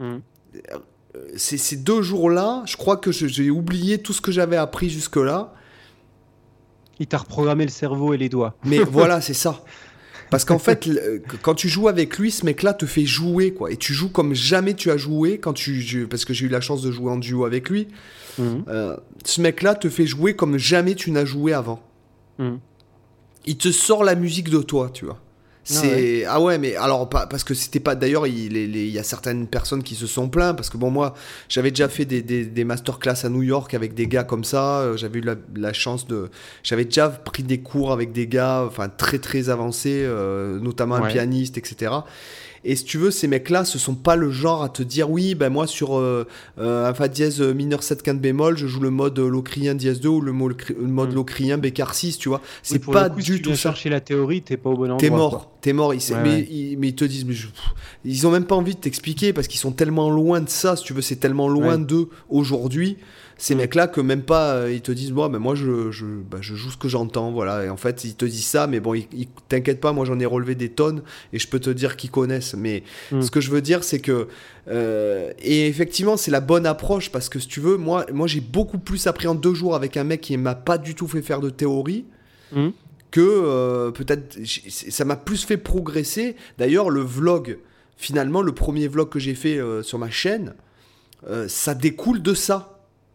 [0.00, 0.20] Mhm.
[1.36, 5.52] Ces, ces deux jours-là, je crois que j'ai oublié tout ce que j'avais appris jusque-là.
[7.00, 8.56] Il t'a reprogrammé le cerveau et les doigts.
[8.64, 9.62] Mais voilà, c'est ça.
[10.34, 10.90] Parce qu'en fait,
[11.42, 13.70] quand tu joues avec lui, ce mec-là te fait jouer, quoi.
[13.70, 16.60] Et tu joues comme jamais tu as joué quand tu, parce que j'ai eu la
[16.60, 17.86] chance de jouer en duo avec lui.
[18.40, 18.64] Mhm.
[18.66, 21.80] Euh, ce mec-là te fait jouer comme jamais tu n'as joué avant.
[22.40, 22.58] Mhm.
[23.46, 25.20] Il te sort la musique de toi, tu vois.
[25.64, 26.58] C'est ah ouais.
[26.58, 29.82] mais alors pas parce que c'était pas d'ailleurs il, les- il y a certaines personnes
[29.82, 31.14] qui se sont plaints parce que bon moi
[31.48, 34.80] j'avais déjà fait des, des, des masterclass à New York avec des gars comme ça
[34.80, 36.30] euh, j'avais eu la, la chance de
[36.62, 41.02] j'avais déjà pris des cours avec des gars enfin très très avancés euh, notamment un
[41.02, 41.08] Ouais.
[41.12, 41.92] pianiste etc
[42.64, 45.34] et si tu veux, ces mecs-là, ce sont pas le genre à te dire oui,
[45.34, 46.26] ben moi sur euh,
[46.58, 50.08] euh, un fa dièse mineur 7 quinte bémol, je joue le mode locrien dièse 2
[50.08, 51.14] ou le, mo- le mode Mm.
[51.14, 52.40] locrien bécart 6, tu vois.
[52.62, 53.70] C'est pas coup, si du tu tout ça.
[53.70, 54.98] chercher la théorie, t'es pas au bon endroit.
[54.98, 55.94] T'es mort, t'es mort.
[55.94, 56.48] Ils, Ouais, mais, ouais.
[56.50, 57.62] Ils, mais ils te disent, mais je- pff,
[58.04, 60.76] ils ont même pas envie de t'expliquer parce qu'ils sont tellement loin de ça.
[60.76, 61.84] Si tu veux, c'est tellement loin Ouais.
[61.84, 62.96] d'eux aujourd'hui.
[63.36, 66.38] Ces mecs-là que même pas, euh, ils te disent, bon, ben moi je, je, bah,
[66.40, 67.64] je joue ce que j'entends, voilà.
[67.64, 68.94] Et en fait, ils te disent ça, mais bon,
[69.48, 71.02] t'inquiète pas, moi j'en ai relevé des tonnes
[71.32, 72.54] et je peux te dire qu'ils connaissent.
[72.54, 73.22] Mais Mm.
[73.22, 74.28] ce que je veux dire, c'est que
[74.68, 78.40] euh, et effectivement, c'est la bonne approche parce que si tu veux, moi, moi j'ai
[78.40, 81.22] beaucoup plus appris en deux jours avec un mec qui m'a pas du tout fait
[81.22, 82.04] faire de théorie
[82.52, 82.72] Mhm.
[83.10, 86.36] que euh, peut-être ça m'a plus fait progresser.
[86.58, 87.58] D'ailleurs, le vlog,
[87.96, 90.54] finalement, le premier vlog que j'ai fait euh, sur ma chaîne,
[91.28, 92.73] euh, ça découle de ça.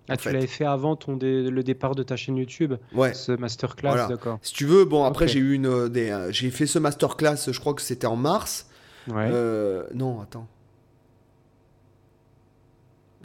[0.10, 3.14] Ah, tu l'avais fait avant ton dé- le départ de ta chaîne YouTube, Ouais.
[3.14, 4.08] ce masterclass, Voilà.
[4.08, 4.40] d'accord.
[4.42, 7.52] Si tu veux, bon après j'ai eu une, euh, des, euh, j'ai fait ce masterclass,
[7.52, 8.68] je crois que c'était en mars.
[9.08, 9.30] Ouais.
[9.32, 10.48] Euh, non, attends.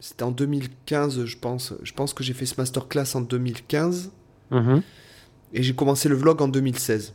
[0.00, 1.72] C'était en 2015, je pense.
[1.82, 4.10] Je pense que j'ai fait ce masterclass en 2015
[4.50, 4.82] Mhm.
[5.54, 7.14] et j'ai commencé le vlog en 2016.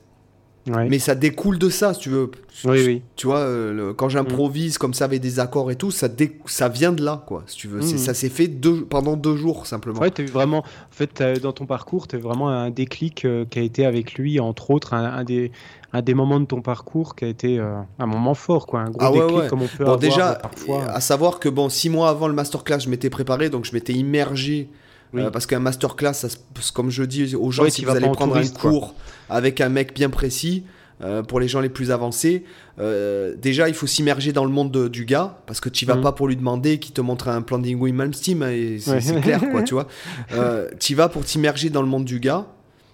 [0.69, 2.31] Mais ça découle de ça, si tu veux.
[2.65, 3.01] Oui, oui.
[3.15, 6.07] Tu vois, euh, le- quand j'improvise comme ça avec des accords et tout, ça,
[6.45, 7.79] ça vient de là, quoi, si tu veux.
[7.79, 7.97] Mhm.
[7.97, 9.99] Ça s'est fait deux, pendant deux jours, simplement.
[10.01, 13.25] Ouais, t'as eu vraiment, en fait, dans ton parcours, tu as eu vraiment un déclic
[13.25, 15.51] euh, qui a été avec lui, entre autres, un, un des,
[15.93, 18.89] un des moments de ton parcours qui a été euh, un moment fort, quoi, un
[18.89, 19.47] gros Ah ouais, déclic ouais.
[19.47, 20.85] comme on peut Bon, avoir déjà, parfois.
[20.91, 23.93] à savoir que, bon, six mois avant le masterclass, je m'étais préparé, donc je m'étais
[23.93, 24.69] immergé.
[25.13, 25.21] Oui.
[25.21, 26.27] euh, parce qu'un masterclass, ça
[26.73, 28.69] comme je dis aux gens, Ouais, si vous allez prendre touriste, un quoi.
[28.71, 28.95] cours
[29.29, 30.63] avec un mec bien précis,
[31.01, 32.43] euh, pour les gens les plus avancés,
[32.79, 35.95] euh, déjà il faut s'immerger dans le monde de- du gars parce que tu vas
[35.95, 36.01] Mhm.
[36.03, 37.57] pas pour lui demander qu'il te montre un plan
[37.93, 39.21] Malmsteen, hein, et c'est Ouais.
[39.21, 39.87] clair quoi, tu vois.
[40.79, 42.45] Tu vas pour t'immerger dans le monde du gars,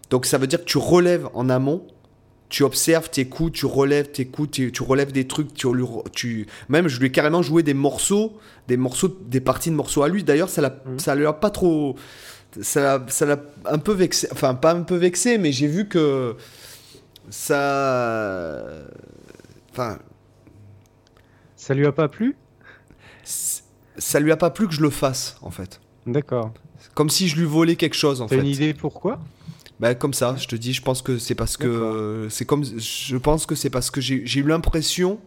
[0.09, 1.83] donc ça veut dire que tu relèves en amont.
[2.47, 7.07] Tu observes, tu écoutes, tu relèves, tu, tu relèves des trucs, tu, même je lui
[7.07, 10.23] ai carrément joué des morceaux, des morceaux, des parties de morceaux à lui.
[10.23, 10.99] D'ailleurs, ça l'a, Mhm.
[10.99, 11.95] ça lui a pas trop,
[12.61, 15.87] ça l'a, ça l'a un peu vexé, enfin pas un peu vexé, mais j'ai vu
[15.87, 16.35] que
[17.29, 18.61] ça,
[19.71, 19.97] enfin,
[21.55, 22.35] Ça lui a pas plu?
[23.23, 25.79] ça lui a pas plu que je le fasse en fait.
[26.05, 26.53] D'accord.
[26.93, 28.41] Comme si je lui volais quelque chose en T'as fait.
[28.41, 29.19] une idée pourquoi?
[29.79, 33.17] Bah, comme ça, je te dis, je pense que c'est parce que c'est comme je
[33.17, 35.19] pense que c'est parce que j'ai eu l'impression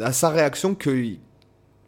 [0.00, 1.14] à sa réaction que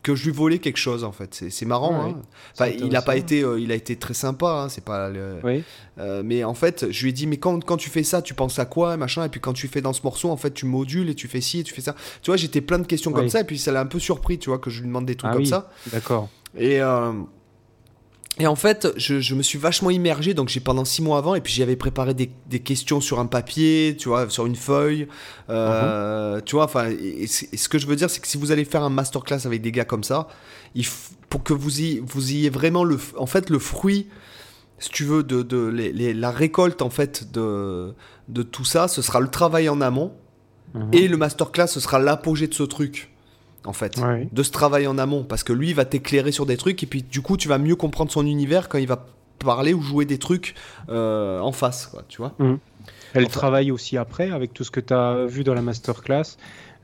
[0.03, 1.45] que je lui volais quelque chose en fait.
[1.51, 2.05] C'est marrant.
[2.07, 2.23] Ouais, hein.
[2.55, 4.62] Enfin, il a pas été euh, il a été très sympa.
[4.65, 5.62] hein, c'est pas le- Oui.
[5.99, 8.32] euh, mais en fait, je lui ai dit mais quand, quand tu fais ça, tu
[8.32, 10.65] penses à quoi machin et puis quand tu fais dans ce morceau, en fait, tu
[10.65, 11.95] modules et tu fais ci et tu fais ça.
[12.23, 14.39] Tu vois, j'étais plein de questions comme ça et puis ça l'a un peu surpris,
[14.39, 15.49] tu vois, que je lui demande des trucs Ah comme oui.
[15.49, 15.69] ça.
[15.93, 16.31] D'accord.
[16.57, 17.12] Et, euh,
[18.41, 20.35] et en fait, je, je me suis vachement immergé.
[20.35, 23.27] Donc, j'ai pendant six mois avant, et puis j'avais préparé des, des questions sur un
[23.27, 25.07] papier, tu vois, sur une feuille.
[25.51, 28.27] euh, Tu vois, enfin, et, et c- et ce que je veux dire, c'est que
[28.29, 30.27] si vous allez faire un masterclass avec des gars comme ça,
[30.75, 30.85] il
[31.29, 34.09] pour que vous, y, vous ayez vraiment le, en fait, le fruit,
[34.79, 37.95] si tu veux, de, de les- les- la récolte, en fait, de,
[38.29, 40.12] de tout ça, ce sera le travail en amont.
[40.75, 40.89] Mhm.
[40.93, 43.11] Et le masterclass, ce sera l'apogée de ce truc,
[43.65, 43.99] en fait.
[43.99, 44.28] Ouais.
[44.32, 45.23] De ce travail en amont.
[45.24, 47.59] Parce que lui, il va t'éclairer sur des trucs, et puis du coup, tu vas
[47.59, 49.05] mieux comprendre son univers quand il va
[49.39, 50.55] parler ou jouer des trucs
[50.91, 52.35] euh, en face, quoi, tu vois.
[53.15, 56.37] Elle Enfin- travaille aussi après avec tout ce que tu as vu dans la masterclass.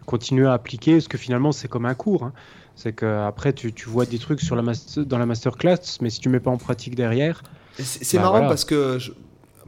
[0.07, 2.23] Continuer à appliquer, parce que finalement, c'est comme un cours.
[2.25, 2.33] hein.
[2.77, 4.63] C'est qu'après, tu, tu vois des trucs sur la
[4.99, 7.43] dans la masterclass, mais si tu mets pas en pratique derrière,
[7.79, 8.49] C'est Bah, marrant voilà.
[8.49, 9.13] parce que, je-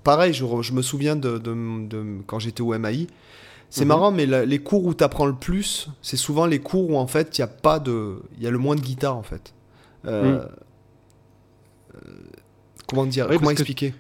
[0.05, 3.06] pareil, je, me souviens de, de- de- quand j'étais au MAI.
[3.70, 3.89] C'est Mhm.
[3.89, 6.97] marrant, mais la- les cours où tu apprends le plus, c'est souvent les cours où
[6.97, 9.23] en fait il y a pas de, il y a le moins de guitare en
[9.23, 9.53] fait.
[10.07, 10.40] Euh,
[11.95, 11.99] euh,
[12.86, 13.93] comment dire, Oui, comment expliquer?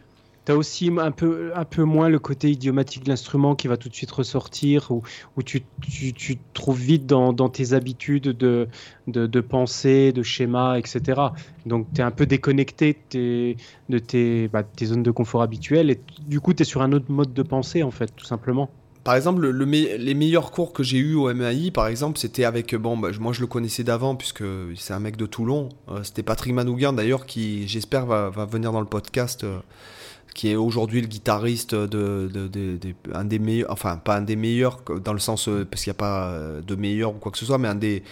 [0.46, 3.76] tu as aussi un peu, un peu moins le côté idiomatique de l'instrument qui va
[3.76, 5.02] tout de suite ressortir, où,
[5.36, 8.66] où tu, tu, trouves vite dans, dans tes habitudes de,
[9.08, 11.20] de, de pensée, de schéma, etc.
[11.66, 13.56] Donc tu es un peu déconnecté de tes,
[13.90, 16.92] de tes, bah, tes zones de confort habituelles, et du coup tu es sur un
[16.92, 18.70] autre mode de pensée, en fait, tout simplement.
[19.04, 22.18] Par exemple, le, le me- les meilleurs cours que j'ai eu au MAI, par exemple,
[22.18, 22.74] c'était avec.
[22.74, 24.44] Bon, bah, moi je le connaissais d'avant, puisque
[24.76, 25.70] c'est un mec de Toulon.
[25.88, 29.44] Euh, c'était Patrick Manouguin, d'ailleurs, qui, j'espère, va, va venir dans le podcast.
[29.44, 29.58] euh,
[30.34, 34.20] qui est aujourd'hui le guitariste de, de- de- de- un des meilleurs, enfin pas un
[34.20, 36.32] des meilleurs dans le sens euh, parce qu'il n'y a pas
[36.64, 38.04] de meilleur ou quoi que ce soit, mais un des,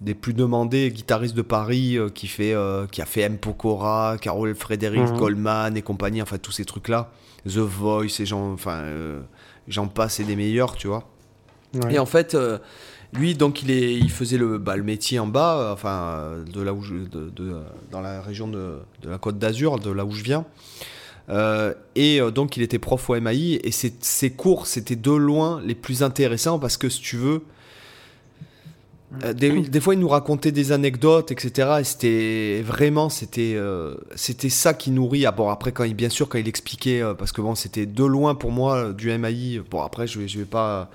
[0.00, 4.18] des plus demandés guitaristes de Paris euh, qui fait euh, qui a fait M Pokora,
[4.20, 5.02] Carol Frédéric.
[5.14, 7.10] Goldman et compagnie, enfin tous ces trucs là,
[7.44, 9.20] The Voice et j'en enfin euh,
[9.68, 11.08] j'en passe et des meilleurs, tu vois.
[11.74, 11.94] Ouais.
[11.94, 12.58] Et en fait, euh,
[13.12, 16.44] lui, donc, il, est, il faisait le, bah, le métier en bas, euh, enfin, euh,
[16.44, 17.56] de là où je, de, de,
[17.90, 20.44] dans la région de, de la Côte d'Azur, de là où je viens.
[21.30, 25.12] Euh, et euh, donc, il était prof au MAI, et ses, ses cours, c'était de
[25.12, 27.42] loin les plus intéressants parce que, si tu veux,
[29.22, 31.76] euh, des, des fois, il nous racontait des anecdotes, etc.
[31.80, 35.26] Et c'était vraiment, c'était, euh, c'était ça qui nourrit.
[35.26, 37.86] Ah, bon, après, quand il, bien sûr, quand il expliquait, euh, parce que bon, c'était
[37.86, 39.60] de loin pour moi du MAI.
[39.70, 40.90] Bon, après, je vais, je vais pas.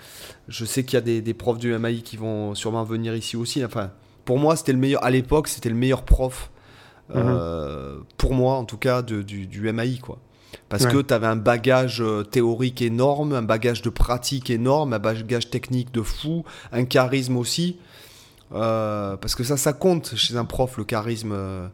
[0.47, 3.37] Je sais qu'il y a des, des profs du MAI qui vont sûrement venir ici
[3.37, 3.63] aussi.
[3.63, 3.91] Enfin,
[4.25, 5.03] pour moi, c'était le meilleur.
[5.03, 6.49] À l'époque, c'était le meilleur prof.
[7.15, 10.19] euh, Pour moi, en tout cas, de- du, du MAI, quoi.
[10.67, 10.91] Parce Ouais.
[10.91, 15.91] que tu avais un bagage théorique énorme, un bagage de pratique énorme, un bagage technique
[15.91, 17.77] de fou, un charisme aussi.
[18.53, 21.31] Euh, parce que ça, ça compte chez un prof, le charisme.
[21.33, 21.67] euh,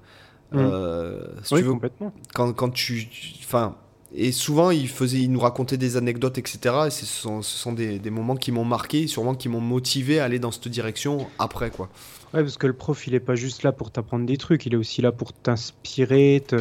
[0.52, 0.58] Mm.
[0.60, 2.14] euh, si oui, tu veux, complètement.
[2.34, 3.10] quand, quand tu.
[3.44, 3.76] Enfin.
[4.18, 6.60] Et souvent, il, faisait, il nous racontait des anecdotes, etc.
[6.88, 10.20] Et ce sont, ce sont des, des moments qui m'ont marqué, sûrement qui m'ont motivé
[10.20, 11.90] à aller dans cette direction après, quoi.
[12.34, 14.74] Ouais, parce que le prof, il est pas juste là pour t'apprendre des trucs, il
[14.74, 16.58] est aussi là pour t'inspirer, te,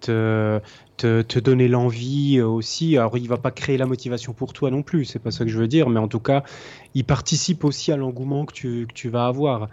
[0.00, 0.60] te,
[0.96, 2.96] te, donner l'envie euh, aussi.
[2.96, 5.50] Alors, il va pas créer la motivation pour toi non plus, c'est pas ça que
[5.50, 6.42] je veux dire, mais en tout cas,
[6.94, 9.68] il participe aussi à l'engouement que tu, tu vas avoir.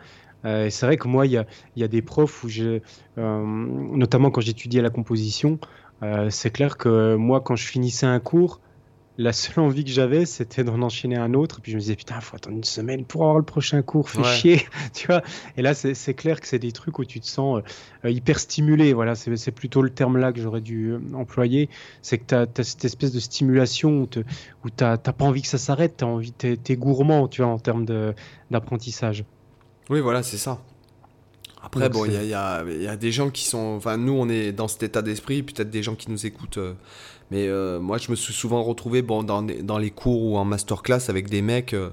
[0.45, 1.45] Euh, c'est vrai que moi, il y a,
[1.75, 2.81] y a des profs où j'ai,
[3.17, 5.59] euh, notamment quand j'étudiais la composition,
[6.03, 8.59] euh, c'est clair que moi, quand je finissais un cours,
[9.21, 11.59] la seule envie que j'avais, c'était d'en enchaîner un autre.
[11.59, 13.81] Et puis je me disais, putain, il faut attendre une semaine pour avoir le prochain
[13.81, 14.35] cours, fais Ouais.
[14.35, 14.65] chier.
[14.93, 15.21] tu vois
[15.57, 17.61] Et là, c'est clair que c'est des trucs où tu te sens
[18.05, 18.93] euh, hyper stimulé.
[18.93, 21.69] Voilà, c'est plutôt le terme là que j'aurais dû euh, employer.
[22.01, 24.23] C'est que tu as, cette espèce de stimulation où, tu
[24.79, 27.85] n'as pas envie que ça s'arrête, tu envie, t'es es gourmand, tu vois, en termes
[28.49, 29.23] d'apprentissage.
[29.89, 30.59] Oui, voilà, c'est ça.
[31.63, 33.75] Après, bon, il y a, des gens qui sont.
[33.77, 36.57] Enfin, nous, on est dans cet état d'esprit, peut-être des gens qui nous écoutent.
[36.57, 36.73] Euh,
[37.31, 40.45] mais euh, moi, je me suis souvent retrouvé bon, dans, dans les cours ou en
[40.45, 41.73] masterclass avec des mecs.
[41.73, 41.89] Euh,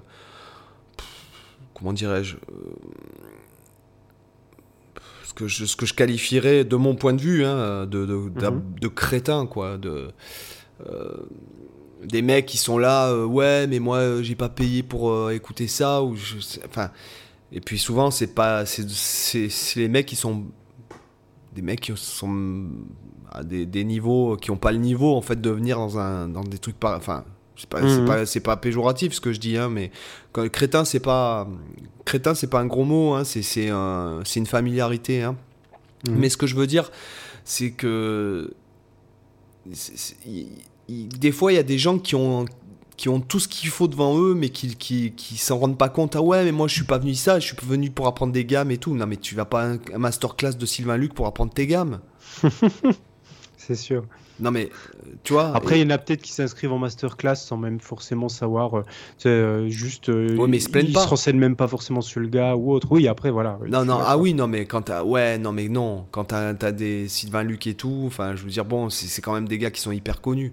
[1.75, 2.37] comment dirais-je
[5.25, 8.15] ce que, je, ce que je qualifierais, de mon point de vue, hein, de, de,
[8.15, 8.63] mhm.
[8.81, 9.79] de, crétins, quoi.
[9.79, 10.09] De,
[12.05, 16.03] des mecs qui sont là, ouais, mais moi, j'ai pas payé pour écouter ça.
[16.03, 16.37] Ou je,
[16.67, 16.91] enfin
[17.53, 20.45] et puis souvent, c'est pas, c'est les mecs qui sont
[21.55, 22.69] des mecs qui sont
[23.31, 26.29] à des, des niveaux qui n'ont pas le niveau en fait de venir dans un
[26.29, 27.25] dans des trucs pas, enfin
[27.57, 28.07] c'est pas, mhm.
[28.07, 29.91] pas, pas, péjoratif ce que je dis hein, mais
[30.33, 31.49] quand, crétin c'est pas
[32.05, 35.37] crétin c'est pas un gros mot hein, c'est c'est un, une familiarité hein.
[36.07, 36.17] Mhm.
[36.17, 36.91] mais ce que je veux dire
[37.45, 38.53] c'est que
[39.67, 42.47] des fois il y a des gens qui ont
[42.97, 45.89] qui ont tout ce qu'il faut devant eux, mais qui, qui, qui s'en rendent pas
[45.89, 46.17] compte.
[46.17, 48.45] Ah ouais, mais moi je suis pas venu ça, je suis venu pour apprendre des
[48.45, 48.93] gammes et tout.
[48.93, 52.01] Non, mais tu vas pas un, un masterclass de Sylvain Luc pour apprendre tes gammes.
[53.59, 54.05] C'est sûr.
[54.41, 54.71] Non mais,
[55.25, 55.51] tu vois.
[55.55, 58.79] Après, il y en a peut-être qui s'inscrivent en masterclass sans même forcément savoir.
[58.79, 58.83] Euh,
[59.27, 60.09] euh juste.
[60.09, 62.87] Euh, ouais, mais ils, se, se renseignent même pas forcément sur le gars ou autre.
[62.91, 63.59] Oui, après, voilà.
[63.69, 65.03] Non, non, ah oui, non, mais quand t'as.
[65.03, 66.07] Ouais, non, mais non.
[66.13, 69.35] Quand t'as as des Sylvain Luc et tout, enfin, je veux dire, bon, c'est quand
[69.35, 70.53] même des gars qui sont hyper connus.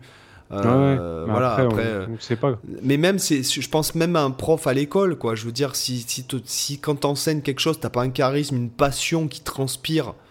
[0.51, 2.59] Euh, voilà, après, on, pas.
[2.81, 5.35] Mais même, c'est, je pense même à un prof à l'école, quoi.
[5.35, 8.69] Je veux dire, si, si, si quand t'enseignes quelque chose, t'as pas un charisme, une
[8.69, 10.24] passion qui transpire euh,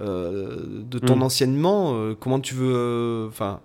[0.00, 1.22] de ton mm.
[1.22, 3.26] enseignement, euh, comment tu veux.
[3.28, 3.60] Enfin.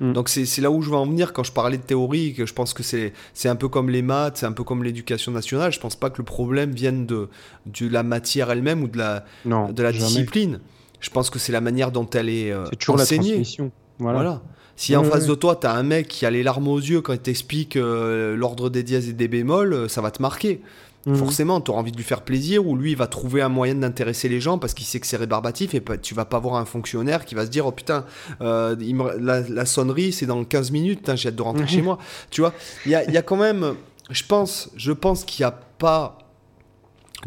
[0.00, 0.12] Mm.
[0.12, 2.54] Donc c'est, là où je veux en venir quand je parlais de théorie, que je
[2.54, 3.12] pense que c'est,
[3.44, 5.72] un peu comme les maths, c'est un peu comme l'éducation nationale.
[5.72, 7.28] Je pense pas que le problème vienne de,
[7.66, 10.60] de la matière elle-même ou de la, de la discipline.
[11.00, 13.28] Je pense que c'est la manière dont elle est, toujours enseignée.
[13.28, 13.72] La transmission.
[13.98, 14.18] voilà.
[14.18, 14.42] voilà.
[14.80, 17.02] Si en face de toi, tu as un mec qui a les larmes aux yeux
[17.02, 20.62] quand il t'explique euh, l'ordre des dièses et des bémols, euh, ça va te marquer.
[21.06, 21.16] Mhm.
[21.16, 23.74] Forcément, tu auras envie de lui faire plaisir, ou lui, il va trouver un moyen
[23.74, 26.66] d'intéresser les gens parce qu'il sait que c'est rébarbatif, et tu vas pas voir un
[26.66, 28.04] fonctionnaire qui va se dire Oh putain,
[28.42, 28.76] euh,
[29.18, 31.98] la, sonnerie, c'est dans 15 minutes, j'ai hâte de rentrer chez moi.
[32.30, 32.52] Tu vois,
[32.84, 33.74] il y a, y a, quand même,
[34.10, 36.18] je pense, je pense qu'il n'y a pas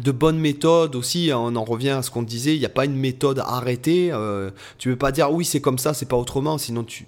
[0.00, 2.70] de bonnes méthodes aussi, hein, on en revient à ce qu'on disait, il n'y a
[2.70, 4.12] pas une méthode arrêtée.
[4.78, 7.06] tu veux pas dire oui, c'est comme ça, c'est pas autrement, sinon tu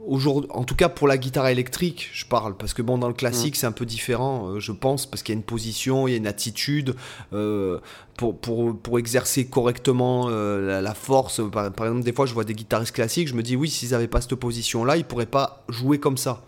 [0.00, 3.54] en tout cas pour la guitare électrique, je parle, parce que bon, dans le classique,
[3.54, 3.58] mm.
[3.58, 6.14] c'est un peu différent, euh, je pense, parce qu'il y a une position, il y
[6.14, 6.94] a une attitude,
[7.32, 7.78] euh,
[8.16, 11.40] pour, pour, pour, exercer correctement euh, la, force.
[11.50, 14.08] Par, exemple, des fois, je vois des guitaristes classiques, je me dis, oui, s'ils n'avaient
[14.08, 16.44] pas cette position-là, ils pourraient pas jouer comme ça.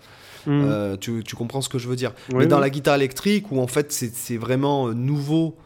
[0.46, 0.96] Mm.
[1.00, 2.12] Tu, tu, comprends ce que je veux dire?
[2.32, 5.56] Mais dans la guitare électrique, où en fait, c'est vraiment nouveau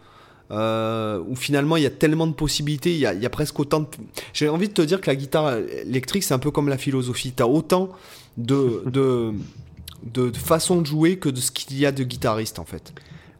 [0.50, 3.86] euh, où finalement il y a tellement de possibilités, il y a, presque autant de...
[4.32, 7.32] J'ai envie de te dire que la guitare électrique, c'est un peu comme la philosophie.
[7.34, 7.90] Tu as autant
[8.36, 9.32] de, de,
[10.02, 12.92] de, façons de jouer que de ce qu'il y a de guitaristes en fait.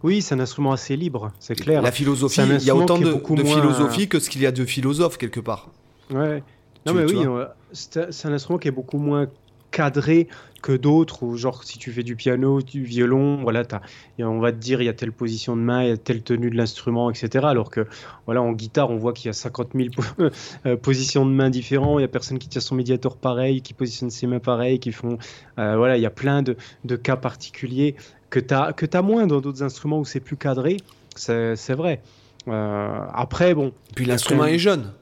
[0.02, 1.80] Oui, c'est un instrument assez libre, c'est clair.
[1.80, 4.64] La philosophie, il y a autant de, de philosophie que ce qu'il y a de
[4.64, 5.70] philosophes quelque part.
[6.10, 6.42] Ouais.
[6.86, 7.26] Non, mais oui,
[7.72, 9.28] c'est un instrument qui est beaucoup moins
[9.70, 10.28] cadré
[10.64, 13.82] que d'autres, ou genre si tu fais du piano, du violon, voilà, as,
[14.18, 16.22] on va te dire il y a telle position de main, il y a telle
[16.22, 17.44] tenue de l'instrument, etc.
[17.46, 17.86] Alors que
[18.24, 19.88] voilà, en guitare, on voit qu'il y a 50 000
[20.64, 23.74] euh, positions de main différentes, il y a personne qui tient son médiator pareil, qui
[23.74, 25.18] positionne ses mains pareil, qui font...
[25.58, 27.94] Euh, voilà, il y a plein de, de cas particuliers
[28.30, 30.78] que tu as, que as moins dans d'autres instruments où c'est plus cadré,
[31.14, 32.00] c'est vrai.
[32.48, 33.72] Euh, après, bon...
[33.94, 34.92] Puis l'instrument est jeune.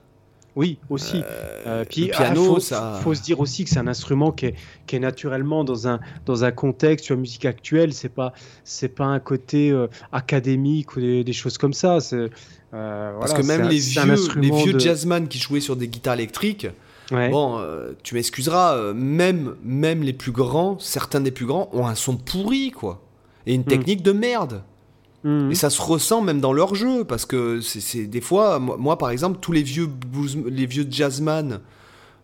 [0.55, 1.16] Oui, aussi.
[1.16, 3.01] Euh, euh puis, le piano, faut, ça...
[3.03, 4.55] faut se dire aussi que c'est un instrument qui est,
[4.87, 7.93] qui est, naturellement dans un, dans un contexte sur la musique actuelle.
[7.95, 8.33] C'est pas
[8.65, 11.99] c'est pas un côté euh, académique ou des, choses comme ça.
[12.12, 12.29] Euh,
[13.19, 16.66] parce que même les vieux les vieux jazzman qui jouaient sur des guitares électriques.
[17.11, 17.61] Bon,
[18.03, 22.70] tu m'excuseras, même même les plus grands, certains des plus grands ont un son pourri
[22.70, 23.03] quoi,
[23.47, 23.65] et une hmm.
[23.65, 24.62] technique de merde.
[25.24, 25.53] Mhm.
[25.53, 29.11] Et ça se ressent même dans leur jeu, parce que c'est des fois, moi, par
[29.11, 29.89] exemple, tous les vieux,
[30.47, 31.61] les vieux jazzman,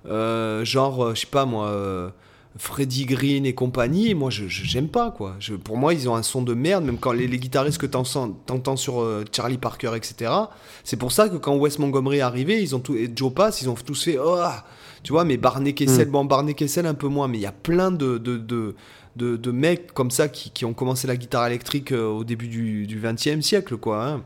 [0.06, 2.10] euh, genre, euh, je sais pas moi, euh,
[2.56, 5.36] Freddie Green et compagnie, moi je j'aime pas quoi.
[5.38, 8.76] Je, pour moi, ils ont un son de merde, même quand les, guitaristes que t'entends
[8.76, 10.32] sur Charlie Parker, etc.
[10.82, 13.62] C'est pour ça que quand Wes Montgomery est arrivé, ils ont tout, et Joe Pass,
[13.62, 14.40] ils ont tous fait, oh,
[15.02, 16.12] tu vois, mais Barney Kessel, mhm.
[16.12, 18.74] bon, Barney Kessel un peu moins, mais il y a plein de, de, de
[19.18, 23.00] de, mecs comme ça qui, ont commencé la guitare électrique euh, au début du, du
[23.00, 24.06] 20e siècle, quoi.
[24.06, 24.22] Hein.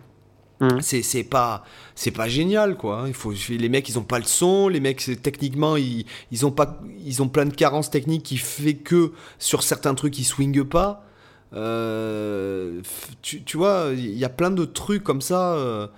[0.60, 0.80] Mmh.
[0.80, 1.64] C'est pas
[1.96, 3.00] c'est pas génial quoi.
[3.00, 3.08] Hein.
[3.08, 6.52] Il faut les mecs ils ont pas le son, les mecs techniquement ils, ils ont
[6.52, 9.10] pas ils ont plein de carences techniques qui fait que
[9.40, 11.04] sur certains trucs ils swingent pas.
[11.52, 12.80] Euh,
[13.22, 15.54] tu, tu, vois il y a plein de trucs comme ça.
[15.54, 15.88] Euh,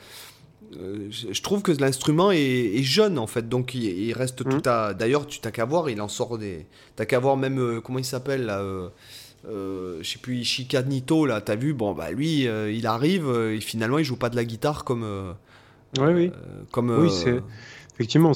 [1.10, 4.68] je trouve que l'instrument est, jeune en fait, donc il, reste tout mmh.
[4.68, 4.94] à.
[4.94, 6.66] D'ailleurs, tu t'as qu'à voir, il en sort des.
[6.96, 8.60] T'as qu'à voir même euh, comment il s'appelle là.
[8.60, 8.88] Euh,
[9.46, 13.98] euh, je sais plus Chicanito là, t'as vu Bon bah lui, il arrive et finalement
[13.98, 15.34] il joue pas de la guitare comme
[15.98, 16.32] Oui, oui.
[16.70, 17.42] comme, oui, c'est.
[17.94, 18.32] Effectivement,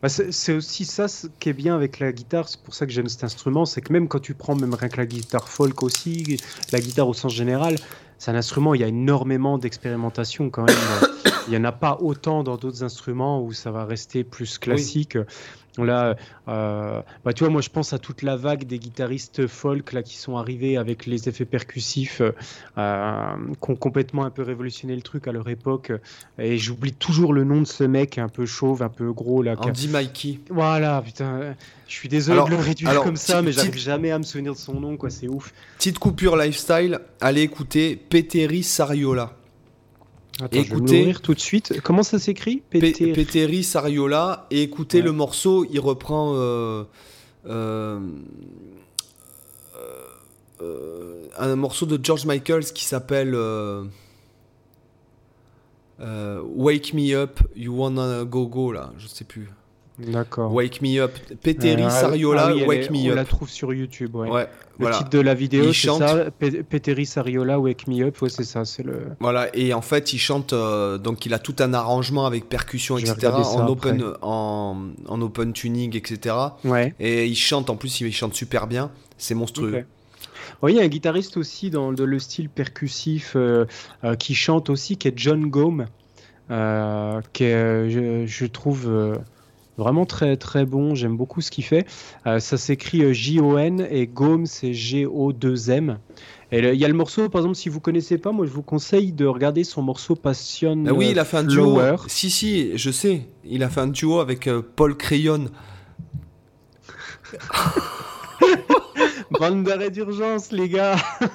[0.00, 2.48] bah, c'est aussi ça ce qui est bien avec la guitare.
[2.48, 3.66] C'est pour ça que j'aime cet instrument.
[3.66, 6.38] C'est que même quand tu prends même rien que la guitare folk aussi,
[6.72, 7.76] la guitare au sens général,
[8.18, 10.76] c'est un instrument, il y a énormément d'expérimentation quand même.
[11.46, 15.16] il n'y en a pas autant dans d'autres instruments où ça va rester plus classique.
[15.84, 16.16] Là,
[16.48, 20.02] euh, bah, tu vois, moi je pense à toute la vague des guitaristes folk là,
[20.02, 22.22] qui sont arrivés avec les effets percussifs,
[22.78, 23.32] euh,
[23.62, 25.92] qui ont complètement un peu révolutionné le truc à leur époque.
[26.38, 29.42] Et j'oublie toujours le nom de ce mec un peu chauve, un peu gros.
[29.42, 30.40] Là, Andy Mikey.
[30.50, 31.54] Voilà, putain.
[31.86, 34.58] Je suis désolé de le réduire comme ça, mais j'arrive jamais à me souvenir de
[34.58, 35.10] son nom, quoi.
[35.10, 35.52] C'est ouf.
[35.78, 39.37] Petite coupure lifestyle, allez écouter Peteri Sariola.
[40.40, 41.80] Attends, écoutez, tout de suite.
[41.82, 44.46] Comment ça s'écrit Peteri Sariola.
[44.50, 46.84] Et écoutez le morceau, il reprend euh,
[47.46, 47.98] euh,
[50.60, 53.34] euh, un morceau de George Michael qui s'appelle
[55.98, 59.48] Wake Me Up, You Wanna Go Go là, je sais plus.
[59.98, 60.52] D'accord.
[60.52, 61.12] Wake Me Up.
[61.42, 63.12] Peteri euh, Sariola, ah Wake Me Up.
[63.12, 64.46] On la trouve sur YouTube, ouais.
[64.78, 66.26] le titre de la vidéo, c'est ça.
[66.30, 68.64] Peteri Sariola, Wake Me Up, ouais, c'est ça.
[68.64, 69.08] C'est le.
[69.18, 72.96] Voilà, et en fait, il chante, euh, donc il a tout un arrangement avec percussion,
[72.96, 73.32] etc.
[73.32, 74.76] En open, en,
[75.06, 76.36] en, open tuning, etc.
[76.64, 76.94] Ouais.
[77.00, 78.90] Et il chante, en plus, il chante super bien.
[79.16, 79.84] C'est monstrueux.
[80.62, 83.66] Oui, il y a un guitariste aussi dans le style percussif euh,
[84.18, 85.86] qui chante aussi, qui est John Gome,
[86.48, 89.18] qui est, je, je trouve
[89.78, 91.86] Vraiment très très bon, j'aime beaucoup ce qu'il fait.
[92.26, 95.98] Euh, ça s'écrit euh, J-O-N et Gome c'est G-O-2-M.
[96.50, 98.62] Et il y a le morceau, par exemple, si vous connaissez pas, moi je vous
[98.62, 100.82] conseille de regarder son morceau Passion.
[100.88, 101.78] Ah oui, il a fait un duo.
[102.08, 103.26] Si, si, je sais.
[103.44, 105.44] Il a fait un duo avec euh, Paul Crayon.
[109.40, 110.96] Bande d'arrêt d'urgence, les gars.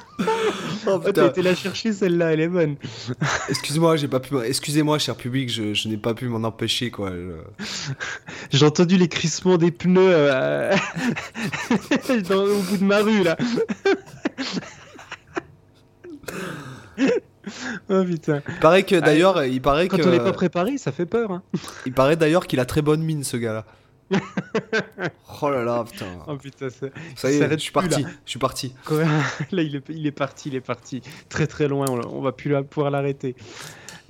[0.86, 2.76] Oh, oh T'as été la chercher, celle-là, elle est bonne.
[3.50, 4.38] Excuse-moi, j'ai pas pu.
[4.44, 7.12] Excusez-moi, cher public, je, n'ai pas pu m'en empêcher, quoi.
[8.52, 10.76] J'ai entendu les crissements des pneus euh,
[12.32, 13.38] au bout de ma rue, là.
[17.90, 18.42] oh putain.
[18.50, 20.04] Il paraît que d'ailleurs, il paraît Quand que.
[20.04, 21.32] on n'est pas préparé, ça fait peur.
[21.32, 21.44] Hein.
[21.86, 23.66] Il paraît d'ailleurs qu'il a très bonne mine, ce gars-là.
[25.42, 26.06] oh là là, putain.
[26.28, 28.06] Oh putain, ça, ça y est, je suis parti.
[28.26, 28.74] Je suis parti.
[29.52, 31.02] là, il est, il est, parti, il est parti.
[31.30, 33.36] Très très loin, on, va plus pouvoir l'arrêter.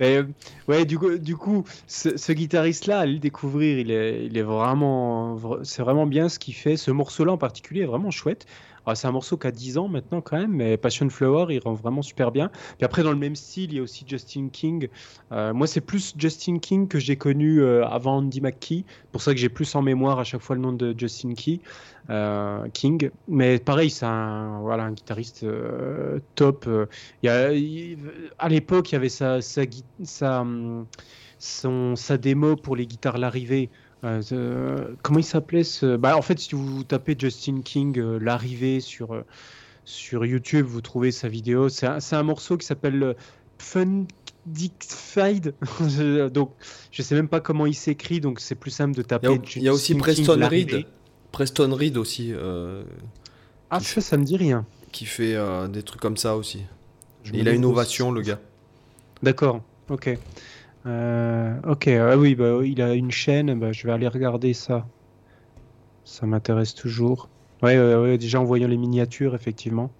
[0.00, 0.24] Euh,
[0.66, 5.38] ouais, du coup, du coup ce, guitariste-là, allez le découvrir, il est, il est vraiment,
[5.62, 6.76] c'est vraiment bien ce qu'il fait.
[6.76, 8.46] Ce morceau-là en particulier est vraiment chouette.
[8.86, 11.58] Ah, c'est un morceau qui a 10 ans maintenant quand même, mais Passion Flower, il
[11.60, 12.50] rend vraiment super bien.
[12.76, 14.88] Puis après, dans le même style, il y a aussi Justin King.
[15.32, 18.84] Euh, moi, c'est plus Justin King que j'ai connu euh, avant Andy McKee.
[19.10, 21.32] pour ça que j'ai plus en mémoire à chaque fois le nom de Justin
[22.10, 23.10] euh, King.
[23.26, 25.46] Mais pareil, c'est un, voilà, un guitariste
[26.34, 26.68] top.
[27.22, 27.50] Y a,
[28.38, 29.62] à l'époque, il y avait sa, sa,
[30.02, 30.86] sa, hum,
[31.38, 33.70] son, sa démo pour les guitares l'arrivée.
[34.04, 35.96] Euh, comment il s'appelait ce...
[35.96, 39.24] bah, En fait, si vous tapez Justin King, euh, l'arrivée sur, euh,
[39.84, 41.68] sur YouTube, vous trouvez sa vidéo.
[41.68, 43.16] C'est un, un, morceau qui s'appelle
[43.58, 44.04] Fun
[44.80, 45.54] Fade.
[46.32, 46.52] donc,
[46.90, 49.40] je sais même pas comment il s'écrit, donc c'est plus simple de taper.
[49.56, 50.86] Il y a, aussi Preston Reed.
[51.32, 52.32] Preston Reed aussi.
[53.70, 54.66] ah, ça, ça me dit rien.
[54.92, 55.36] Qui fait
[55.70, 56.62] des trucs comme ça aussi.
[57.32, 58.40] il a une ovation, le gars.
[59.22, 60.18] D'accord, ok.
[60.86, 64.86] Euh, ok, ah oui, bah, il a une chaîne, bah, je vais aller regarder ça.
[66.04, 67.28] Ça m'intéresse toujours.
[67.62, 69.90] Ouais, déjà en voyant les miniatures, effectivement.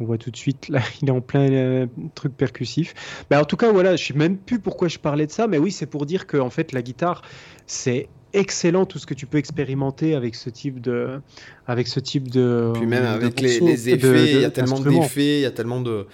[0.00, 2.94] On voit tout de suite, là, il est en plein euh, truc percussif.
[3.30, 5.58] Bah, en tout cas, voilà, je sais même plus pourquoi je parlais de ça, mais
[5.58, 7.22] oui, c'est pour dire que en fait, la guitare,
[7.66, 11.20] c'est excellent tout ce que tu peux expérimenter avec ce type de
[11.66, 13.56] avec ce type de puis même avec les,
[13.88, 16.06] effets il y a tellement d'effets il y a tellement de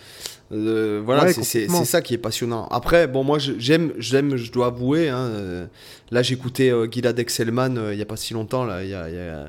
[0.54, 2.66] voilà, c'est ça qui est passionnant.
[2.68, 5.08] Après, bon, moi, j'aime, j'aime, je dois avouer.
[5.08, 5.66] Hein, euh,
[6.10, 8.94] là, j'écoutais euh, Gilad Excelman euh, il n'y a pas si longtemps, là, il y,
[8.94, 9.46] a,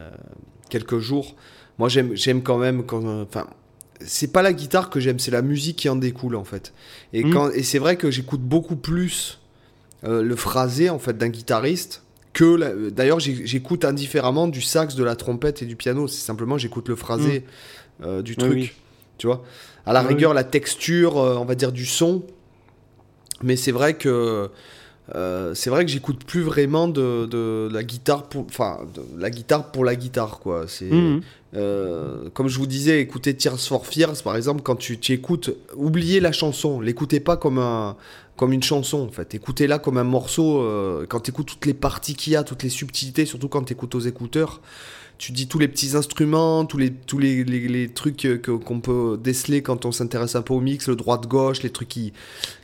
[0.69, 1.36] quelques jours.
[1.77, 2.84] Moi, j'aime, j'aime quand même.
[2.90, 3.48] Enfin,
[4.02, 6.73] c'est pas la guitare que j'aime, c'est la musique qui en découle, en fait.
[7.14, 7.34] Et, mm.
[7.34, 9.40] quand, et c'est vrai que j'écoute beaucoup plus
[10.03, 12.03] le phrasé, en fait, d'un guitariste
[12.34, 12.90] que.
[12.90, 16.07] D'ailleurs, j'écoute indifféremment du sax, de la trompette et du piano.
[16.07, 17.44] C'est simplement, j'écoute le phrasé
[17.99, 18.22] mm.
[18.22, 18.76] du truc.
[19.18, 19.44] Tu vois
[19.85, 22.23] à la rigueur, la texture, euh, on va dire, du son.
[23.43, 24.49] Mais c'est vrai que.
[25.13, 28.79] Euh, c'est vrai que j'écoute plus vraiment de, la guitare pour enfin
[29.15, 31.21] la guitare pour la guitare quoi c'est mhm.
[31.55, 35.51] euh, comme je vous disais écoutez Tears for Fears par exemple quand tu, tu écoutes
[35.75, 37.97] oubliez la chanson l'écoutez pas comme un
[38.35, 40.67] comme une chanson en fait écoutez-la comme un morceau
[41.07, 43.73] quand tu écoutes toutes les parties qu'il y a toutes les subtilités surtout quand tu
[43.73, 44.59] écoutes aux écouteurs
[45.17, 49.19] tu dis tous les petits instruments, tous les, tous les, les, trucs que, qu'on peut
[49.21, 52.13] déceler quand on s'intéresse un peu au mix, le droite-gauche, les trucs qui,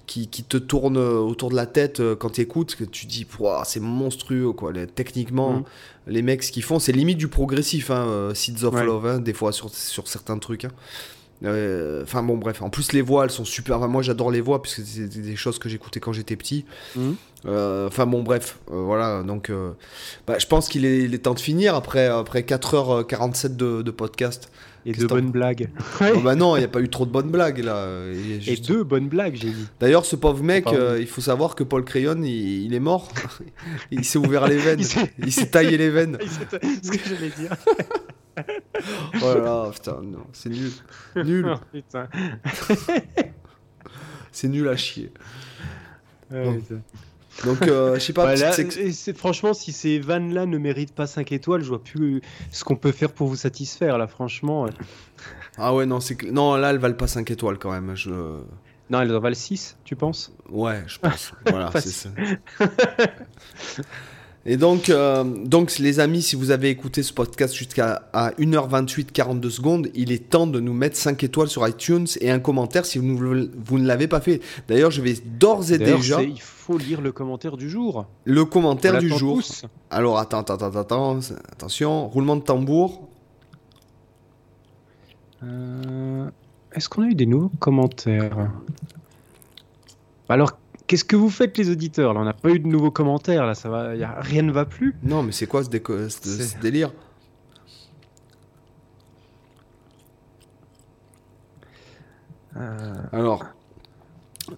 [0.07, 3.25] qui, qui, te tournent autour de la tête quand tu écoutes, que tu dis,
[3.65, 4.73] c'est monstrueux, quoi.
[4.93, 5.63] techniquement, mm.
[6.07, 9.33] les mecs, ce qu'ils font, c'est limite du progressif, hein, Seeds of Love, hein, des
[9.33, 10.65] fois, sur, sur certains trucs.
[10.65, 10.71] Hein.
[11.43, 12.61] Euh, enfin bon, bref.
[12.61, 13.79] En plus, les voix, elles sont super.
[13.87, 16.65] moi, j'adore les voix puisque c'est des choses que j'écoutais quand j'étais petit.
[16.95, 17.15] Mhm.
[17.45, 18.59] Euh, enfin bon, bref.
[18.71, 19.23] Euh, voilà.
[19.23, 19.51] Donc,
[20.27, 24.51] bah, je pense qu'il est, temps de finir après, après 4h47 de, podcast.
[24.83, 25.69] Et de bonnes blagues.
[26.01, 27.87] oh, bah non, il n'y a pas eu trop de bonnes blagues là.
[28.47, 29.67] Et, deux bonnes blagues, j'ai dit.
[29.79, 30.65] D'ailleurs, ce pauvre mec,
[30.99, 33.09] il faut savoir que Paul Crayon, il, est mort.
[33.91, 34.81] il s'est ouvert les veines.
[35.19, 36.17] il s'est taillé les veines.
[36.83, 37.55] ce que j'allais dire.
[39.15, 40.71] voilà, putain, non, c'est nul.
[41.15, 41.45] Nul.
[41.53, 42.07] Oh, putain.
[44.31, 45.11] c'est nul à chier.
[47.45, 48.35] Donc, euh, je sais pas.
[48.35, 52.75] c'est franchement, si ces vannes-là ne méritent pas 5 étoiles, je vois plus ce qu'on
[52.75, 54.67] peut faire pour vous satisfaire, là, franchement.
[55.57, 57.95] Ah ouais, non, c'est non, là, elles valent pas 5 étoiles quand même.
[57.95, 58.11] Je...
[58.89, 60.33] Non, elles en valent 6, tu penses?
[60.49, 61.33] Ouais, je pense.
[61.45, 62.09] voilà, c'est ça.
[64.45, 69.49] Et donc, euh, donc, les amis, si vous avez écouté ce podcast jusqu'à 1h28, 42
[69.51, 72.97] secondes, il est temps de nous mettre 5 étoiles sur iTunes et un commentaire si
[72.97, 74.41] vous, vous ne l'avez pas fait.
[74.67, 76.23] D'ailleurs, je vais d'ores et déjà.
[76.23, 78.07] Il faut lire le commentaire du jour.
[78.25, 79.41] Le commentaire du jour.
[79.91, 81.19] Alors, attends, attends, attends, attends,
[81.51, 83.09] attention, roulement de tambour.
[85.43, 86.29] Euh,
[86.73, 88.49] est-ce qu'on a eu des nouveaux commentaires?
[90.29, 90.53] Alors,
[90.91, 93.45] Qu'est-ce que vous faites les auditeurs Là, on n'a pas eu de nouveaux commentaires.
[93.45, 94.93] Là, ça va, y a, rien ne va plus?
[95.03, 96.91] Non, mais c'est quoi ce, délire?
[102.57, 102.93] Euh.
[103.13, 103.45] Alors,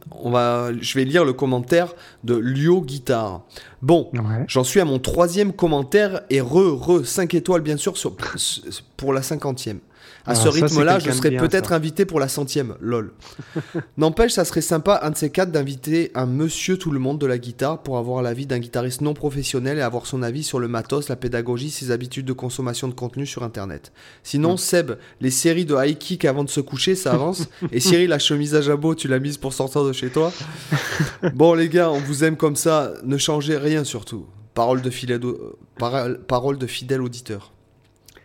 [0.10, 1.94] on va, je vais lire le commentaire
[2.24, 3.44] de Lio Guitar.
[3.84, 4.10] Bon,
[4.48, 8.16] j'en suis à mon troisième commentaire et re, re, 5 étoiles bien sûr sur,
[8.98, 9.82] pour la cinquantième.
[10.26, 13.14] À ce rythme-là, je serais peut-être invité pour la centième, lol.
[13.98, 17.26] N'empêche, ça serait sympa, un de ces quatre, d'inviter un monsieur tout le monde de
[17.26, 20.68] la guitare pour avoir l'avis d'un guitariste non professionnel et avoir son avis sur le
[20.68, 23.92] matos, la pédagogie, ses habitudes de consommation de contenu sur Internet.
[24.24, 24.58] Sinon, hmm.
[24.58, 27.48] Seb, les séries de high kick avant de se coucher, ça avance.
[27.72, 30.32] et Cyril, la chemise à jabot, tu l'as mise pour sortir de chez toi.
[31.34, 34.26] bon, les gars, on vous aime comme ça, ne changez rien surtout.
[34.54, 35.20] Parole de fidèle,
[36.28, 37.54] parole de fidèle auditeur.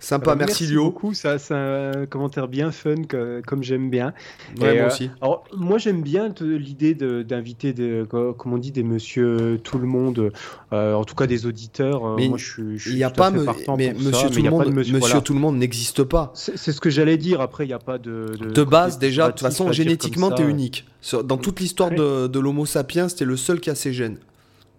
[0.01, 2.95] Sympa, merci, merci beaucoup, ça, c'est un commentaire bien fun,
[3.47, 4.15] comme j'aime bien.
[4.61, 5.11] Ouais, moi euh, aussi.
[5.21, 7.75] Alors, moi, j'aime bien l'idée d'inviter,
[8.09, 10.33] comme on dit, des monsieur tout le monde,
[10.73, 12.07] euh, en tout cas des auditeurs.
[12.07, 13.41] Euh, mais moi, je, il n'y a pas, mais
[13.95, 16.33] monsieur, tout, le monde, monsieur, tout le monde n'existe pas.
[16.35, 17.41] C'est ce que j'allais dire.
[17.41, 18.33] Après, il n'y a pas de.
[18.55, 20.87] De, base, déjà, de toute façon, génétiquement, tu es unique.
[21.25, 24.19] Dans toute l'histoire de, de l'Homo sapiens, c'était le seul qui a ses gènes.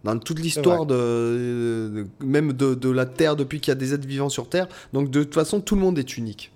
[0.04, 4.30] Dans toute l'histoire de, même de, la Terre depuis qu'il y a des êtres vivants
[4.30, 4.68] sur Terre.
[4.94, 6.52] Donc de toute façon, tout le monde est unique.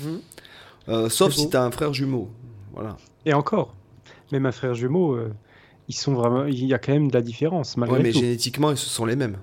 [0.00, 0.20] Mhm.
[0.88, 2.28] Euh, sauf si tu as un frère jumeau.
[2.74, 2.96] Voilà.
[3.24, 3.74] Et encore,
[4.30, 5.32] même un frère jumeau, euh,
[5.88, 8.70] ils sont vraiment, il y a quand même de la différence malgré ouais, mais génétiquement,
[8.70, 9.38] ils sont les mêmes.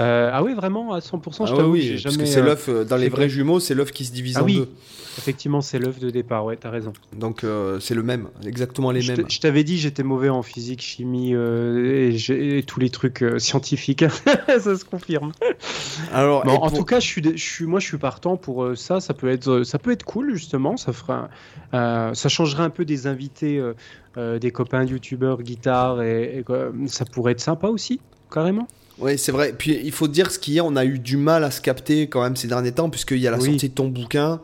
[0.00, 3.08] Euh, ah oui, vraiment, à 100%, je ah oui, parce que c'est l'œuf, dans les
[3.08, 4.68] vrais jumeaux, c'est l'œuf qui se divise ah en deux.
[5.18, 6.92] Effectivement, c'est l'œuf de départ, ouais, t'as raison.
[7.14, 9.24] Donc euh, c'est le même, exactement les mêmes.
[9.28, 14.04] Je t'avais dit, j'étais mauvais en physique, chimie euh, et, tous les trucs euh, scientifiques.
[14.46, 15.32] ça se confirme.
[16.12, 19.00] Alors, en tout cas, je suis, je suis, moi, je suis partant pour ça.
[19.00, 20.76] Ça peut être, ça peut être cool justement.
[20.76, 21.30] Ça fera,
[21.72, 23.62] ça changerait un peu des invités,
[24.16, 26.44] des copains youtubeurs, guitare et,
[26.86, 28.00] ça pourrait être sympa aussi,
[28.30, 28.68] carrément.
[28.98, 29.54] Oui, c'est vrai.
[29.56, 31.60] Puis il faut dire ce qu'il y a, on a eu du mal à se
[31.60, 34.40] capter quand même ces derniers temps, puisqu'il y a la sortie de ton bouquin.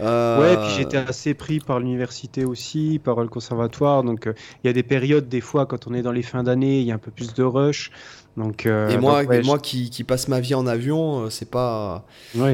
[0.00, 4.02] Euh, ouais, puis j'étais assez pris par l'université aussi, par le conservatoire.
[4.02, 6.42] Donc euh, il y a des périodes, des fois, quand on est dans les fins
[6.42, 7.90] d'année, il y a un peu plus de rush.
[8.36, 12.06] Donc, euh, et moi, moi qui, qui, passe ma vie en avion, c'est pas,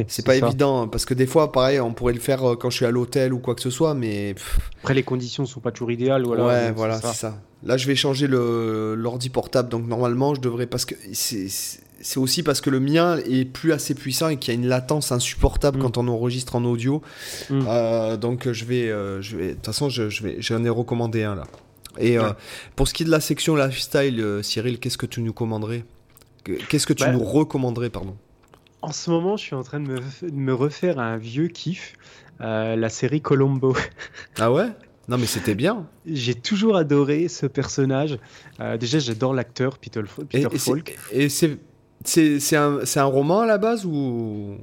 [0.08, 2.76] c'est pas évident hein, parce que des fois, pareil, on pourrait le faire quand je
[2.76, 4.34] suis à l'hôtel ou quoi que ce soit, mais
[4.82, 6.24] après les conditions sont pas toujours idéales.
[6.24, 7.38] Voilà, ouais, voilà, c'est ça.
[7.64, 11.48] Là, je vais changer l'ordi portable, donc normalement, je devrais parce que c'est
[12.00, 14.68] c'est aussi parce que le mien est plus assez puissant et qu'il y a une
[14.68, 15.82] latence insupportable mm.
[15.82, 17.02] quand on enregistre en audio.
[17.50, 17.60] Mm.
[17.66, 20.68] Euh, donc je vais, euh, je vais, de toute façon, je, je vais, j'en ai
[20.68, 21.44] recommandé un là.
[21.98, 22.30] Et euh,
[22.76, 25.84] pour ce qui est de la section lifestyle, Cyril, qu'est-ce que tu nous commanderais
[26.68, 28.16] Qu'est-ce que tu bah, nous recommanderais, pardon
[28.82, 31.94] En ce moment, je suis en train de me, de me refaire un vieux kiff,
[32.40, 33.76] la série Colombo.
[34.38, 34.68] ah ouais?
[35.08, 35.86] Non, mais c'était bien.
[36.06, 38.18] J'ai toujours adoré ce personnage.
[38.78, 40.98] déjà, j'adore l'acteur Peter, Peter et, Falk.
[41.12, 41.58] Et c'est
[42.04, 44.56] c'est un, un, roman à la base ou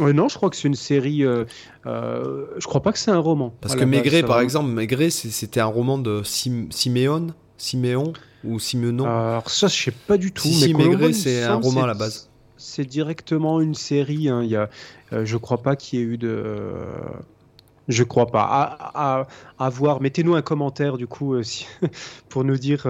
[0.00, 1.24] non, je crois que c'est une série.
[1.24, 1.44] Euh,
[1.86, 3.54] euh, je crois pas que c'est un roman.
[3.60, 8.12] Parce que Maigret, par exemple, Maigret, c'était un roman de Siméon, Siméon
[8.44, 9.04] ou Simenon.
[9.04, 10.48] Alors ça, je sais pas du tout.
[10.48, 12.28] Si, Maigret, c'est un roman à la base.
[12.56, 14.28] c'est directement une série.
[14.28, 14.42] Hein.
[14.42, 14.68] Il y a,
[15.12, 16.72] je crois pas qu'il y ait eu de.
[17.90, 18.46] Je crois pas.
[18.94, 19.26] À.
[20.00, 21.34] Mettez-nous un commentaire du coup
[22.28, 22.86] pour nous dire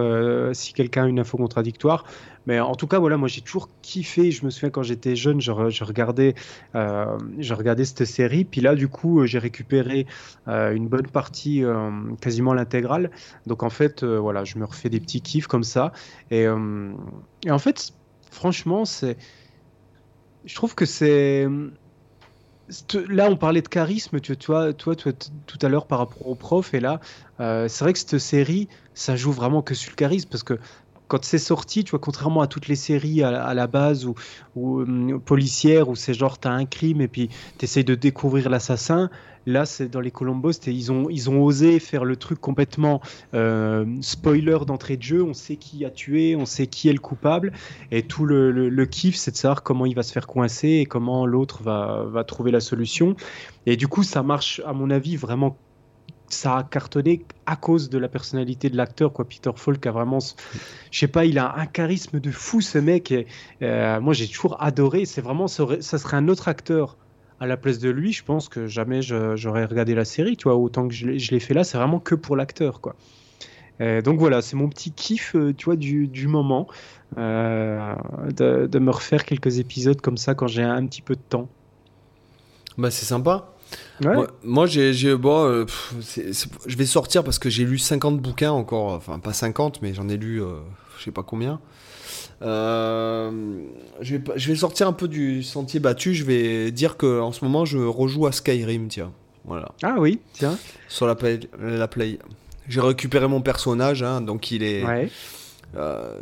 [0.52, 2.04] si quelqu'un a une info contradictoire.
[2.46, 4.30] Mais en tout cas, voilà, moi j'ai toujours kiffé.
[4.30, 6.34] Je me souviens quand j'étais jeune, je, regardais,
[6.74, 8.44] euh, je regardais cette série.
[8.44, 10.06] Puis là, du coup, j'ai récupéré
[10.48, 11.90] euh, une bonne partie, euh,
[12.20, 13.10] quasiment l'intégrale.
[13.46, 15.92] Donc en fait, voilà, je me refais des petits kiffs comme ça.
[16.30, 17.92] Et, et en fait,
[18.30, 19.16] franchement, c'est,
[20.44, 21.46] je trouve que c'est
[23.08, 26.34] là, on parlait de charisme, tu, vois, toi, toi, tout à l'heure par rapport au
[26.34, 27.00] prof, et là,
[27.38, 30.58] c'est vrai que cette série, ça joue vraiment que sur le charisme, parce que
[31.10, 34.14] quand c'est sorti, tu vois, contrairement à toutes les séries à, la base ou,
[34.54, 37.28] ou hum, policières où c'est genre t'as un crime et puis
[37.58, 39.10] t'essayes de découvrir l'assassin,
[39.46, 43.00] là c'est dans les Colombos, ils ont, ils ont osé faire le truc complètement
[43.34, 46.98] euh, spoiler d'entrée de jeu, on sait qui a tué, on sait qui est le
[46.98, 47.52] coupable.
[47.90, 50.86] Et tout le, le, kiff c'est de savoir comment il va se faire coincer et
[50.86, 53.16] comment l'autre va, va trouver la solution.
[53.66, 55.56] Et du coup ça marche à mon avis vraiment
[56.32, 59.26] ça a cartonné à cause de la personnalité de l'acteur quoi.
[59.26, 60.18] Peter Falk a vraiment
[60.90, 63.12] je sais pas il a un charisme de fou ce mec.
[63.62, 65.04] Euh, moi j'ai toujours adoré.
[65.04, 66.96] C'est vraiment ça, serait un autre acteur
[67.40, 70.56] à la place de lui je pense que jamais j'aurais regardé la série tu vois
[70.56, 72.94] autant que je, l'ai fait là c'est vraiment que pour l'acteur quoi
[73.80, 76.68] euh, donc voilà c'est mon petit kiff euh, tu vois du, du moment
[77.16, 81.48] de, de, me refaire quelques épisodes comme ça quand j'ai un petit peu de temps
[82.78, 83.54] bah c'est sympa
[84.44, 85.16] moi, j'ai.
[85.16, 85.66] Bon, euh,
[86.66, 88.92] je vais sortir parce que j'ai lu 50 bouquins encore.
[88.92, 90.58] Enfin, pas 50, mais j'en ai lu euh,
[90.98, 91.60] je sais pas combien.
[92.42, 93.30] Euh,
[94.00, 96.14] je, vais, je vais sortir un peu du sentier battu.
[96.14, 99.12] Je vais dire que en ce moment, je rejoue à Skyrim, tiens.
[99.44, 99.72] Voilà.
[99.82, 100.58] Ah oui, tiens.
[100.88, 101.40] Sur la Play.
[101.60, 102.18] La play.
[102.68, 104.84] J'ai récupéré mon personnage, hein, donc il est.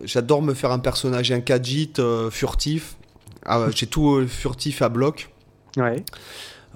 [0.04, 2.00] J'adore me faire un personnage, un Khajiit
[2.30, 2.96] furtif.
[3.44, 5.30] Ah, j'ai tout furtif à bloc.
[5.76, 6.04] Ouais.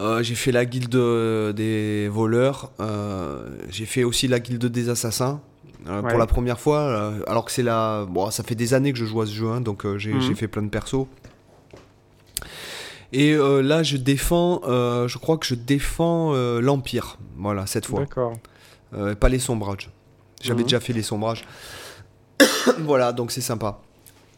[0.00, 2.72] Euh, j'ai fait la guilde euh, des voleurs.
[2.80, 5.40] Euh, j'ai fait aussi la guilde des assassins.
[5.84, 8.06] Pour la première fois, alors que c'est la.
[8.08, 10.36] Bon, ça fait des années que je joue à ce jeu, hein, donc j'ai mhm.
[10.36, 11.06] fait plein de persos.
[13.12, 14.60] Et là, je défends.
[14.64, 17.18] je crois que je défends l'Empire.
[17.36, 18.00] Voilà, cette fois.
[18.00, 18.34] D'accord.
[19.18, 19.90] pas les sombrages.
[20.42, 20.66] J'avais mhm.
[20.66, 21.44] déjà fait les sombrages.
[22.80, 23.80] voilà, donc c'est sympa.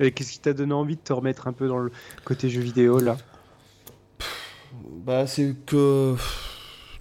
[0.00, 1.92] Et qu'est-ce qui t'a donné envie de te remettre un peu dans le
[2.24, 3.16] côté jeu vidéo là?
[5.04, 6.14] Bah, c'est que.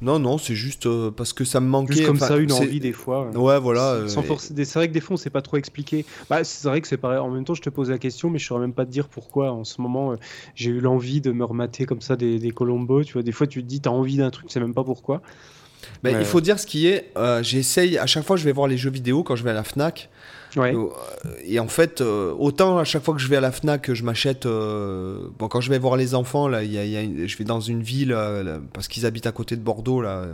[0.04, 1.94] Non, non, c'est juste euh, parce que ça me manquait.
[1.94, 3.30] Juste comme ça, une envie des fois.
[3.30, 4.08] Ouais, voilà.
[4.10, 6.06] Sans euh, C'est vrai que des fois, on sait pas trop expliquer.
[6.30, 7.20] Bah, c'est vrai que c'est pareil.
[7.20, 9.08] En même temps, je te pose la question, mais je saurais même pas te dire
[9.08, 9.52] pourquoi.
[9.52, 10.16] En ce moment, euh,
[10.56, 13.06] j'ai eu l'envie de me remater comme ça des, des Colombos.
[13.06, 14.74] Tu vois, des fois, tu te dis, tu as envie d'un truc, tu sais même
[14.74, 15.22] pas pourquoi.
[16.04, 17.14] Bah, il faut dire ce qui est.
[17.42, 19.64] J'essaye, à chaque fois, je vais voir les jeux vidéo quand je vais à la
[19.64, 20.10] Fnac.
[20.58, 20.90] Euh,
[21.46, 24.04] et en fait, euh, autant à chaque fois que je vais à la Fnac, je
[24.04, 24.46] m'achète.
[24.46, 27.82] Euh, bon, quand je vais voir les enfants, là, y a, je vais dans une
[27.82, 28.16] ville
[28.74, 30.26] parce qu'ils habitent à côté de Bordeaux, là,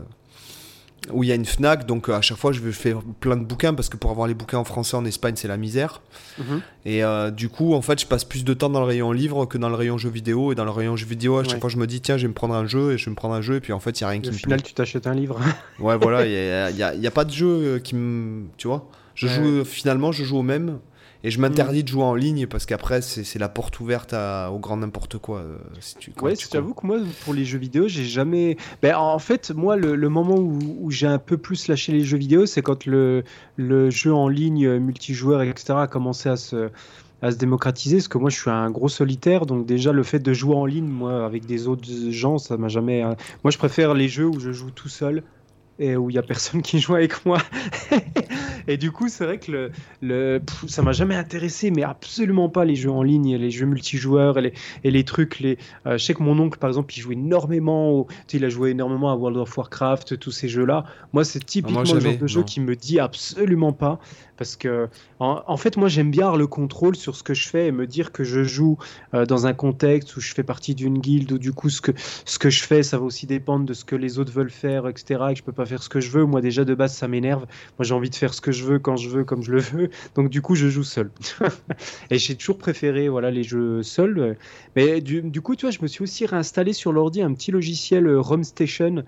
[1.12, 1.86] où il y a une Fnac.
[1.86, 4.58] Donc à chaque fois, je faire plein de bouquins parce que pour avoir les bouquins
[4.58, 6.02] en français en Espagne, c'est la misère.
[6.38, 6.62] Mhm.
[6.86, 7.02] Et
[7.32, 9.70] du coup, en fait, je passe plus de temps dans le rayon livre que dans
[9.70, 10.52] le rayon jeux vidéo.
[10.52, 12.30] Et dans le rayon jeux vidéo, à chaque fois, je me dis, tiens, je vais
[12.30, 13.56] me prendre un jeu et je vais me prendre un jeu.
[13.56, 14.42] Et puis en fait, il n'y a rien qui me plaît.
[14.42, 15.40] Au final, tu t'achètes un livre.
[15.80, 16.26] ouais, voilà,
[16.70, 18.46] il n'y a, a, pas de jeu qui me.
[18.58, 18.90] Tu vois
[19.20, 20.80] je joue finalement, je joue au même.
[21.22, 21.84] Et je m'interdis mm.
[21.84, 25.40] de jouer en ligne parce qu'après, c'est la porte ouverte à, au grand n'importe quoi.
[25.40, 28.56] Euh, si tu, ouais, j'avoue que moi, pour les jeux vidéo, j'ai jamais.
[28.82, 32.46] Ben, en fait, moi, le, moment où, j'ai un peu plus lâché les jeux vidéo,
[32.46, 33.24] c'est quand le,
[33.58, 36.70] le jeu en ligne multijoueur, etc., a commencé à se
[37.22, 40.20] à se démocratiser, parce que moi je suis un gros solitaire, donc déjà le fait
[40.20, 43.02] de jouer en ligne, moi avec des autres gens, ça m'a jamais.
[43.02, 43.18] Hein.
[43.44, 45.24] Moi je préfère les jeux où je joue tout seul
[45.80, 47.40] et où il y a personne qui joue avec moi.
[48.68, 52.66] Et du coup, c'est vrai que le, le ça m'a jamais intéressé, mais absolument pas
[52.66, 54.54] les jeux en ligne, les jeux multijoueurs et les,
[54.84, 55.40] et les trucs.
[55.40, 55.58] Les,
[55.88, 58.72] euh, je sais que mon oncle, par exemple, il joue énormément, au, il a joué
[58.72, 60.84] énormément à World of Warcraft, tous ces jeux-là.
[61.14, 64.00] Moi, c'est typiquement le genre de jeu qui me dit absolument pas.
[64.40, 64.88] Parce que,
[65.20, 67.86] en, fait, moi, j'aime bien avoir le contrôle sur ce que je fais et me
[67.86, 68.78] dire que je joue
[69.14, 71.92] euh, dans un contexte où je fais partie d'une guilde, où du coup, ce que,
[72.24, 74.88] ce que je fais, ça va aussi dépendre de ce que les autres veulent faire,
[74.88, 75.26] etc.
[75.30, 76.24] Et que je peux pas faire ce que je veux.
[76.24, 77.48] Moi, déjà, de base, ça m'énerve.
[77.78, 79.60] Moi, j'ai envie de faire ce que je veux, quand je veux, comme je le
[79.60, 79.90] veux.
[80.16, 81.12] Donc, du coup, je joue seul.
[82.10, 84.38] et j'ai toujours préféré voilà, les jeux seuls.
[84.78, 88.08] Mais du, coup, tu vois, je me suis aussi réinstallé sur l'ordi un petit logiciel
[88.08, 89.04] euh, Station.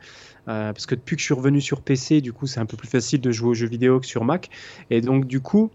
[0.47, 2.77] Euh, parce que depuis que je suis revenu sur PC, du coup, c'est un peu
[2.77, 4.49] plus facile de jouer aux jeux vidéo que sur Mac.
[4.89, 5.71] Et donc, du coup,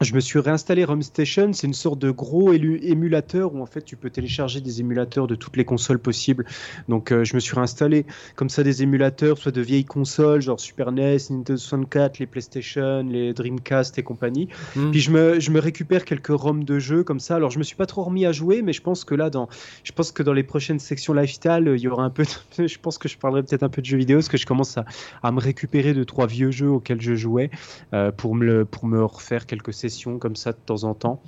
[0.00, 1.52] je me suis réinstallé Rum Station.
[1.52, 5.34] C'est une sorte de gros émulateur où en fait tu peux télécharger des émulateurs de
[5.34, 6.46] toutes les consoles possibles.
[6.88, 10.58] Donc euh, je me suis réinstallé comme ça des émulateurs, soit de vieilles consoles, genre
[10.58, 14.48] Super NES, Nintendo 64, les PlayStation, les Dreamcast et compagnie.
[14.74, 14.90] Hmm.
[14.90, 17.36] Puis je me, je me récupère quelques ROM de jeux comme ça.
[17.36, 19.50] Alors je me suis pas trop remis à jouer, mais je pense que là, dans,
[19.84, 22.24] je pense que dans les prochaines sections lifestyle, il y aura un peu.
[22.24, 24.46] De, je pense que je parlerai peut-être un peu de jeux vidéo parce que je
[24.46, 24.86] commence à,
[25.22, 27.50] à me récupérer de trois vieux jeux auxquels je jouais
[27.92, 31.22] euh, pour me pour me refaire quelques sessions comme ça de temps en temps.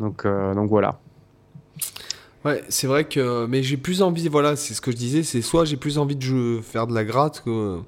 [0.00, 1.00] Donc, euh, donc voilà.
[2.44, 3.46] Ouais, c'est vrai que.
[3.46, 6.16] Mais j'ai plus envie, voilà, c'est ce que je disais, c'est soit j'ai plus envie
[6.16, 7.78] de faire de la gratte que,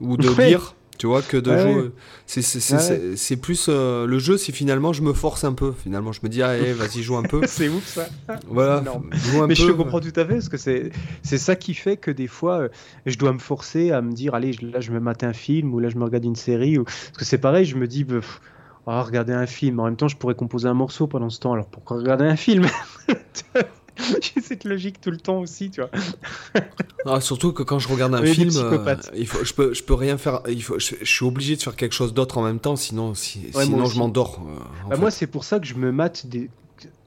[0.00, 1.90] ou de lire, tu vois, que de jouer.
[2.26, 3.66] C'est plus.
[3.68, 5.72] Euh, le jeu, c'est finalement, je me force un peu.
[5.72, 7.40] Finalement, je me dis, allez, vas-y, joue un peu.
[7.46, 8.08] c'est ouf ça.
[8.48, 8.84] Voilà.
[9.48, 10.92] mais je comprends tout à fait, parce que c'est
[11.38, 12.68] ça qui fait que des fois, euh,
[13.06, 15.78] je dois me forcer à me dire, allez, là, je me mate un film, ou
[15.78, 16.78] là, je me regarde une série.
[16.78, 16.84] Ou...
[16.84, 18.20] Parce que c'est pareil, je me dis, bah,
[18.86, 19.80] ah, regarder un film.
[19.80, 21.52] En même temps, je pourrais composer un morceau pendant ce temps.
[21.52, 22.66] Alors pourquoi regarder un film?
[24.20, 25.90] J'ai cette logique tout le temps aussi, tu vois.
[27.06, 29.94] ah, surtout que quand je regarde un film, euh, il faut, je peux, je peux
[29.94, 30.42] rien faire.
[30.48, 33.86] Il faut, je, suis obligé de faire quelque chose d'autre en même temps, sinon, sinon
[33.86, 34.42] je m'endors.
[34.46, 36.50] Euh, bah, moi, c'est pour ça que je me mate des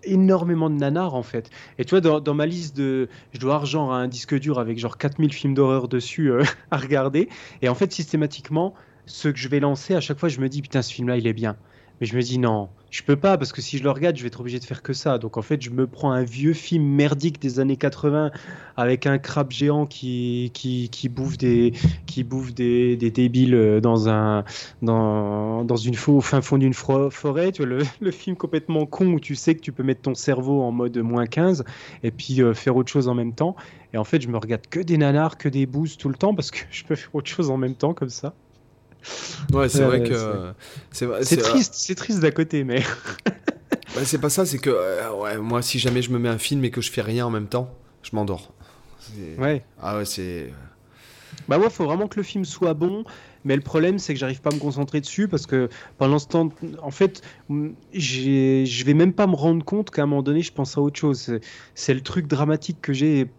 [0.03, 1.49] énormément de nanars en fait.
[1.77, 3.07] Et tu vois, dans, ma liste de.
[3.33, 6.77] Je dois argent à un disque dur avec genre 4000 films d'horreur dessus euh, à
[6.77, 7.29] regarder.
[7.61, 8.73] Et en fait, systématiquement,
[9.05, 11.27] ce que je vais lancer, à chaque fois, je me dis, putain, ce film-là, il
[11.27, 11.55] est bien.
[11.99, 14.21] Mais je me dis non, je peux pas parce que si je le regarde, je
[14.21, 15.17] vais être obligé de faire que ça.
[15.17, 18.31] Donc en fait, je me prends un vieux film merdique des années 80
[18.77, 21.73] avec un crabe géant qui, qui, qui bouffe des
[22.07, 24.43] qui bouffe des, des débiles euh, dans un
[24.81, 27.51] dans, dans une au fin fond d'une forêt.
[27.51, 30.15] Tu vois le, le, film complètement con où tu sais que tu peux mettre ton
[30.15, 31.63] cerveau en mode moins 15
[32.03, 33.55] et puis euh, faire autre chose en même temps.
[33.93, 36.33] Et en fait, je me regarde que des nanars, que des boosts tout le temps
[36.33, 38.33] parce que je peux faire autre chose en même temps comme ça.
[39.53, 40.53] Ouais, c'est vrai que.
[40.91, 42.83] C'est triste, c'est triste d'à côté, mais.
[44.03, 46.63] c'est pas ça, c'est que euh, ouais, moi, si jamais je me mets un film
[46.65, 47.73] et que je fais rien en même temps,
[48.03, 48.53] je m'endors.
[49.37, 49.63] Ouais.
[49.81, 50.51] Ah ouais, c'est.
[51.47, 53.03] Bah, moi, il faut vraiment que le film soit bon.
[53.45, 56.27] Mais le problème, c'est que j'arrive pas à me concentrer dessus parce que pendant ce
[56.27, 56.49] temps,
[56.81, 57.21] en fait,
[57.93, 60.99] je vais même pas me rendre compte qu'à un moment donné, je pense à autre
[60.99, 61.39] chose.
[61.73, 63.29] C'est le truc dramatique que j'ai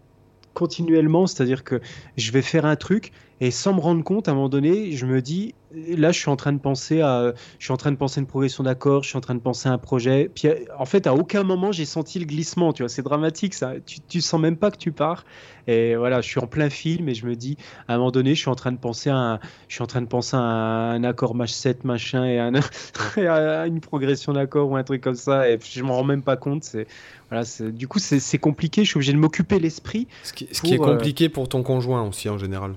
[0.53, 1.81] continuellement, c'est-à-dire que
[2.17, 3.11] je vais faire un truc
[3.41, 6.29] et sans me rendre compte, à un moment donné, je me dis, là, je suis
[6.29, 9.01] en train de penser à, je suis en train de penser à une progression d'accord,
[9.01, 10.29] je suis en train de penser à un projet.
[10.33, 10.47] Puis,
[10.77, 12.71] en fait, à aucun moment, j'ai senti le glissement.
[12.71, 13.73] Tu vois, c'est dramatique, ça.
[13.83, 15.25] Tu, tu sens même pas que tu pars.
[15.65, 17.57] Et voilà, je suis en plein film et je me dis,
[17.87, 19.87] à un moment donné, je suis en train de penser à, un, je suis en
[19.87, 22.25] train de penser à un, accord match 7 machin
[23.17, 25.49] et, à une progression d'accord ou un truc comme ça.
[25.49, 26.63] Et je m'en rends même pas compte.
[26.63, 26.85] C'est
[27.31, 28.83] voilà, du coup, c'est compliqué.
[28.83, 30.07] Je suis obligé de m'occuper l'esprit.
[30.21, 32.75] Ce qui, ce qui est euh, compliqué pour ton conjoint aussi en général.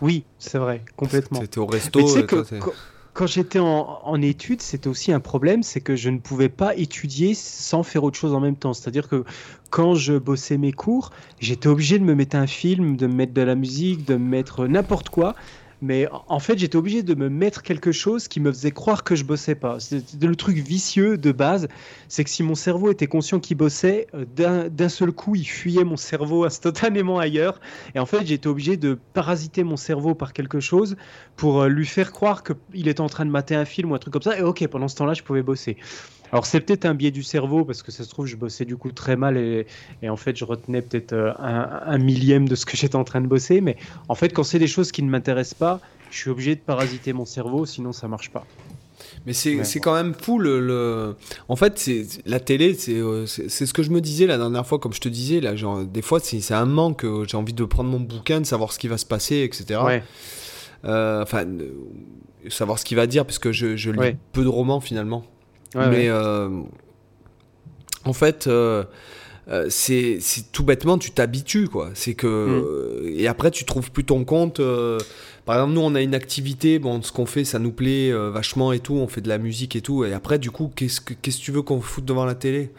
[0.00, 1.40] Oui, c'est vrai, complètement.
[1.40, 2.00] C'était au resto.
[3.12, 7.34] quand, j'étais en, études, c'était aussi un problème, c'est que je ne pouvais pas étudier
[7.34, 8.74] sans faire autre chose en même temps.
[8.74, 9.24] C'est-à-dire que
[9.70, 13.32] quand je bossais mes cours, j'étais obligé de me mettre un film, de me mettre
[13.32, 15.34] de la musique, de me mettre n'importe quoi
[15.84, 19.14] mais en fait j'étais obligé de me mettre quelque chose qui me faisait croire que
[19.14, 19.78] je bossais pas.
[20.20, 21.68] Le truc vicieux de base,
[22.08, 25.84] c'est que si mon cerveau était conscient qu'il bossait, euh, d'un seul coup il fuyait
[25.84, 27.60] mon cerveau instantanément ailleurs,
[27.94, 30.96] et en fait j'étais obligé de parasiter mon cerveau par quelque chose
[31.36, 33.98] pour euh, lui faire croire qu'il était en train de mater un film ou un
[33.98, 35.76] truc comme ça, et ok pendant ce temps-là je pouvais bosser.
[36.34, 38.76] Alors c'est peut-être un biais du cerveau parce que ça se trouve je bossais du
[38.76, 39.66] coup très mal et,
[40.08, 43.28] en fait je retenais peut-être euh, un, millième de ce que j'étais en train de
[43.28, 43.60] bosser.
[43.60, 43.76] Mais
[44.08, 45.80] en fait quand c'est des choses qui ne m'intéressent pas,
[46.10, 48.44] je suis obligé de parasiter mon cerveau sinon ça marche pas.
[49.26, 51.14] Mais c'est quand même fou le,
[51.48, 54.78] En fait, c'est la télé, euh, c'est ce que je me disais la dernière fois,
[54.78, 57.64] comme je te disais, là, genre, des fois c'est un manque, euh, j'ai envie de
[57.64, 59.80] prendre mon bouquin, de savoir ce qui va se passer, etc.
[60.84, 61.46] Enfin,
[62.48, 65.24] savoir ce qu'il va dire, parce que je, je lis peu de romans finalement
[65.74, 66.48] mais euh,
[68.04, 68.84] en fait, euh,
[69.48, 70.18] euh, c'est
[70.52, 71.90] tout bêtement, tu t'habitues, quoi.
[71.94, 73.06] C'est que.
[73.06, 73.08] Mm.
[73.18, 74.60] et après, tu trouves plus ton compte.
[75.44, 78.72] par exemple, nous, on a une activité, bon, ce qu'on fait, ça nous plaît vachement
[78.72, 80.04] et tout, on fait de la musique et tout.
[80.04, 82.70] Et après, du coup, qu'est-ce que, tu veux qu'on foute devant la télé?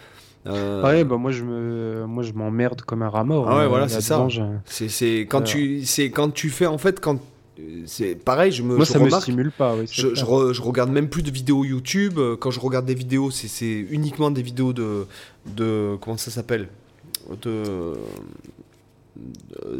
[0.47, 3.47] Ouais, bah moi je me, moi je m'emmerde comme un rat mort.
[3.49, 4.27] Ah ouais, hein, voilà, c'est ça.
[4.65, 7.19] C'est quand tu, c'est quand tu fais en fait quand
[7.85, 8.75] c'est pareil, je me.
[8.75, 9.75] Moi, ça me stimule pas.
[9.91, 12.19] je, je, regarde même plus de vidéos YouTube.
[12.39, 15.05] Quand je regarde des vidéos, c'est uniquement des vidéos de,
[15.45, 16.67] de comment ça s'appelle,
[17.41, 17.93] de,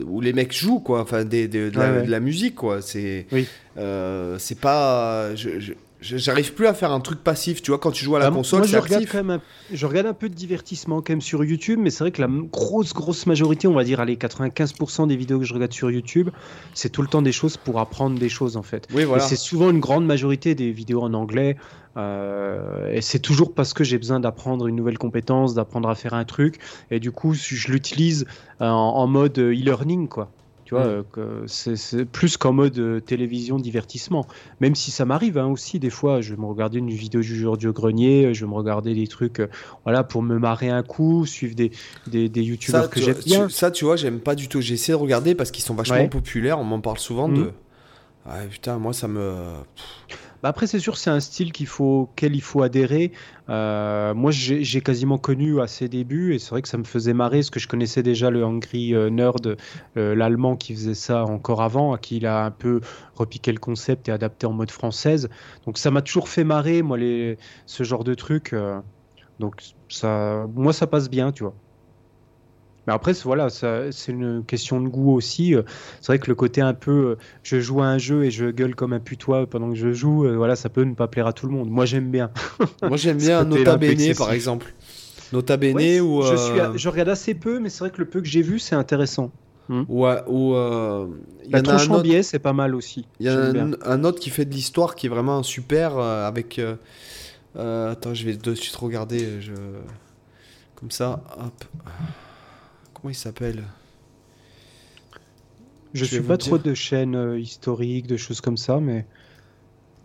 [0.05, 1.01] où les mecs jouent quoi.
[1.01, 2.81] Enfin, des, de, la, musique quoi.
[2.81, 3.27] C'est.
[3.31, 3.47] Oui.
[3.77, 5.35] Euh, c'est pas.
[5.35, 5.73] Je,
[6.05, 7.61] j'arrive plus à faire un truc passif.
[7.61, 9.11] Tu vois, quand tu joues à la Bah, console, moi, je regarde, actif.
[9.11, 9.41] quand même un,
[9.73, 12.27] je regarde un peu de divertissement quand même sur YouTube, mais c'est vrai que la
[12.29, 16.29] grosse, grosse majorité, on va dire, allez, 95% des vidéos que je regarde sur YouTube,
[16.73, 18.87] c'est tout le temps des choses pour apprendre des choses en fait.
[18.93, 19.23] Oui, voilà.
[19.23, 21.57] C'est souvent une grande majorité des vidéos en anglais.
[21.97, 26.13] euh, et c'est toujours parce que j'ai besoin d'apprendre une nouvelle compétence, d'apprendre à faire
[26.13, 26.59] un truc.
[26.91, 28.25] Et du coup, je l'utilise
[28.61, 30.29] euh, en, en mode euh, e-learning, quoi.
[30.65, 31.03] Tu vois, Mm.
[31.19, 34.25] euh, c'est plus qu'en mode euh, télévision divertissement.
[34.59, 37.35] Même si ça m'arrive hein, aussi, des fois, je vais me regarder une vidéo du
[37.39, 39.47] jour du grenier, je vais me regarder des trucs euh,
[39.83, 41.69] voilà, pour me marrer un coup, suivre des,
[42.07, 43.47] des, des Ça, youtubeurs que j'aime bien.
[43.49, 44.59] ça, tu vois, j'aime pas du tout.
[44.59, 46.07] J'ai essayé de regarder parce qu'ils sont vachement Ouais.
[46.09, 46.59] populaires.
[46.59, 47.51] On m'en parle souvent de.
[48.25, 49.35] Ouais, putain, moi, ça me.
[50.45, 53.11] Bah après, c'est sûr, c'est un style qu'il faut, auquel il faut adhérer.
[53.49, 57.15] Euh, moi, j'ai quasiment connu à ses débuts, et c'est vrai que ça me faisait
[57.15, 59.57] marrer, parce que je connaissais déjà le Angry euh, Nerd,
[59.97, 62.79] euh, l'allemand qui faisait ça encore avant, à qui il a un peu
[63.15, 65.29] repiqué le concept et adapté en mode française.
[65.65, 68.53] Donc ça m'a toujours fait marrer, moi, les, ce genre de truc.
[69.39, 71.55] donc ça, moi, ça passe bien, tu vois.
[72.87, 75.55] Mais après, c'est- voilà, c'est une question de goût aussi.
[75.55, 75.63] Euh,
[76.01, 78.45] C'est vrai que le côté un peu, euh, je joue à un jeu et je
[78.51, 81.25] gueule comme un putois pendant que je joue, euh, voilà, ça peut ne pas plaire
[81.27, 81.69] à tout le monde.
[81.69, 82.29] Moi, j'aime bien.
[82.83, 84.73] Moi, j'aime bien Nota Bene, par exemple.
[85.33, 86.21] Nota Bene Ouais, ou.
[86.21, 88.59] je, suis, je regarde assez peu, mais c'est vrai que le peu que j'ai vu,
[88.59, 89.31] c'est intéressant.
[89.67, 91.07] ou, euh, ou, euh,
[91.49, 93.07] La tronche en autre- biais, c'est pas mal aussi.
[93.19, 93.33] Il y a
[93.63, 96.61] un, un autre qui fait de l'histoire qui est vraiment super euh, avec.
[97.55, 99.41] attends, je vais de suite regarder.
[99.41, 99.53] Je...
[100.75, 101.65] Comme ça, hop.
[103.05, 103.63] Comment il s'appelle?
[105.93, 109.05] Je, vais suis pas trop de chaînes euh, historiques, de choses comme ça, mais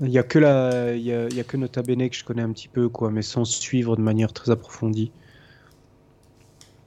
[0.00, 2.14] il y a que la, il y a, il y a que Nota Bene que
[2.14, 5.12] je connais un petit peu, quoi, mais sans suivre de manière très approfondie.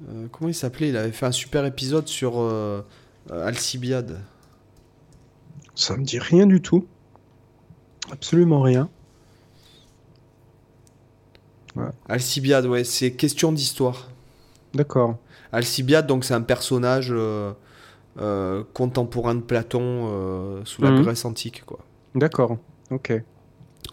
[0.07, 0.89] Euh, Comment il s'appelait?
[0.89, 2.85] Il avait fait un super épisode sur euh,
[3.31, 4.21] euh, Alcibiade.
[5.73, 6.85] Ça me dit rien du tout.
[8.11, 8.87] Absolument rien.
[12.07, 14.11] Alcibiade, ouais, c'est question d'histoire.
[14.75, 15.17] D'accord.
[15.53, 17.53] Alcibiade, donc c'est un personnage euh,
[18.19, 19.81] euh, contemporain de Platon
[20.11, 21.03] euh, sous la Mhm.
[21.03, 21.79] Grèce antique, quoi.
[22.15, 22.57] D'accord.
[22.91, 23.13] Ok.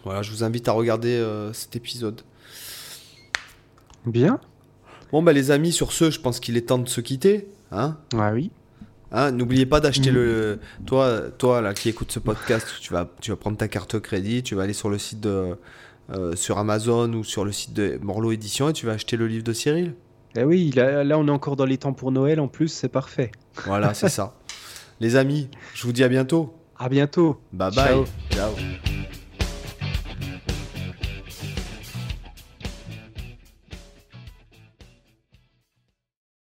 [0.03, 1.23] Voilà, je vous invite à regarder
[1.53, 2.21] cet épisode.
[4.05, 4.39] Bien.
[5.11, 7.47] Bon, bah les amis, sur ce, je pense qu'il est temps de se quitter.
[7.71, 8.51] Hein Ah oui.
[9.11, 10.15] Hein, N'oubliez pas d'acheter Mhm.
[10.15, 10.59] le.
[10.85, 14.41] Toi, toi là, qui écoute ce podcast, tu vas, tu vas prendre ta carte crédit,
[14.41, 15.55] tu vas aller sur le site de.
[16.13, 19.27] euh, sur Amazon ou sur le site de Morlo Édition et tu vas acheter le
[19.27, 19.93] livre de Cyril.
[20.35, 22.89] Eh oui, là, là, on est encore dans les temps pour Noël en plus, c'est
[22.89, 23.31] parfait.
[23.65, 24.35] Voilà, c'est ça.
[24.99, 26.53] Les amis, je vous dis à bientôt.
[26.77, 27.41] À bientôt.
[27.51, 27.87] Bye bye.
[27.87, 28.05] Ciao.
[28.31, 29.20] Ciao.